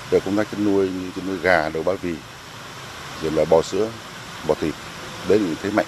[0.10, 2.16] Về công tác chăn nuôi như chăn nuôi gà, đầu Ba Vì,
[3.24, 3.90] rồi là bò sữa,
[4.48, 4.74] bò thịt,
[5.30, 5.86] đấy là thế mạnh.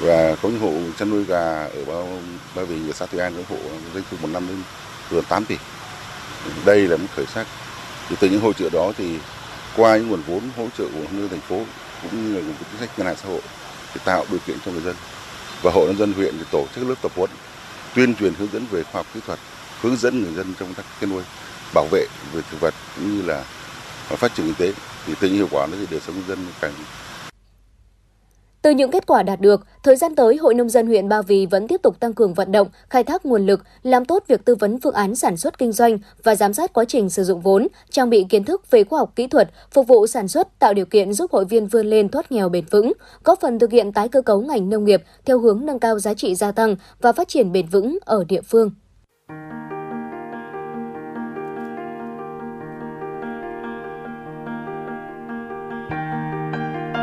[0.00, 1.94] Và có những hộ chăn nuôi gà ở Ba,
[2.56, 3.62] Ba Vì, ở xã Thủy An, có hộ
[3.94, 4.62] doanh thu một năm đến
[5.10, 5.56] gần 8 tỷ.
[6.64, 7.46] Đây là một khởi sắc.
[8.08, 9.18] Thì từ những hỗ trợ đó thì
[9.76, 11.62] qua những nguồn vốn hỗ trợ của nhân thành phố
[12.02, 13.40] cũng như là nguồn chính sách ngân hàng xã hội
[13.94, 14.96] để tạo điều kiện cho người dân.
[15.62, 17.30] Và hội nông dân huyện thì tổ chức lớp tập huấn,
[17.94, 19.38] tuyên truyền hướng dẫn về khoa học kỹ thuật,
[19.80, 21.22] hướng dẫn người dân trong công tác chăn nuôi,
[21.74, 23.44] bảo vệ về thực vật cũng như là
[24.08, 24.72] phát triển kinh tế.
[25.06, 26.72] Thì từ những hiệu quả nó thì đời sống dân càng
[28.62, 31.46] từ những kết quả đạt được, thời gian tới, Hội Nông dân huyện Ba Vì
[31.46, 34.54] vẫn tiếp tục tăng cường vận động, khai thác nguồn lực, làm tốt việc tư
[34.54, 37.68] vấn phương án sản xuất kinh doanh và giám sát quá trình sử dụng vốn,
[37.90, 40.86] trang bị kiến thức về khoa học kỹ thuật, phục vụ sản xuất, tạo điều
[40.86, 42.92] kiện giúp hội viên vươn lên thoát nghèo bền vững,
[43.24, 46.14] góp phần thực hiện tái cơ cấu ngành nông nghiệp theo hướng nâng cao giá
[46.14, 48.70] trị gia tăng và phát triển bền vững ở địa phương.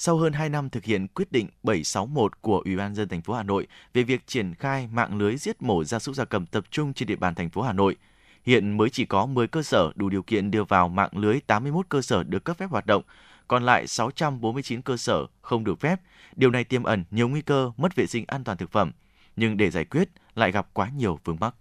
[0.00, 3.34] sau hơn 2 năm thực hiện quyết định 761 của Ủy ban dân thành phố
[3.34, 6.64] Hà Nội về việc triển khai mạng lưới giết mổ gia súc gia cầm tập
[6.70, 7.96] trung trên địa bàn thành phố Hà Nội,
[8.44, 11.86] hiện mới chỉ có 10 cơ sở đủ điều kiện đưa vào mạng lưới 81
[11.88, 13.02] cơ sở được cấp phép hoạt động,
[13.48, 16.00] còn lại 649 cơ sở không được phép.
[16.36, 18.92] Điều này tiềm ẩn nhiều nguy cơ mất vệ sinh an toàn thực phẩm,
[19.36, 21.54] nhưng để giải quyết lại gặp quá nhiều vướng mắc.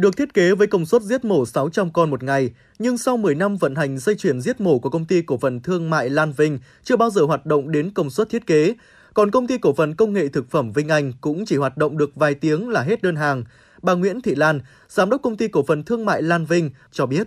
[0.00, 3.34] Được thiết kế với công suất giết mổ 600 con một ngày, nhưng sau 10
[3.34, 6.32] năm vận hành dây chuyền giết mổ của công ty cổ phần thương mại Lan
[6.32, 8.74] Vinh chưa bao giờ hoạt động đến công suất thiết kế.
[9.14, 11.98] Còn công ty cổ phần công nghệ thực phẩm Vinh Anh cũng chỉ hoạt động
[11.98, 13.44] được vài tiếng là hết đơn hàng.
[13.82, 17.06] Bà Nguyễn Thị Lan, giám đốc công ty cổ phần thương mại Lan Vinh cho
[17.06, 17.26] biết.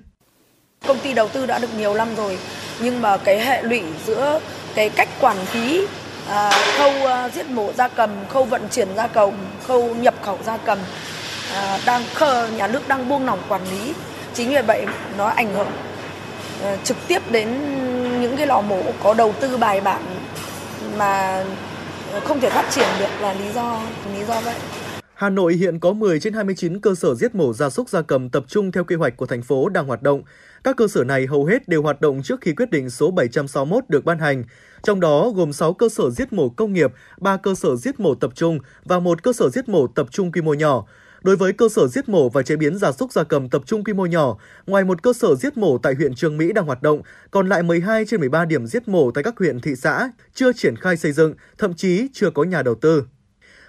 [0.87, 2.37] Công ty đầu tư đã được nhiều năm rồi,
[2.83, 4.39] nhưng mà cái hệ lụy giữa
[4.75, 5.87] cái cách quản lý
[6.27, 9.33] à, khâu à, giết mổ gia cầm, khâu vận chuyển gia cầm,
[9.67, 10.77] khâu nhập khẩu gia cầm
[11.53, 13.93] Ờ, đang khờ nhà nước đang buông lỏng quản lý
[14.33, 14.85] chính vì vậy
[15.17, 15.67] nó ảnh hưởng
[16.61, 17.49] ờ, trực tiếp đến
[18.21, 20.01] những cái lò mổ có đầu tư bài bản
[20.97, 21.43] mà
[22.23, 23.79] không thể phát triển được là lý do
[24.13, 24.55] lý do vậy.
[25.13, 28.29] Hà Nội hiện có 10 trên 29 cơ sở giết mổ gia súc gia cầm
[28.29, 30.21] tập trung theo kế hoạch của thành phố đang hoạt động.
[30.63, 33.83] Các cơ sở này hầu hết đều hoạt động trước khi quyết định số 761
[33.89, 34.43] được ban hành.
[34.83, 38.15] Trong đó gồm 6 cơ sở giết mổ công nghiệp, 3 cơ sở giết mổ
[38.15, 40.85] tập trung và một cơ sở giết mổ tập trung quy mô nhỏ.
[41.23, 43.83] Đối với cơ sở giết mổ và chế biến gia súc gia cầm tập trung
[43.83, 44.37] quy mô nhỏ,
[44.67, 47.01] ngoài một cơ sở giết mổ tại huyện Trường Mỹ đang hoạt động,
[47.31, 50.75] còn lại 12 trên 13 điểm giết mổ tại các huyện thị xã chưa triển
[50.75, 53.03] khai xây dựng, thậm chí chưa có nhà đầu tư.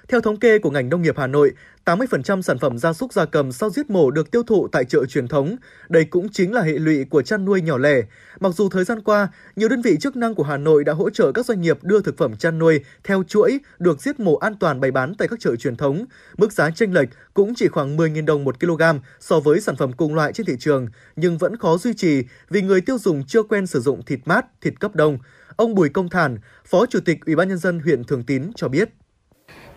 [0.09, 1.53] Theo thống kê của ngành nông nghiệp Hà Nội,
[1.85, 5.05] 80% sản phẩm gia súc gia cầm sau giết mổ được tiêu thụ tại chợ
[5.07, 5.57] truyền thống.
[5.89, 8.03] Đây cũng chính là hệ lụy của chăn nuôi nhỏ lẻ.
[8.41, 11.11] Mặc dù thời gian qua, nhiều đơn vị chức năng của Hà Nội đã hỗ
[11.11, 14.55] trợ các doanh nghiệp đưa thực phẩm chăn nuôi theo chuỗi được giết mổ an
[14.61, 16.05] toàn bày bán tại các chợ truyền thống.
[16.37, 18.83] Mức giá chênh lệch cũng chỉ khoảng 10.000 đồng một kg
[19.21, 20.87] so với sản phẩm cùng loại trên thị trường,
[21.17, 24.47] nhưng vẫn khó duy trì vì người tiêu dùng chưa quen sử dụng thịt mát,
[24.61, 25.19] thịt cấp đông.
[25.57, 28.69] Ông Bùi Công Thản, Phó Chủ tịch Ủy ban nhân dân huyện Thường Tín cho
[28.69, 28.91] biết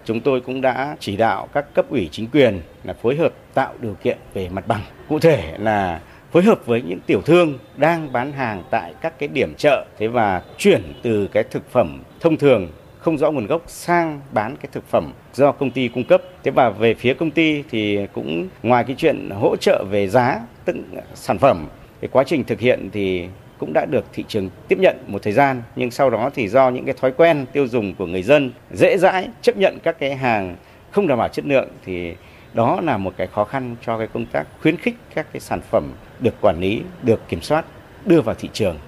[0.08, 3.74] chúng tôi cũng đã chỉ đạo các cấp ủy chính quyền là phối hợp tạo
[3.82, 4.82] điều kiện về mặt bằng.
[5.10, 6.02] Cụ thể là
[6.32, 10.08] phối hợp với những tiểu thương đang bán hàng tại các cái điểm chợ thế
[10.08, 12.68] và chuyển từ cái thực phẩm thông thường
[13.00, 16.22] không rõ nguồn gốc sang bán cái thực phẩm do công ty cung cấp.
[16.44, 20.40] Thế và về phía công ty thì cũng ngoài cái chuyện hỗ trợ về giá
[20.66, 20.76] tức
[21.14, 21.68] sản phẩm,
[22.02, 23.28] cái quá trình thực hiện thì
[23.60, 26.70] cũng đã được thị trường tiếp nhận một thời gian nhưng sau đó thì do
[26.70, 30.16] những cái thói quen tiêu dùng của người dân dễ dãi chấp nhận các cái
[30.16, 30.56] hàng
[30.92, 32.14] không đảm bảo chất lượng thì
[32.54, 35.62] đó là một cái khó khăn cho cái công tác khuyến khích các cái sản
[35.72, 37.66] phẩm được quản lý, được kiểm soát
[38.06, 38.80] đưa vào thị trường.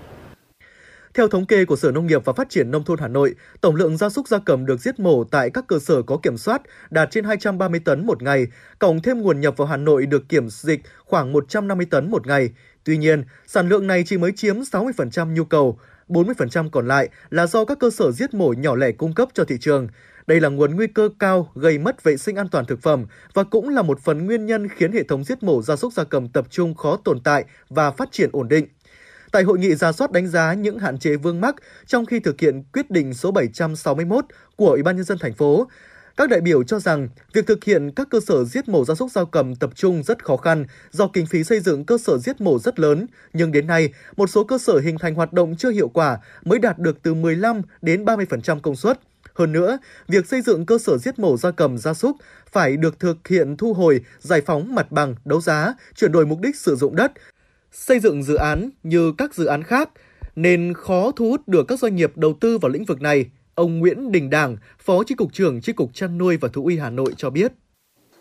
[1.13, 3.75] Theo thống kê của Sở Nông nghiệp và Phát triển Nông thôn Hà Nội, tổng
[3.75, 6.61] lượng gia súc gia cầm được giết mổ tại các cơ sở có kiểm soát
[6.89, 8.47] đạt trên 230 tấn một ngày,
[8.79, 12.49] cộng thêm nguồn nhập vào Hà Nội được kiểm dịch khoảng 150 tấn một ngày.
[12.89, 17.47] Tuy nhiên, sản lượng này chỉ mới chiếm 60% nhu cầu, 40% còn lại là
[17.47, 19.87] do các cơ sở giết mổ nhỏ lẻ cung cấp cho thị trường.
[20.27, 23.43] Đây là nguồn nguy cơ cao gây mất vệ sinh an toàn thực phẩm và
[23.43, 26.27] cũng là một phần nguyên nhân khiến hệ thống giết mổ gia súc gia cầm
[26.27, 28.67] tập trung khó tồn tại và phát triển ổn định.
[29.31, 31.55] Tại hội nghị ra soát đánh giá những hạn chế vương mắc
[31.85, 34.25] trong khi thực hiện quyết định số 761
[34.55, 35.67] của Ủy ban nhân dân thành phố,
[36.19, 39.11] các đại biểu cho rằng việc thực hiện các cơ sở giết mổ gia súc
[39.11, 42.41] gia cầm tập trung rất khó khăn do kinh phí xây dựng cơ sở giết
[42.41, 45.71] mổ rất lớn, nhưng đến nay một số cơ sở hình thành hoạt động chưa
[45.71, 48.99] hiệu quả mới đạt được từ 15 đến 30% công suất.
[49.33, 49.77] Hơn nữa,
[50.07, 52.15] việc xây dựng cơ sở giết mổ gia cầm gia súc
[52.51, 56.39] phải được thực hiện thu hồi, giải phóng mặt bằng, đấu giá, chuyển đổi mục
[56.41, 57.11] đích sử dụng đất,
[57.71, 59.89] xây dựng dự án như các dự án khác
[60.35, 63.25] nên khó thu hút được các doanh nghiệp đầu tư vào lĩnh vực này.
[63.59, 66.77] Ông Nguyễn Đình Đảng, Phó Chi cục trưởng Chi cục chăn nuôi và thú y
[66.77, 67.51] Hà Nội cho biết.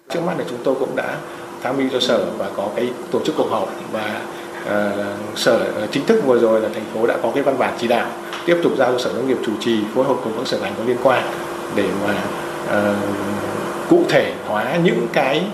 [0.09, 1.19] Trước mắt là chúng tôi cũng đã
[1.63, 4.23] tham mưu cho sở và có cái tổ chức cuộc họp và
[4.63, 7.77] uh, sở ờ, chính thức vừa rồi là thành phố đã có cái văn bản
[7.81, 8.11] chỉ đạo
[8.47, 10.75] tiếp tục giao cho sở nông nghiệp chủ trì phối hợp cùng các sở ngành
[10.79, 11.25] có liên quan
[11.77, 12.23] để mà
[12.65, 12.97] uh,
[13.89, 15.47] cụ thể hóa những cái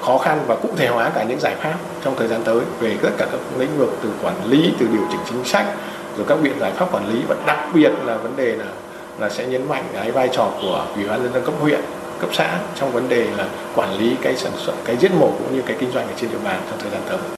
[0.00, 2.96] khó khăn và cụ thể hóa cả những giải pháp trong thời gian tới về
[3.02, 5.66] tất cả các lĩnh vực từ quản lý từ điều chỉnh chính sách
[6.16, 8.66] rồi các biện giải pháp quản lý và đặc biệt là vấn đề là
[9.18, 11.80] là sẽ nhấn mạnh cái vai trò của ủy ban nhân dân cấp huyện,
[12.20, 15.56] cấp xã trong vấn đề là quản lý cái sản xuất, cái giết mổ cũng
[15.56, 17.37] như cái kinh doanh ở trên địa bàn trong thời gian tới.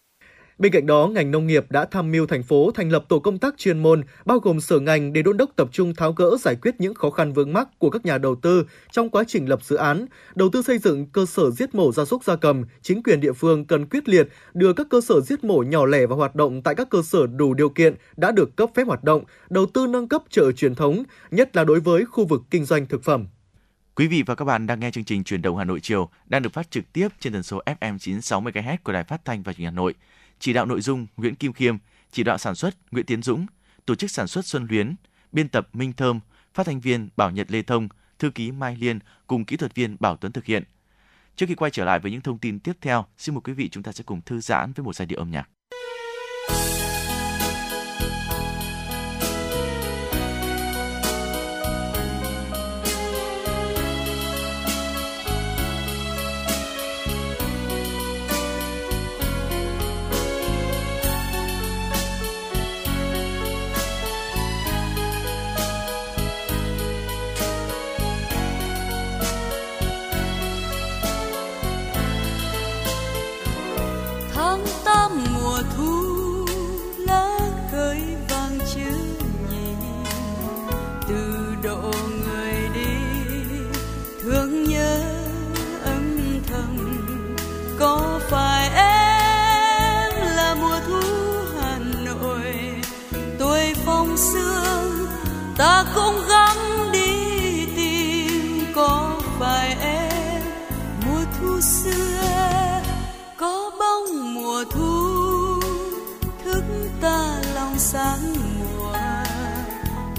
[0.60, 3.38] Bên cạnh đó, ngành nông nghiệp đã tham mưu thành phố thành lập tổ công
[3.38, 6.56] tác chuyên môn bao gồm sở ngành để đôn đốc tập trung tháo gỡ giải
[6.56, 9.64] quyết những khó khăn vướng mắc của các nhà đầu tư trong quá trình lập
[9.64, 12.64] dự án, đầu tư xây dựng cơ sở giết mổ gia súc gia cầm.
[12.82, 16.06] Chính quyền địa phương cần quyết liệt đưa các cơ sở giết mổ nhỏ lẻ
[16.06, 19.04] vào hoạt động tại các cơ sở đủ điều kiện đã được cấp phép hoạt
[19.04, 22.64] động, đầu tư nâng cấp chợ truyền thống, nhất là đối với khu vực kinh
[22.64, 23.26] doanh thực phẩm.
[23.94, 26.42] Quý vị và các bạn đang nghe chương trình Truyền động Hà Nội chiều đang
[26.42, 29.52] được phát trực tiếp trên tần số FM 96 MHz của Đài Phát thanh và
[29.52, 29.94] Truyền hình Hà Nội
[30.40, 31.76] chỉ đạo nội dung Nguyễn Kim Khiêm,
[32.10, 33.46] chỉ đạo sản xuất Nguyễn Tiến Dũng,
[33.86, 34.94] tổ chức sản xuất Xuân Luyến,
[35.32, 36.20] biên tập Minh Thơm,
[36.54, 37.88] phát thanh viên Bảo Nhật Lê Thông,
[38.18, 40.64] thư ký Mai Liên cùng kỹ thuật viên Bảo Tuấn thực hiện.
[41.36, 43.68] Trước khi quay trở lại với những thông tin tiếp theo, xin mời quý vị
[43.68, 45.48] chúng ta sẽ cùng thư giãn với một giai điệu âm nhạc.
[107.94, 108.96] Mùa,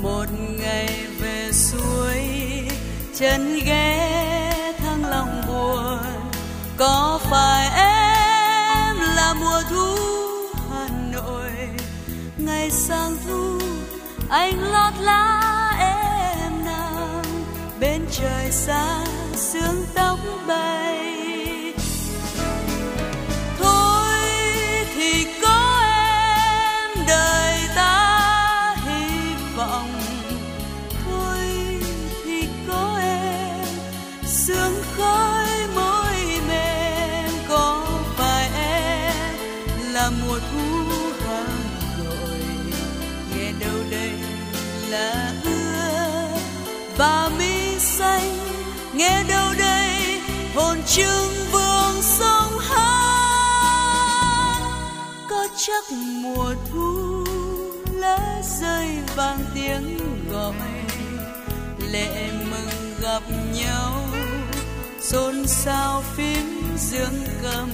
[0.01, 0.25] một
[0.59, 2.21] ngày về suối,
[3.15, 5.97] chân ghé thăng lòng buồn
[6.77, 9.95] có phải em là mùa thu
[10.71, 11.51] hà nội?
[12.37, 13.59] Ngày sang thu,
[14.29, 17.23] anh lót lá em nằm
[17.79, 21.00] bên trời xa sương tóc bay
[55.67, 57.25] chắc mùa thu
[57.93, 59.97] lá rơi vang tiếng
[60.31, 60.53] gọi,
[61.91, 63.23] lệ mừng gặp
[63.53, 64.03] nhau.
[65.01, 67.69] Xôn xao phím dương cầm,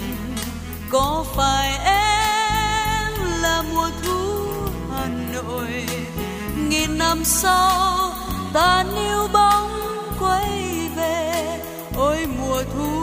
[0.90, 3.12] có phải em
[3.42, 4.46] là mùa thu
[4.94, 5.86] hà nội?
[6.70, 8.12] Nghìn năm sau,
[8.54, 9.72] ta níu bóng
[10.20, 11.60] quay về,
[11.98, 12.97] ôi mùa thu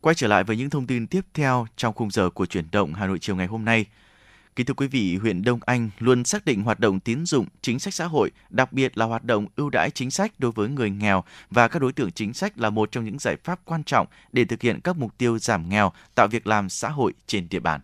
[0.00, 2.94] Quay trở lại với những thông tin tiếp theo trong khung giờ của chuyển động
[2.94, 3.86] Hà Nội chiều ngày hôm nay.
[4.56, 7.78] Kính thưa quý vị, huyện Đông Anh luôn xác định hoạt động tín dụng, chính
[7.78, 10.90] sách xã hội, đặc biệt là hoạt động ưu đãi chính sách đối với người
[10.90, 14.06] nghèo và các đối tượng chính sách là một trong những giải pháp quan trọng
[14.32, 17.60] để thực hiện các mục tiêu giảm nghèo, tạo việc làm xã hội trên địa
[17.60, 17.80] bàn.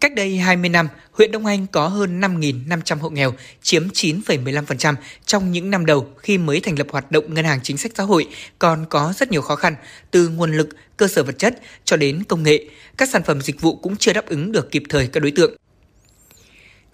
[0.00, 4.94] Cách đây 20 năm, huyện Đông Anh có hơn 5.500 hộ nghèo, chiếm 9,15%
[5.26, 8.02] trong những năm đầu khi mới thành lập hoạt động ngân hàng chính sách xã
[8.02, 8.26] hội
[8.58, 9.74] còn có rất nhiều khó khăn,
[10.10, 12.64] từ nguồn lực, cơ sở vật chất cho đến công nghệ.
[12.96, 15.56] Các sản phẩm dịch vụ cũng chưa đáp ứng được kịp thời các đối tượng.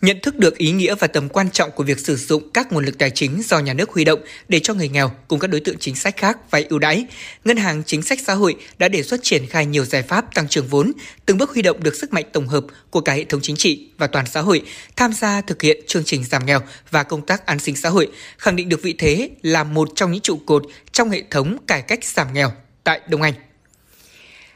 [0.01, 2.85] Nhận thức được ý nghĩa và tầm quan trọng của việc sử dụng các nguồn
[2.85, 5.61] lực tài chính do nhà nước huy động để cho người nghèo cùng các đối
[5.61, 7.07] tượng chính sách khác vay ưu đãi,
[7.45, 10.49] Ngân hàng Chính sách Xã hội đã đề xuất triển khai nhiều giải pháp tăng
[10.49, 10.93] trưởng vốn,
[11.27, 13.89] từng bước huy động được sức mạnh tổng hợp của cả hệ thống chính trị
[13.99, 14.63] và toàn xã hội
[14.97, 16.61] tham gia thực hiện chương trình giảm nghèo
[16.91, 18.09] và công tác an sinh xã hội,
[18.39, 20.63] khẳng định được vị thế là một trong những trụ cột
[20.93, 22.53] trong hệ thống cải cách giảm nghèo
[22.85, 23.35] tại Đông Anh.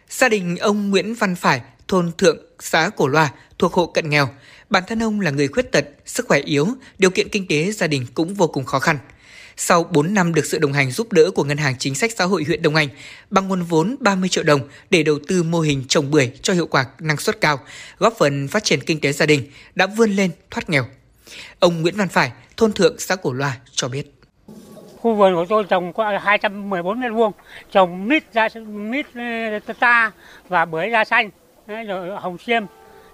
[0.09, 4.29] Gia đình ông Nguyễn Văn Phải, thôn Thượng, xã Cổ Loa, thuộc hộ cận nghèo,
[4.70, 6.68] Bản thân ông là người khuyết tật, sức khỏe yếu,
[6.98, 8.98] điều kiện kinh tế gia đình cũng vô cùng khó khăn.
[9.56, 12.24] Sau 4 năm được sự đồng hành giúp đỡ của Ngân hàng Chính sách Xã
[12.24, 12.88] hội huyện Đông Anh,
[13.30, 14.60] bằng nguồn vốn 30 triệu đồng
[14.90, 17.59] để đầu tư mô hình trồng bưởi cho hiệu quả năng suất cao,
[17.98, 20.84] góp phần phát triển kinh tế gia đình, đã vươn lên thoát nghèo.
[21.59, 24.14] Ông Nguyễn Văn Phải, thôn thượng xã Cổ Loa cho biết.
[24.97, 27.32] Khu vườn của tôi trồng có 214 mét vuông,
[27.72, 29.06] trồng mít ra mít
[29.66, 30.12] ờ, ta
[30.48, 31.30] và bưởi da xanh,
[31.66, 32.62] rồi hồng xiêm,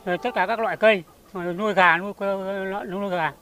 [0.05, 1.03] rồi tất cả các loại cây
[1.45, 2.13] nuôi gà, nuôi
[2.65, 3.33] lợn, nuôi gà.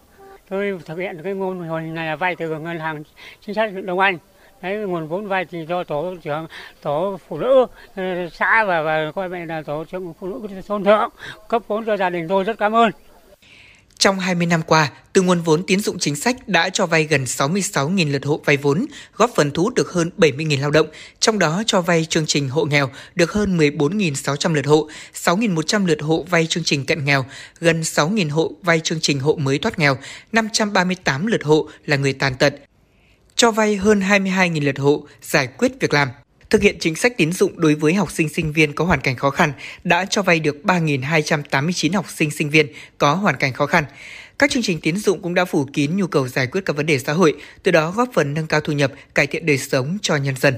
[0.48, 3.02] Tôi thực hiện cái mô hình này là vay từ ngân hàng
[3.40, 4.18] chính sách Đông Anh.
[4.62, 6.46] Đấy, nguồn vốn vay thì do tổ trưởng,
[6.82, 7.66] tổ phụ nữ
[7.96, 11.10] ờ, xã và và coi vậy là tổ trưởng phụ nữ thôn thượng,
[11.48, 12.90] cấp vốn cho gia đình tôi, rất cảm ơn
[13.98, 17.24] trong 20 năm qua, từ nguồn vốn tín dụng chính sách đã cho vay gần
[17.24, 20.86] 66.000 lượt hộ vay vốn, góp phần thu hút được hơn 70.000 lao động,
[21.20, 26.02] trong đó cho vay chương trình hộ nghèo được hơn 14.600 lượt hộ, 6.100 lượt
[26.02, 27.24] hộ vay chương trình cận nghèo,
[27.60, 29.98] gần 6.000 hộ vay chương trình hộ mới thoát nghèo,
[30.32, 32.54] 538 lượt hộ là người tàn tật,
[33.36, 36.08] cho vay hơn 22.000 lượt hộ giải quyết việc làm
[36.55, 39.16] thực hiện chính sách tín dụng đối với học sinh sinh viên có hoàn cảnh
[39.16, 39.52] khó khăn
[39.85, 42.66] đã cho vay được 3.289 học sinh sinh viên
[42.98, 43.85] có hoàn cảnh khó khăn.
[44.39, 46.86] Các chương trình tín dụng cũng đã phủ kín nhu cầu giải quyết các vấn
[46.86, 49.98] đề xã hội, từ đó góp phần nâng cao thu nhập, cải thiện đời sống
[50.02, 50.55] cho nhân dân.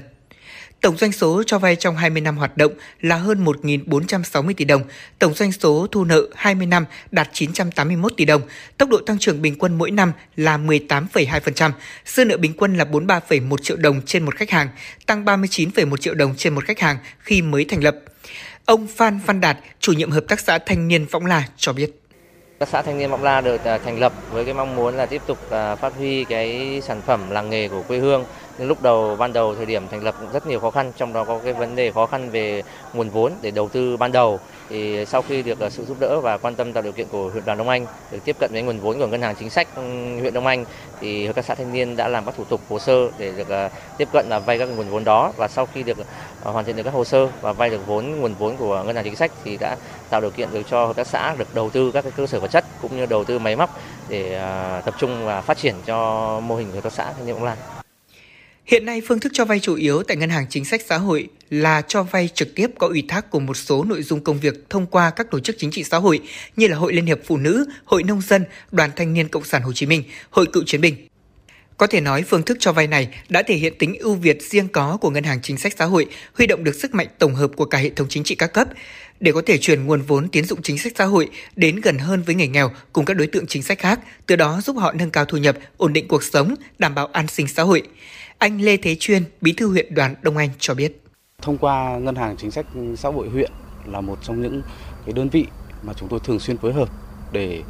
[0.81, 2.71] Tổng doanh số cho vay trong 20 năm hoạt động
[3.01, 4.83] là hơn 1.460 tỷ đồng,
[5.19, 8.41] tổng doanh số thu nợ 20 năm đạt 981 tỷ đồng,
[8.77, 11.71] tốc độ tăng trưởng bình quân mỗi năm là 18,2%,
[12.05, 14.67] dư nợ bình quân là 43,1 triệu đồng trên một khách hàng,
[15.05, 17.95] tăng 39,1 triệu đồng trên một khách hàng khi mới thành lập.
[18.65, 22.06] Ông Phan Văn Đạt, chủ nhiệm hợp tác xã thanh niên Võng là cho biết.
[22.59, 25.05] Các xã thanh niên Võng La được à, thành lập với cái mong muốn là
[25.05, 28.25] tiếp tục à, phát huy cái sản phẩm làng nghề của quê hương.
[28.57, 31.13] Nhưng lúc đầu, ban đầu thời điểm thành lập cũng rất nhiều khó khăn, trong
[31.13, 32.63] đó có cái vấn đề khó khăn về
[32.93, 34.39] nguồn vốn để đầu tư ban đầu
[34.69, 37.29] thì sau khi được ờ, sự giúp đỡ và quan tâm tạo điều kiện của
[37.29, 39.67] huyện đoàn Đông Anh được tiếp cận với nguồn vốn của ngân hàng chính sách
[40.19, 40.65] huyện Đông Anh,
[40.99, 43.49] thì hợp tác xã thanh niên đã làm các thủ tục hồ sơ để được
[43.49, 45.97] ờ, tiếp cận là vay các nguồn vốn đó và sau khi được
[46.43, 48.95] ờ, hoàn thiện được các hồ sơ và vay được vốn, nguồn vốn của ngân
[48.95, 49.75] hàng chính sách thì đã
[50.09, 52.39] tạo điều kiện được cho hợp tác xã được đầu tư các cái cơ sở
[52.39, 53.79] vật chất cũng như đầu tư máy móc
[54.09, 54.41] để
[54.85, 57.57] tập trung và phát triển cho mô hình hợp tác xã thanh niên Đông Lan.
[58.67, 61.27] Hiện nay phương thức cho vay chủ yếu tại ngân hàng chính sách xã hội
[61.49, 64.69] là cho vay trực tiếp có ủy thác của một số nội dung công việc
[64.69, 66.19] thông qua các tổ chức chính trị xã hội
[66.55, 69.61] như là Hội Liên hiệp Phụ nữ, Hội Nông dân, Đoàn Thanh niên Cộng sản
[69.61, 71.07] Hồ Chí Minh, Hội Cựu chiến binh.
[71.77, 74.67] Có thể nói phương thức cho vay này đã thể hiện tính ưu việt riêng
[74.67, 77.51] có của ngân hàng chính sách xã hội, huy động được sức mạnh tổng hợp
[77.55, 78.67] của cả hệ thống chính trị các cấp
[79.19, 82.23] để có thể chuyển nguồn vốn tiến dụng chính sách xã hội đến gần hơn
[82.23, 85.09] với người nghèo cùng các đối tượng chính sách khác, từ đó giúp họ nâng
[85.09, 87.83] cao thu nhập, ổn định cuộc sống, đảm bảo an sinh xã hội.
[88.39, 91.01] Anh Lê Thế Chuyên, Bí thư huyện đoàn Đông Anh cho biết.
[91.41, 92.65] Thông qua Ngân hàng Chính sách
[92.97, 93.51] Xã hội huyện
[93.85, 94.61] là một trong những
[95.05, 95.45] cái đơn vị
[95.83, 96.89] mà chúng tôi thường xuyên phối hợp
[97.31, 97.63] để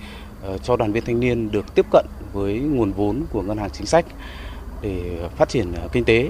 [0.43, 3.69] ờ, cho đoàn viên thanh niên được tiếp cận với nguồn vốn của Ngân hàng
[3.69, 4.05] Chính sách
[4.81, 6.29] để phát triển ờ, kinh tế.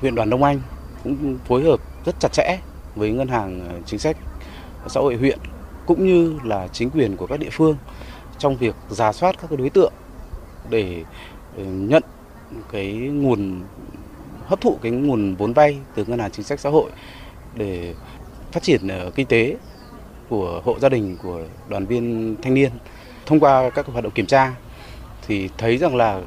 [0.00, 0.60] Huyện đoàn Đông Anh
[1.04, 2.58] cũng phối hợp rất chặt chẽ
[2.94, 4.16] với Ngân hàng Chính sách
[4.86, 5.38] Xã hội huyện
[5.86, 7.76] cũng như là chính quyền của các địa phương
[8.38, 9.92] trong việc giả soát các đối tượng
[10.70, 11.04] để
[11.56, 12.02] ờ, nhận
[12.72, 13.62] cái nguồn
[14.46, 16.90] hấp thụ cái nguồn vốn vay từ ngân hàng chính sách xã hội
[17.54, 17.94] để
[18.52, 19.56] phát triển ờ, kinh tế
[20.28, 22.70] của hộ gia đình của đoàn viên thanh niên.
[23.26, 24.54] Thông qua các hoạt động kiểm tra
[25.26, 26.20] thì thấy rằng là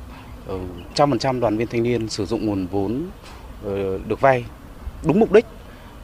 [0.47, 0.59] ờ,
[0.93, 3.03] trăm phần trăm đoàn viên thanh niên sử dụng nguồn vốn
[3.65, 4.45] ờ, được vay
[5.05, 5.45] đúng mục đích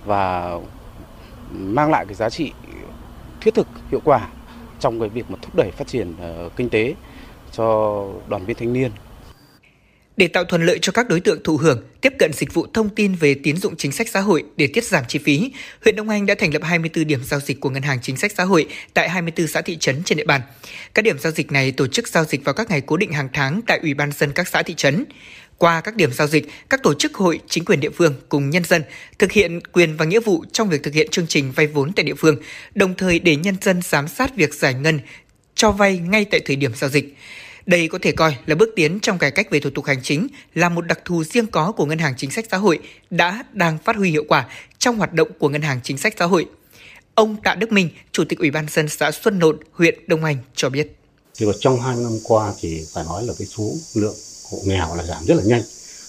[0.06, 0.58] và
[1.52, 2.52] mang lại cái giá trị
[3.42, 4.28] thiết thực hiệu quả
[4.80, 6.96] trong cái việc mà thúc đẩy phát triển ờ, kinh tế
[7.52, 8.92] cho đoàn viên thanh niên
[10.18, 12.90] để tạo thuận lợi cho các đối tượng thụ hưởng tiếp cận dịch vụ thông
[12.90, 15.52] tin về tín dụng chính sách xã hội để tiết giảm chi phí,
[15.84, 18.32] huyện Đông Anh đã thành lập 24 điểm giao dịch của Ngân hàng Chính sách
[18.32, 20.42] Xã hội tại 24 xã thị trấn trên địa bàn.
[20.94, 23.30] Các điểm giao dịch này tổ chức giao dịch vào các ngày cố định hàng
[23.34, 25.06] tháng tại Ủy ban dân các xã thị trấn.
[25.58, 28.64] Qua các điểm giao dịch, các tổ chức hội, chính quyền địa phương cùng nhân
[28.64, 28.84] dân
[29.20, 32.04] thực hiện quyền và nghĩa vụ trong việc thực hiện chương trình vay vốn tại
[32.04, 32.36] địa phương,
[32.76, 35.00] đồng thời để nhân dân giám sát việc giải ngân
[35.56, 37.16] cho vay ngay tại thời điểm giao dịch.
[37.68, 40.28] Đây có thể coi là bước tiến trong cải cách về thủ tục hành chính,
[40.56, 42.80] là một đặc thù riêng có của Ngân hàng Chính sách Xã hội
[43.10, 44.48] đã đang phát huy hiệu quả
[44.80, 46.46] trong hoạt động của Ngân hàng Chính sách Xã hội.
[47.16, 50.38] Ông Tạ Đức Minh, Chủ tịch Ủy ban dân xã Xuân Nộn, huyện Đông Anh
[50.56, 50.96] cho biết.
[51.38, 54.16] Thì trong 2 năm qua thì phải nói là cái số lượng
[54.52, 55.64] hộ nghèo là giảm rất là nhanh.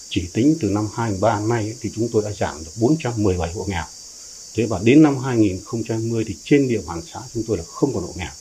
[0.09, 3.83] Chỉ tính từ năm 2023 nay thì chúng tôi đã giảm được 417 hộ nghèo.
[4.55, 8.03] Thế và đến năm 2020 thì trên địa bàn xã chúng tôi là không còn
[8.03, 8.31] hộ nghèo.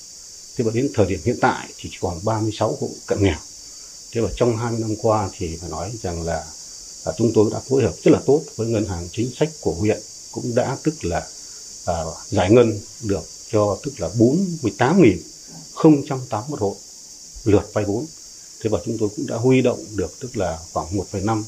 [0.59, 3.39] Thế và đến thời điểm hiện tại thì chỉ còn 36 hộ cận nghèo.
[4.12, 6.47] Thế và trong 20 năm qua thì phải nói rằng là,
[7.05, 9.72] là chúng tôi đã phối hợp rất là tốt với ngân hàng chính sách của
[9.72, 9.98] huyện
[10.32, 11.26] cũng đã tức là
[11.86, 16.76] à, giải ngân được cho tức là 48.081 hộ
[17.44, 18.06] lượt vay vốn.
[18.60, 21.43] Thế và chúng tôi cũng đã huy động được tức là khoảng 1,5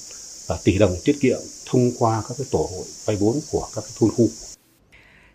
[0.46, 3.80] à, tỷ đồng tiết kiệm thông qua các cái tổ hội vay vốn của các
[3.80, 4.28] cái thôn khu.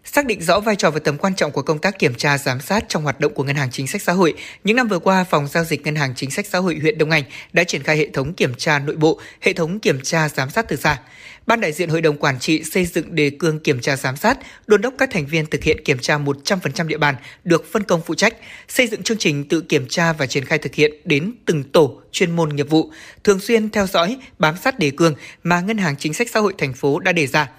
[0.05, 2.61] Xác định rõ vai trò và tầm quan trọng của công tác kiểm tra giám
[2.61, 4.33] sát trong hoạt động của Ngân hàng Chính sách Xã hội,
[4.63, 7.09] những năm vừa qua, Phòng giao dịch Ngân hàng Chính sách Xã hội huyện Đông
[7.09, 7.23] Anh
[7.53, 10.65] đã triển khai hệ thống kiểm tra nội bộ, hệ thống kiểm tra giám sát
[10.67, 10.99] từ xa.
[11.47, 14.37] Ban đại diện Hội đồng Quản trị xây dựng đề cương kiểm tra giám sát,
[14.67, 18.01] đôn đốc các thành viên thực hiện kiểm tra 100% địa bàn được phân công
[18.05, 18.35] phụ trách,
[18.67, 22.01] xây dựng chương trình tự kiểm tra và triển khai thực hiện đến từng tổ
[22.11, 22.91] chuyên môn nghiệp vụ,
[23.23, 26.53] thường xuyên theo dõi, bám sát đề cương mà Ngân hàng Chính sách Xã hội
[26.57, 27.49] thành phố đã đề ra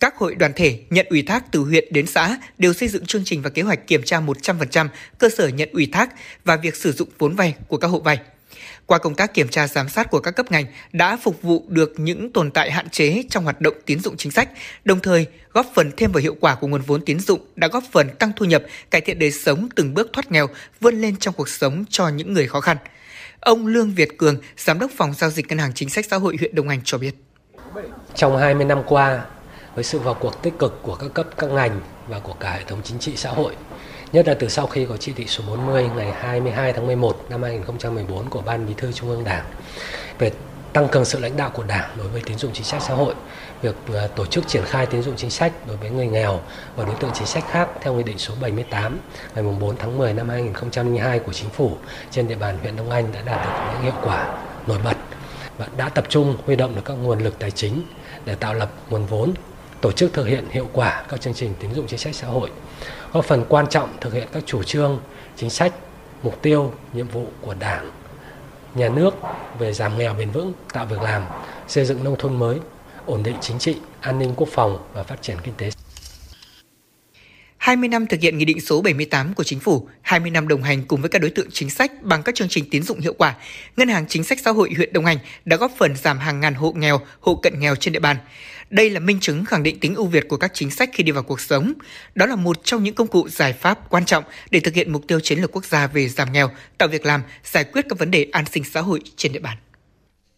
[0.00, 3.24] các hội đoàn thể nhận ủy thác từ huyện đến xã đều xây dựng chương
[3.24, 6.10] trình và kế hoạch kiểm tra 100% cơ sở nhận ủy thác
[6.44, 8.18] và việc sử dụng vốn vay của các hộ vay.
[8.86, 11.94] Qua công tác kiểm tra giám sát của các cấp ngành đã phục vụ được
[11.96, 14.48] những tồn tại hạn chế trong hoạt động tín dụng chính sách,
[14.84, 17.84] đồng thời góp phần thêm vào hiệu quả của nguồn vốn tín dụng đã góp
[17.92, 20.46] phần tăng thu nhập, cải thiện đời sống từng bước thoát nghèo,
[20.80, 22.76] vươn lên trong cuộc sống cho những người khó khăn.
[23.40, 26.36] Ông Lương Việt Cường, Giám đốc Phòng Giao dịch Ngân hàng Chính sách Xã hội
[26.38, 27.14] huyện Đông Anh cho biết.
[28.14, 29.24] Trong 20 năm qua,
[29.74, 32.64] với sự vào cuộc tích cực của các cấp các ngành và của cả hệ
[32.66, 33.56] thống chính trị xã hội.
[34.12, 37.42] Nhất là từ sau khi có chỉ thị số 40 ngày 22 tháng 11 năm
[37.42, 39.44] 2014 của Ban Bí thư Trung ương Đảng
[40.18, 40.32] về
[40.72, 43.14] tăng cường sự lãnh đạo của Đảng đối với tín dụng chính sách xã hội,
[43.62, 46.40] việc ờ, tổ chức triển khai tín dụng chính sách đối với người nghèo
[46.76, 48.98] và đối tượng chính sách khác theo Nghị định số 78
[49.34, 51.76] ngày 4 tháng 10 năm 2002 của Chính phủ
[52.10, 54.96] trên địa bàn huyện Đông Anh đã đạt được những hiệu quả nổi bật
[55.58, 57.82] và đã tập trung huy động được các nguồn lực tài chính
[58.24, 59.34] để tạo lập nguồn vốn
[59.80, 62.50] tổ chức thực hiện hiệu quả các chương trình tín dụng chính sách xã hội,
[63.12, 65.00] góp phần quan trọng thực hiện các chủ trương,
[65.36, 65.72] chính sách,
[66.22, 67.90] mục tiêu, nhiệm vụ của Đảng,
[68.74, 69.14] nhà nước
[69.58, 71.22] về giảm nghèo bền vững, tạo việc làm,
[71.68, 72.58] xây dựng nông thôn mới,
[73.06, 75.70] ổn định chính trị, an ninh quốc phòng và phát triển kinh tế
[77.60, 80.82] 20 năm thực hiện Nghị định số 78 của Chính phủ, 20 năm đồng hành
[80.82, 83.34] cùng với các đối tượng chính sách bằng các chương trình tín dụng hiệu quả,
[83.76, 86.54] Ngân hàng Chính sách Xã hội huyện Đông Anh đã góp phần giảm hàng ngàn
[86.54, 88.16] hộ nghèo, hộ cận nghèo trên địa bàn.
[88.70, 91.12] Đây là minh chứng khẳng định tính ưu việt của các chính sách khi đi
[91.12, 91.72] vào cuộc sống.
[92.14, 95.06] Đó là một trong những công cụ giải pháp quan trọng để thực hiện mục
[95.08, 98.10] tiêu chiến lược quốc gia về giảm nghèo, tạo việc làm, giải quyết các vấn
[98.10, 99.56] đề an sinh xã hội trên địa bàn.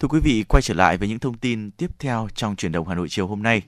[0.01, 2.89] Thưa quý vị, quay trở lại với những thông tin tiếp theo trong chuyển động
[2.89, 3.63] Hà Nội chiều hôm nay.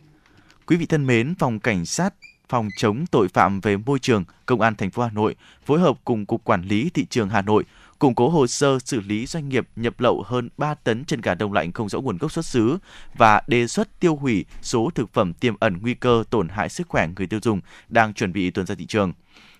[0.66, 2.15] Quý vị thân mến, phòng cảnh sát
[2.49, 5.35] phòng chống tội phạm về môi trường, Công an thành phố Hà Nội
[5.66, 7.65] phối hợp cùng Cục Quản lý Thị trường Hà Nội
[7.98, 11.34] củng cố hồ sơ xử lý doanh nghiệp nhập lậu hơn 3 tấn chân gà
[11.34, 12.78] đông lạnh không rõ nguồn gốc xuất xứ
[13.14, 16.88] và đề xuất tiêu hủy số thực phẩm tiềm ẩn nguy cơ tổn hại sức
[16.88, 19.12] khỏe người tiêu dùng đang chuẩn bị tuần ra thị trường.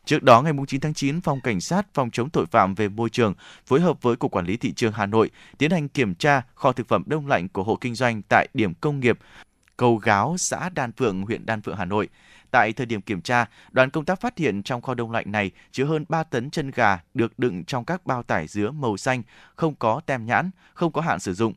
[0.05, 3.11] Trước đó, ngày 9 tháng 9, Phòng Cảnh sát Phòng chống tội phạm về môi
[3.11, 3.35] trường
[3.67, 6.73] phối hợp với Cục Quản lý Thị trường Hà Nội tiến hành kiểm tra kho
[6.73, 9.19] thực phẩm đông lạnh của hộ kinh doanh tại điểm công nghiệp
[9.77, 12.09] Cầu Gáo, xã Đan Phượng, huyện Đan Phượng, Hà Nội.
[12.55, 15.51] Tại thời điểm kiểm tra, đoàn công tác phát hiện trong kho đông lạnh này
[15.73, 19.23] chứa hơn 3 tấn chân gà được đựng trong các bao tải dứa màu xanh,
[19.57, 21.55] không có tem nhãn, không có hạn sử dụng.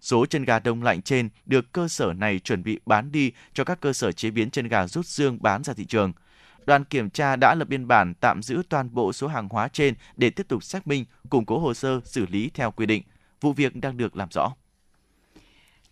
[0.00, 3.64] Số chân gà đông lạnh trên được cơ sở này chuẩn bị bán đi cho
[3.64, 6.12] các cơ sở chế biến chân gà rút xương bán ra thị trường.
[6.66, 9.94] Đoàn kiểm tra đã lập biên bản tạm giữ toàn bộ số hàng hóa trên
[10.16, 13.02] để tiếp tục xác minh, củng cố hồ sơ xử lý theo quy định.
[13.40, 14.52] Vụ việc đang được làm rõ.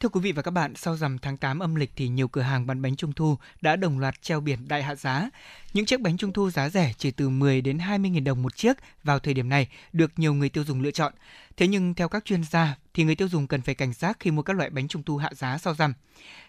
[0.01, 2.40] Thưa quý vị và các bạn, sau rằm tháng 8 âm lịch thì nhiều cửa
[2.40, 5.31] hàng bán bánh trung thu đã đồng loạt treo biển đại hạ giá.
[5.73, 8.56] Những chiếc bánh trung thu giá rẻ chỉ từ 10 đến 20 000 đồng một
[8.56, 11.12] chiếc vào thời điểm này được nhiều người tiêu dùng lựa chọn.
[11.57, 14.31] Thế nhưng theo các chuyên gia thì người tiêu dùng cần phải cảnh giác khi
[14.31, 15.93] mua các loại bánh trung thu hạ giá sau rằm.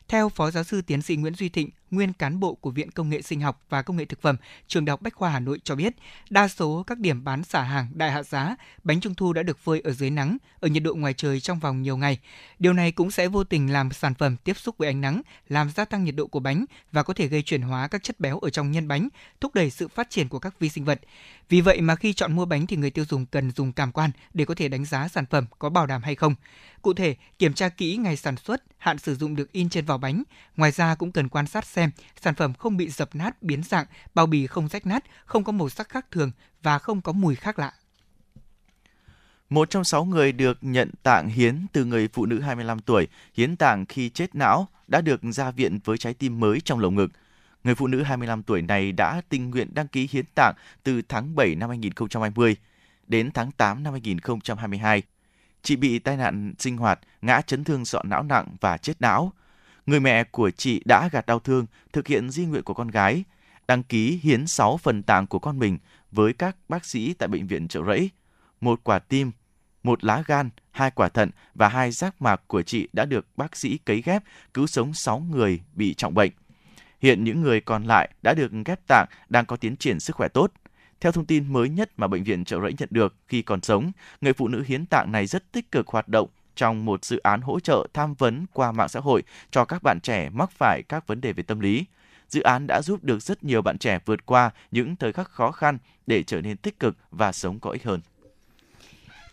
[0.08, 3.10] Theo Phó Giáo sư Tiến sĩ Nguyễn Duy Thịnh, nguyên cán bộ của Viện Công
[3.10, 4.36] nghệ Sinh học và Công nghệ Thực phẩm,
[4.68, 5.94] Trường Đại học Bách khoa Hà Nội cho biết,
[6.30, 9.60] đa số các điểm bán xả hàng đại hạ giá, bánh trung thu đã được
[9.60, 12.20] phơi ở dưới nắng, ở nhiệt độ ngoài trời trong vòng nhiều ngày.
[12.60, 15.70] Điều này cũng sẽ vô tình làm sản phẩm tiếp xúc với ánh nắng, làm
[15.70, 18.40] gia tăng nhiệt độ của bánh và có thể gây chuyển hóa các chất béo
[18.40, 19.10] ở trong nhân bánh,
[19.42, 21.02] thúc đẩy sự phát triển của các vi sinh vật.
[21.50, 24.12] Vì vậy mà khi chọn mua bánh thì người tiêu dùng cần dùng cảm quan
[24.34, 26.36] để có thể đánh giá giá sản phẩm có bảo đảm hay không.
[26.82, 29.98] Cụ thể, kiểm tra kỹ ngày sản xuất, hạn sử dụng được in trên vỏ
[29.98, 30.24] bánh.
[30.58, 31.92] Ngoài ra cũng cần quan sát xem
[32.22, 35.52] sản phẩm không bị dập nát, biến dạng, bao bì không rách nát, không có
[35.52, 36.32] màu sắc khác thường
[36.64, 37.74] và không có mùi khác lạ.
[39.50, 43.56] Một trong sáu người được nhận tạng hiến từ người phụ nữ 25 tuổi hiến
[43.56, 47.12] tạng khi chết não đã được ra viện với trái tim mới trong lồng ngực.
[47.64, 50.54] Người phụ nữ 25 tuổi này đã tình nguyện đăng ký hiến tạng
[50.84, 52.56] từ tháng 7 năm 2020
[53.08, 55.04] đến tháng 8 năm 2022.
[55.62, 59.34] Chị bị tai nạn sinh hoạt, ngã chấn thương sọ não nặng và chết não.
[59.86, 63.24] Người mẹ của chị đã gạt đau thương, thực hiện di nguyện của con gái,
[63.68, 65.78] đăng ký hiến 6 phần tạng của con mình
[66.12, 68.10] với các bác sĩ tại bệnh viện Trợ Rẫy.
[68.62, 69.32] Một quả tim,
[69.84, 73.56] một lá gan, hai quả thận và hai giác mạc của chị đã được bác
[73.56, 74.24] sĩ cấy ghép
[74.54, 76.32] cứu sống 6 người bị trọng bệnh.
[77.02, 80.28] Hiện những người còn lại đã được ghép tạng đang có tiến triển sức khỏe
[80.28, 80.52] tốt.
[81.02, 83.92] Theo thông tin mới nhất mà bệnh viện Trợ Rẫy nhận được khi còn sống,
[84.22, 87.42] người phụ nữ hiến tạng này rất tích cực hoạt động trong một dự án
[87.42, 91.08] hỗ trợ tham vấn qua mạng xã hội cho các bạn trẻ mắc phải các
[91.08, 91.86] vấn đề về tâm lý.
[92.30, 95.52] Dự án đã giúp được rất nhiều bạn trẻ vượt qua những thời khắc khó
[95.52, 98.02] khăn để trở nên tích cực và sống có ích hơn.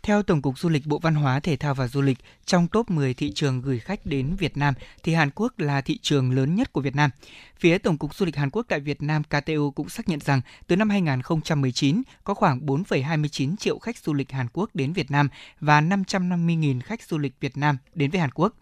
[0.05, 2.91] Theo Tổng cục Du lịch Bộ Văn hóa, Thể thao và Du lịch, trong top
[2.91, 6.55] 10 thị trường gửi khách đến Việt Nam thì Hàn Quốc là thị trường lớn
[6.55, 7.11] nhất của Việt Nam.
[7.59, 10.41] Phía Tổng cục Du lịch Hàn Quốc tại Việt Nam KTO cũng xác nhận rằng
[10.67, 15.29] từ năm 2019 có khoảng 4,29 triệu khách du lịch Hàn Quốc đến Việt Nam
[15.61, 18.53] và 550.000 khách du lịch Việt Nam đến với Hàn Quốc.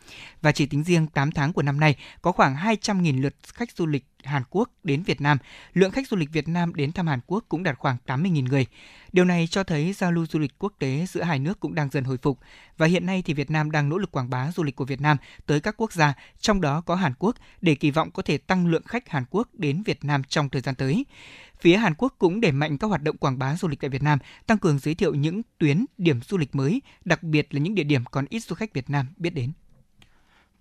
[0.43, 3.86] Và chỉ tính riêng 8 tháng của năm nay có khoảng 200.000 lượt khách du
[3.86, 5.39] lịch Hàn Quốc đến Việt Nam,
[5.74, 8.66] lượng khách du lịch Việt Nam đến thăm Hàn Quốc cũng đạt khoảng 80.000 người.
[9.12, 11.89] Điều này cho thấy giao lưu du lịch quốc tế giữa hai nước cũng đang
[11.93, 12.39] dần hồi phục
[12.77, 15.01] và hiện nay thì Việt Nam đang nỗ lực quảng bá du lịch của Việt
[15.01, 15.16] Nam
[15.47, 18.66] tới các quốc gia, trong đó có Hàn Quốc để kỳ vọng có thể tăng
[18.66, 21.05] lượng khách Hàn Quốc đến Việt Nam trong thời gian tới.
[21.61, 24.03] Phía Hàn Quốc cũng đẩy mạnh các hoạt động quảng bá du lịch tại Việt
[24.03, 27.74] Nam, tăng cường giới thiệu những tuyến điểm du lịch mới, đặc biệt là những
[27.74, 29.53] địa điểm còn ít du khách Việt Nam biết đến.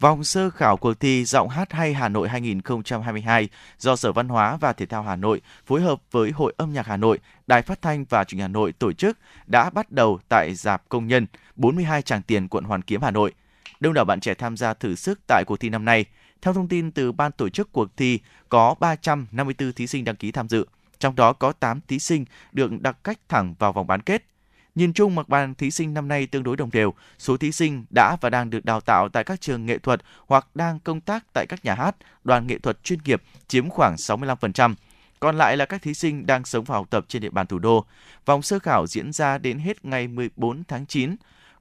[0.02, 4.57] Vòng sơ khảo cuộc thi Giọng hát hay Hà Nội 2022 do Sở Văn hóa
[4.57, 7.82] và Thể thao Hà Nội phối hợp với Hội âm nhạc Hà Nội, Đài Phát
[7.82, 11.28] thanh và Truyền hình Hà Nội tổ chức đã bắt đầu tại Dạp Công nhân
[11.56, 13.34] 42 Tràng Tiền, quận Hoàn Kiếm, Hà Nội.
[13.80, 16.06] Đông đảo bạn trẻ tham gia thử sức tại cuộc thi năm nay.
[16.41, 18.19] Theo thông tin từ ban tổ chức cuộc thi,
[18.49, 20.65] có 354 thí sinh đăng ký tham dự,
[20.99, 24.30] trong đó có 8 thí sinh được đặt cách thẳng vào vòng bán kết.
[24.76, 27.85] Nhìn chung mặt bằng thí sinh năm nay tương đối đồng đều, số thí sinh
[27.95, 31.26] đã và đang được đào tạo tại các trường nghệ thuật hoặc đang công tác
[31.34, 34.76] tại các nhà hát, đoàn nghệ thuật chuyên nghiệp chiếm khoảng 65%.
[35.19, 37.60] Còn lại là các thí sinh đang sống và học tập trên địa bàn thủ
[37.60, 37.85] đô.
[38.26, 41.15] Vòng sơ khảo diễn ra đến hết ngày 14 tháng 9.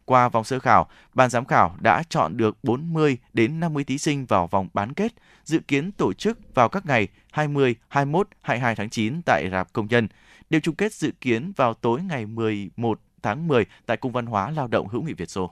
[0.04, 4.26] Qua vòng sơ khảo, ban giám khảo đã chọn được 40 đến 50 thí sinh
[4.26, 5.12] vào vòng bán kết,
[5.44, 9.86] dự kiến tổ chức vào các ngày 20, 21, 22 tháng 9 tại Rạp Công
[9.86, 10.08] nhân.
[10.50, 14.50] Đêm chung kết dự kiến vào tối ngày 11 tháng 10 tại Cung văn hóa
[14.50, 15.50] Lao động hữu nghị Việt Xô.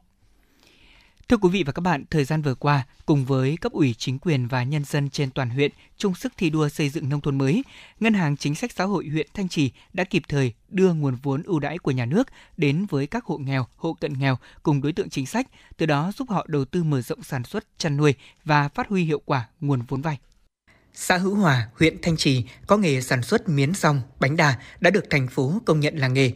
[1.29, 4.19] Thưa quý vị và các bạn, thời gian vừa qua, cùng với cấp ủy chính
[4.19, 7.39] quyền và nhân dân trên toàn huyện chung sức thi đua xây dựng nông thôn
[7.39, 7.63] mới,
[8.01, 11.43] Ngân hàng Chính sách Xã hội huyện Thanh Trì đã kịp thời đưa nguồn vốn
[11.43, 14.93] ưu đãi của nhà nước đến với các hộ nghèo, hộ cận nghèo cùng đối
[14.93, 18.15] tượng chính sách, từ đó giúp họ đầu tư mở rộng sản xuất, chăn nuôi
[18.45, 20.19] và phát huy hiệu quả nguồn vốn vay.
[20.95, 24.91] Xã Hữu Hòa, huyện Thanh Trì có nghề sản xuất miến rong, bánh đà đã
[24.91, 26.33] được thành phố công nhận là nghề.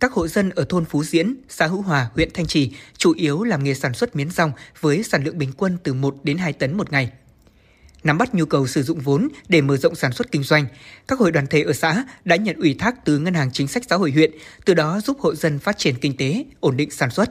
[0.00, 3.42] Các hộ dân ở thôn Phú Diễn, xã Hữu Hòa, huyện Thanh Trì chủ yếu
[3.42, 6.52] làm nghề sản xuất miến rong với sản lượng bình quân từ 1 đến 2
[6.52, 7.10] tấn một ngày.
[8.04, 10.66] Nắm bắt nhu cầu sử dụng vốn để mở rộng sản xuất kinh doanh,
[11.08, 13.82] các hội đoàn thể ở xã đã nhận ủy thác từ Ngân hàng Chính sách
[13.90, 14.30] Xã hội huyện,
[14.64, 17.30] từ đó giúp hộ dân phát triển kinh tế, ổn định sản xuất.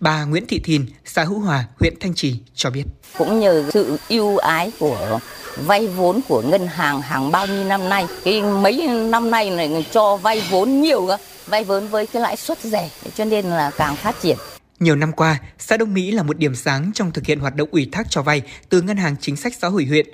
[0.00, 2.84] Bà Nguyễn Thị Thìn, xã Hữu Hòa, huyện Thanh Trì cho biết.
[3.18, 5.20] Cũng nhờ sự ưu ái của
[5.56, 9.86] vay vốn của ngân hàng hàng bao nhiêu năm nay, cái mấy năm nay này
[9.92, 11.16] cho vay vốn nhiều cơ,
[11.46, 14.36] vay vốn với cái lãi suất rẻ, cho nên là càng phát triển.
[14.80, 17.68] Nhiều năm qua, xã Đông Mỹ là một điểm sáng trong thực hiện hoạt động
[17.72, 20.06] ủy thác cho vay từ Ngân hàng Chính sách Xã hội huyện.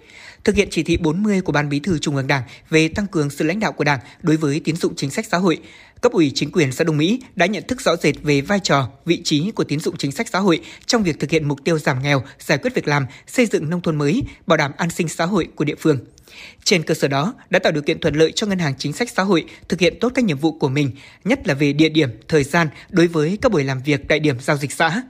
[0.47, 3.31] Thực hiện chỉ thị 40 của Ban Bí thư Trung ương Đảng về tăng cường
[3.31, 5.59] sự lãnh đạo của Đảng đối với tín dụng chính sách xã hội,
[6.01, 8.89] cấp ủy chính quyền xã Đông Mỹ đã nhận thức rõ rệt về vai trò,
[9.05, 11.79] vị trí của tín dụng chính sách xã hội trong việc thực hiện mục tiêu
[11.79, 15.09] giảm nghèo, giải quyết việc làm, xây dựng nông thôn mới, bảo đảm an sinh
[15.09, 15.99] xã hội của địa phương.
[16.65, 19.11] Trên cơ sở đó, đã tạo điều kiện thuận lợi cho Ngân hàng Chính sách
[19.11, 20.91] Xã hội thực hiện tốt các nhiệm vụ của mình,
[21.25, 24.37] nhất là về địa điểm, thời gian đối với các buổi làm việc tại điểm
[24.41, 25.03] giao dịch xã.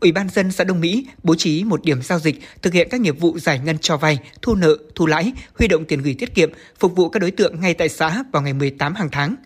[0.00, 3.00] Ủy ban dân xã Đông Mỹ bố trí một điểm giao dịch thực hiện các
[3.00, 6.34] nghiệp vụ giải ngân cho vay, thu nợ, thu lãi, huy động tiền gửi tiết
[6.34, 9.36] kiệm, phục vụ các đối tượng ngay tại xã vào ngày 18 hàng tháng.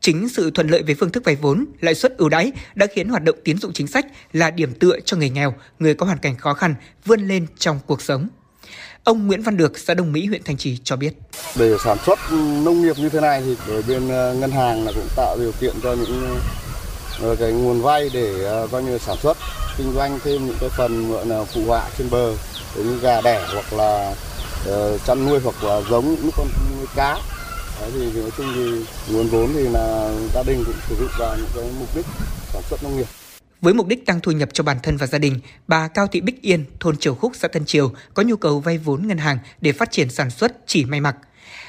[0.00, 3.08] Chính sự thuận lợi về phương thức vay vốn, lãi suất ưu đãi đã khiến
[3.08, 6.18] hoạt động tín dụng chính sách là điểm tựa cho người nghèo, người có hoàn
[6.18, 6.74] cảnh khó khăn
[7.04, 8.28] vươn lên trong cuộc sống.
[9.04, 11.14] Ông Nguyễn Văn Được, xã Đông Mỹ, huyện Thanh Trì cho biết.
[11.56, 12.18] Để sản xuất
[12.64, 15.52] nông nghiệp như thế này thì ở bên ờ, ngân hàng là cũng tạo điều
[15.60, 16.38] kiện cho những
[17.20, 19.36] ờ, cái nguồn vay để ờ, coi như sản xuất
[19.78, 22.32] kinh doanh thêm những cái phần gọi là phụ họa trên bờ
[22.76, 24.14] như gà đẻ hoặc là
[24.66, 26.46] ờ, chăn nuôi hoặc là giống những con
[26.76, 27.18] nuôi cá
[27.80, 31.36] Đấy thì nói chung thì nguồn vốn thì là gia đình cũng sử dụng vào
[31.36, 32.06] những cái mục đích
[32.52, 33.06] sản xuất nông nghiệp.
[33.60, 36.20] Với mục đích tăng thu nhập cho bản thân và gia đình, bà Cao Thị
[36.20, 39.38] Bích Yên, thôn Triều Khúc, xã Tân Triều có nhu cầu vay vốn ngân hàng
[39.60, 41.16] để phát triển sản xuất chỉ may mặc.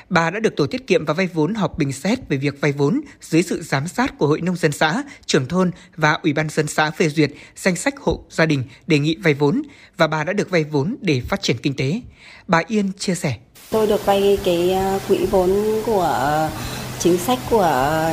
[0.10, 2.72] Bà đã được tổ tiết kiệm và vay vốn họp bình xét về việc vay
[2.72, 6.50] vốn dưới sự giám sát của Hội Nông dân xã, trưởng thôn và Ủy ban
[6.50, 9.62] dân xã phê duyệt danh sách hộ gia đình đề nghị vay vốn
[9.98, 12.02] và bà đã được vay vốn để phát triển kinh tế.
[12.48, 13.36] Bà Yên chia sẻ.
[13.72, 16.50] Tôi được vay cái à, quỹ vốn của
[17.00, 17.62] chính sách của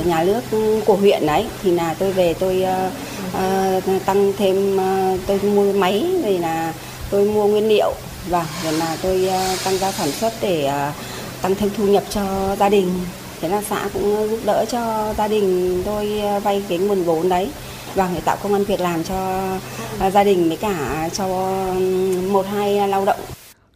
[0.04, 0.40] nhà nước
[0.86, 2.64] của huyện đấy thì là tôi về tôi
[3.32, 6.74] uh, tăng thêm uh, tôi mua máy rồi là
[7.10, 7.92] tôi mua nguyên liệu
[8.28, 10.94] và rồi là tôi uh, tăng gia sản xuất để uh,
[11.46, 12.90] tăng thêm thu nhập cho gia đình
[13.40, 17.50] thế là xã cũng giúp đỡ cho gia đình tôi vay cái nguồn vốn đấy
[17.94, 19.48] và để tạo công an việc làm cho
[19.98, 21.26] à, gia đình với cả cho
[22.30, 23.20] một hai lao động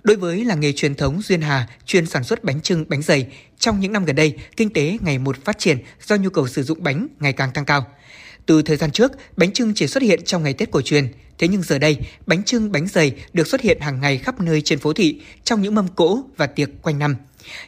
[0.03, 3.27] Đối với làng nghề truyền thống Duyên Hà chuyên sản xuất bánh trưng, bánh dày,
[3.59, 6.63] trong những năm gần đây, kinh tế ngày một phát triển do nhu cầu sử
[6.63, 7.87] dụng bánh ngày càng tăng cao.
[8.47, 11.49] Từ thời gian trước, bánh trưng chỉ xuất hiện trong ngày Tết cổ truyền, thế
[11.49, 14.79] nhưng giờ đây, bánh trưng, bánh dày được xuất hiện hàng ngày khắp nơi trên
[14.79, 17.17] phố thị trong những mâm cỗ và tiệc quanh năm.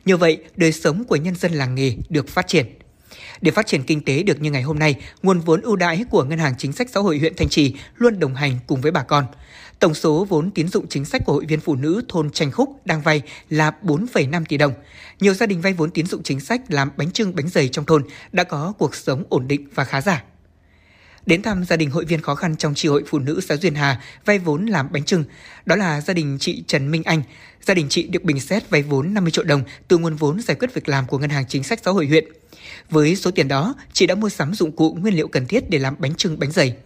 [0.05, 2.67] Như vậy, đời sống của nhân dân làng nghề được phát triển.
[3.41, 6.25] Để phát triển kinh tế được như ngày hôm nay, nguồn vốn ưu đãi của
[6.25, 9.03] Ngân hàng Chính sách Xã hội huyện Thanh Trì luôn đồng hành cùng với bà
[9.03, 9.25] con.
[9.79, 12.87] Tổng số vốn tín dụng chính sách của hội viên phụ nữ thôn Tranh Khúc
[12.87, 14.73] đang vay là 4,5 tỷ đồng.
[15.21, 17.85] Nhiều gia đình vay vốn tín dụng chính sách làm bánh trưng bánh dày trong
[17.85, 20.23] thôn đã có cuộc sống ổn định và khá giả.
[21.27, 23.75] Đến thăm gia đình hội viên khó khăn trong tri hội phụ nữ xã Duyên
[23.75, 25.25] Hà vay vốn làm bánh trưng,
[25.67, 27.23] đó là gia đình chị Trần Minh Anh.
[27.67, 30.55] Gia đình chị được bình xét vay vốn 50 triệu đồng từ nguồn vốn giải
[30.55, 32.25] quyết việc làm của Ngân hàng Chính sách Xã hội huyện.
[32.91, 35.79] Với số tiền đó, chị đã mua sắm dụng cụ nguyên liệu cần thiết để
[35.79, 36.77] làm bánh trưng bánh dày.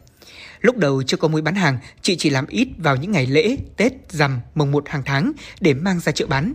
[0.60, 3.56] Lúc đầu chưa có mối bán hàng, chị chỉ làm ít vào những ngày lễ,
[3.76, 6.54] Tết, rằm, mùng một hàng tháng để mang ra chợ bán.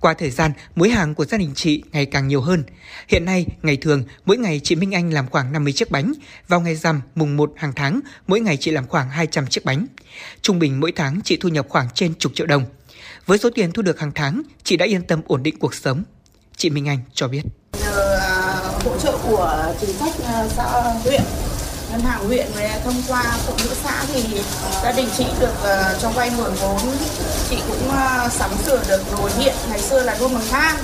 [0.00, 2.64] Qua thời gian, mối hàng của gia đình chị ngày càng nhiều hơn.
[3.08, 6.12] Hiện nay, ngày thường, mỗi ngày chị Minh Anh làm khoảng 50 chiếc bánh.
[6.48, 9.86] Vào ngày rằm, mùng 1 hàng tháng, mỗi ngày chị làm khoảng 200 chiếc bánh.
[10.42, 12.64] Trung bình mỗi tháng chị thu nhập khoảng trên chục triệu đồng.
[13.26, 16.04] Với số tiền thu được hàng tháng, chị đã yên tâm ổn định cuộc sống.
[16.56, 17.42] Chị Minh Anh cho biết.
[17.80, 20.64] Nhờ à, hỗ trợ của chính sách à, xã
[21.04, 21.22] huyện
[21.96, 24.22] ngân hàng huyện và thông qua phụ nữ xã thì
[24.82, 26.80] gia đình chị được uh, cho vay nguồn vốn.
[27.50, 30.76] Chị cũng uh, sắm sửa được nồi điện ngày xưa là đun bằng thang.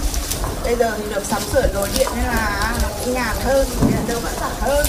[0.65, 2.73] Bây giờ thì được sắm sửa nồi điện nên là
[3.05, 3.67] cũng nhàn hơn
[4.09, 4.87] đâu vẫn vả hơn.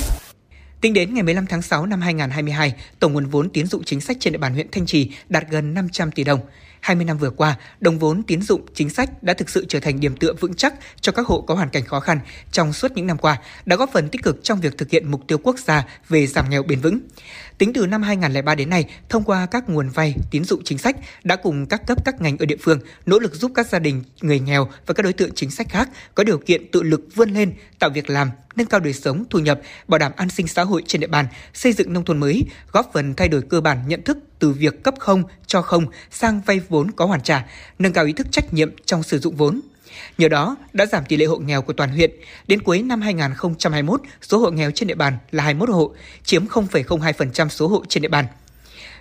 [0.81, 4.17] Tính đến ngày 15 tháng 6 năm 2022, tổng nguồn vốn tín dụng chính sách
[4.19, 6.39] trên địa bàn huyện Thanh Trì đạt gần 500 tỷ đồng.
[6.83, 9.99] 20 năm vừa qua, đồng vốn tín dụng chính sách đã thực sự trở thành
[9.99, 12.19] điểm tựa vững chắc cho các hộ có hoàn cảnh khó khăn
[12.51, 15.21] trong suốt những năm qua, đã góp phần tích cực trong việc thực hiện mục
[15.27, 16.99] tiêu quốc gia về giảm nghèo bền vững.
[17.63, 20.95] Tính từ năm 2003 đến nay, thông qua các nguồn vay, tín dụng chính sách
[21.23, 24.03] đã cùng các cấp các ngành ở địa phương nỗ lực giúp các gia đình
[24.21, 27.29] người nghèo và các đối tượng chính sách khác có điều kiện tự lực vươn
[27.29, 30.63] lên, tạo việc làm, nâng cao đời sống, thu nhập, bảo đảm an sinh xã
[30.63, 33.77] hội trên địa bàn, xây dựng nông thôn mới, góp phần thay đổi cơ bản
[33.87, 37.45] nhận thức từ việc cấp không, cho không sang vay vốn có hoàn trả,
[37.79, 39.61] nâng cao ý thức trách nhiệm trong sử dụng vốn.
[40.17, 42.11] Nhờ đó đã giảm tỷ lệ hộ nghèo của toàn huyện.
[42.47, 45.93] Đến cuối năm 2021, số hộ nghèo trên địa bàn là 21 hộ,
[46.23, 48.25] chiếm 0,02% số hộ trên địa bàn.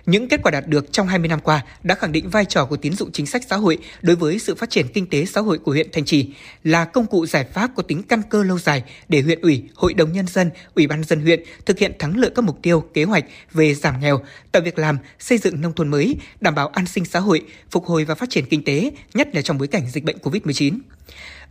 [0.05, 2.77] Những kết quả đạt được trong 20 năm qua đã khẳng định vai trò của
[2.77, 5.57] tín dụng chính sách xã hội đối với sự phát triển kinh tế xã hội
[5.57, 6.29] của huyện Thanh Trì
[6.63, 9.93] là công cụ giải pháp có tính căn cơ lâu dài để huyện ủy, hội
[9.93, 13.03] đồng nhân dân, ủy ban dân huyện thực hiện thắng lợi các mục tiêu, kế
[13.03, 14.19] hoạch về giảm nghèo,
[14.51, 17.85] tạo việc làm, xây dựng nông thôn mới, đảm bảo an sinh xã hội, phục
[17.85, 20.79] hồi và phát triển kinh tế, nhất là trong bối cảnh dịch bệnh COVID-19.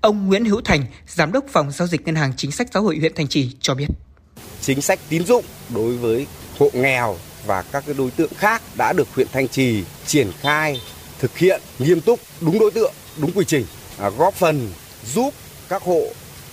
[0.01, 2.97] Ông Nguyễn Hữu Thành, Giám đốc Phòng Giao dịch Ngân hàng Chính sách Xã hội
[2.99, 3.89] huyện Thanh Trì cho biết.
[4.61, 6.27] Chính sách tín dụng đối với
[6.59, 7.17] hộ nghèo
[7.47, 10.81] và các cái đối tượng khác đã được huyện Thanh Trì triển khai
[11.19, 13.67] thực hiện nghiêm túc, đúng đối tượng, đúng quy trình,
[13.99, 14.71] à, góp phần
[15.15, 15.35] giúp
[15.69, 16.03] các hộ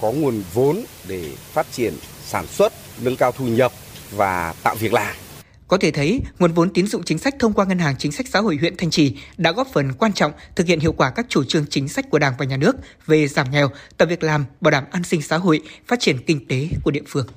[0.01, 1.93] có nguồn vốn để phát triển
[2.25, 3.71] sản xuất, nâng cao thu nhập
[4.11, 5.15] và tạo việc làm.
[5.67, 8.25] Có thể thấy, nguồn vốn tín dụng chính sách thông qua Ngân hàng Chính sách
[8.27, 11.25] Xã hội huyện Thanh Trì đã góp phần quan trọng thực hiện hiệu quả các
[11.29, 12.75] chủ trương chính sách của Đảng và Nhà nước
[13.05, 16.47] về giảm nghèo, tạo việc làm, bảo đảm an sinh xã hội, phát triển kinh
[16.47, 17.27] tế của địa phương.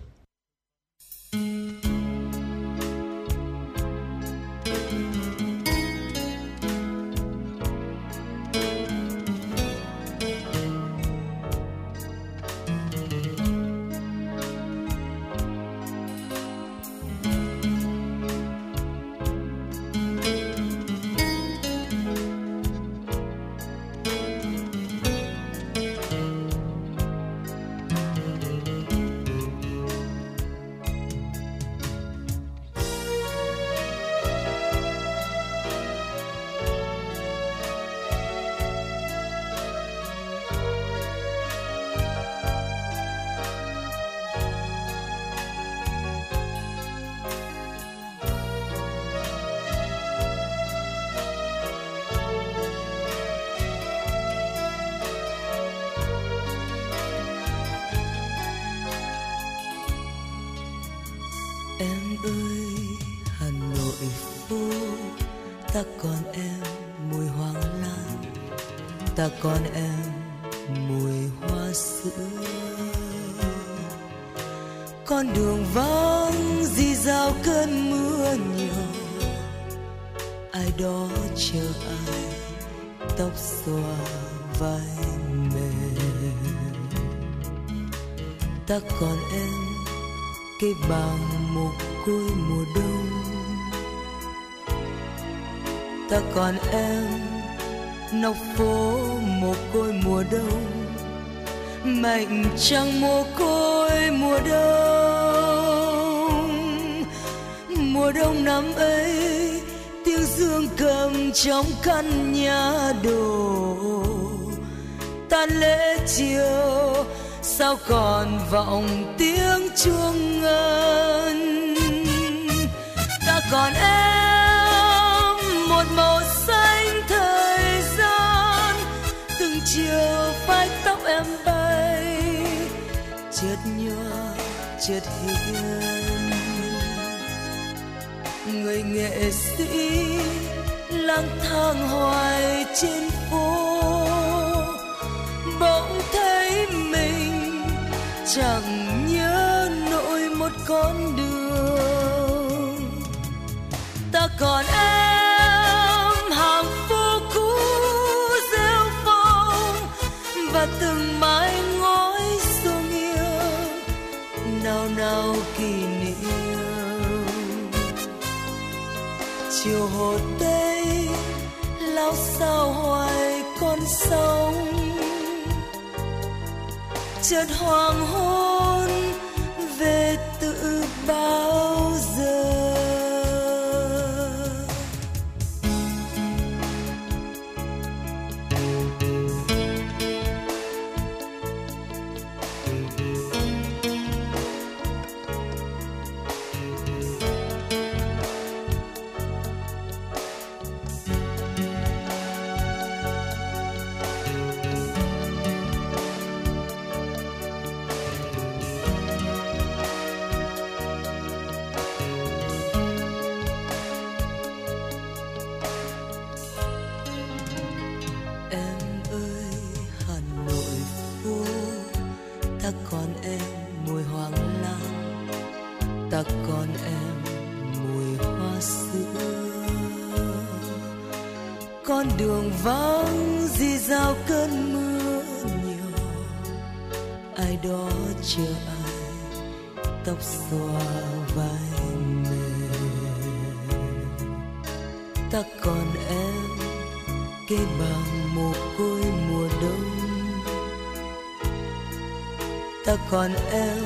[253.12, 253.84] Còn em,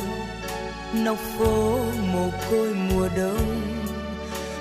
[0.93, 1.79] nóc phố
[2.13, 3.63] mồ côi mùa đông.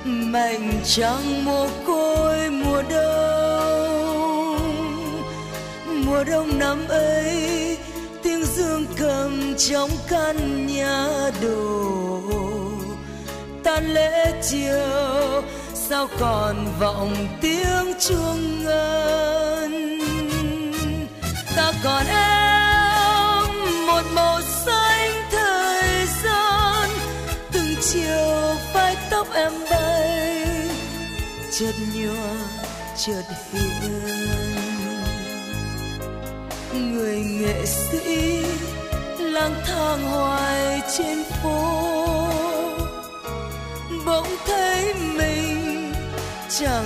[0.06, 4.60] Mảnh trăng mồ côi mùa đông.
[6.06, 7.78] Mùa đông năm ấy,
[8.24, 11.08] tiếng dương cầm trong căn nhà
[11.42, 12.22] đồ.
[13.64, 15.42] Tan lễ chiều,
[15.74, 17.65] sao còn vọng tiếng
[33.06, 34.02] chợt hiện
[36.74, 38.44] người nghệ sĩ
[39.20, 41.88] lang thang hoài trên phố.
[44.06, 45.94] Bỗng thấy mình
[46.50, 46.85] chẳng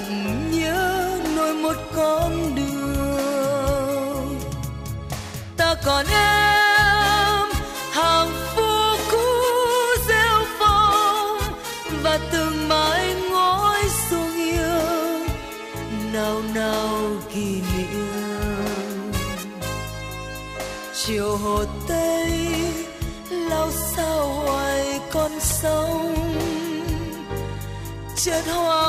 [28.50, 28.89] chợt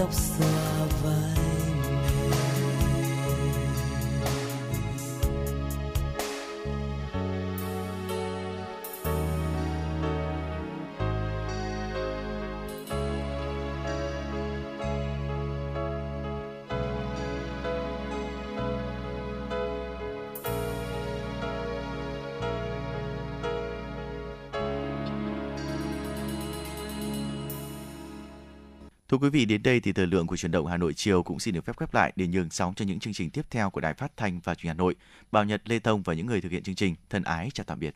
[0.00, 0.49] tóc xòa
[29.20, 31.54] quý vị, đến đây thì thời lượng của chuyển động Hà Nội chiều cũng xin
[31.54, 33.94] được phép khép lại để nhường sóng cho những chương trình tiếp theo của Đài
[33.94, 34.94] Phát thanh và Truyền hình Hà Nội.
[35.32, 37.80] Bảo Nhật, Lê Thông và những người thực hiện chương trình thân ái chào tạm
[37.80, 37.94] biệt.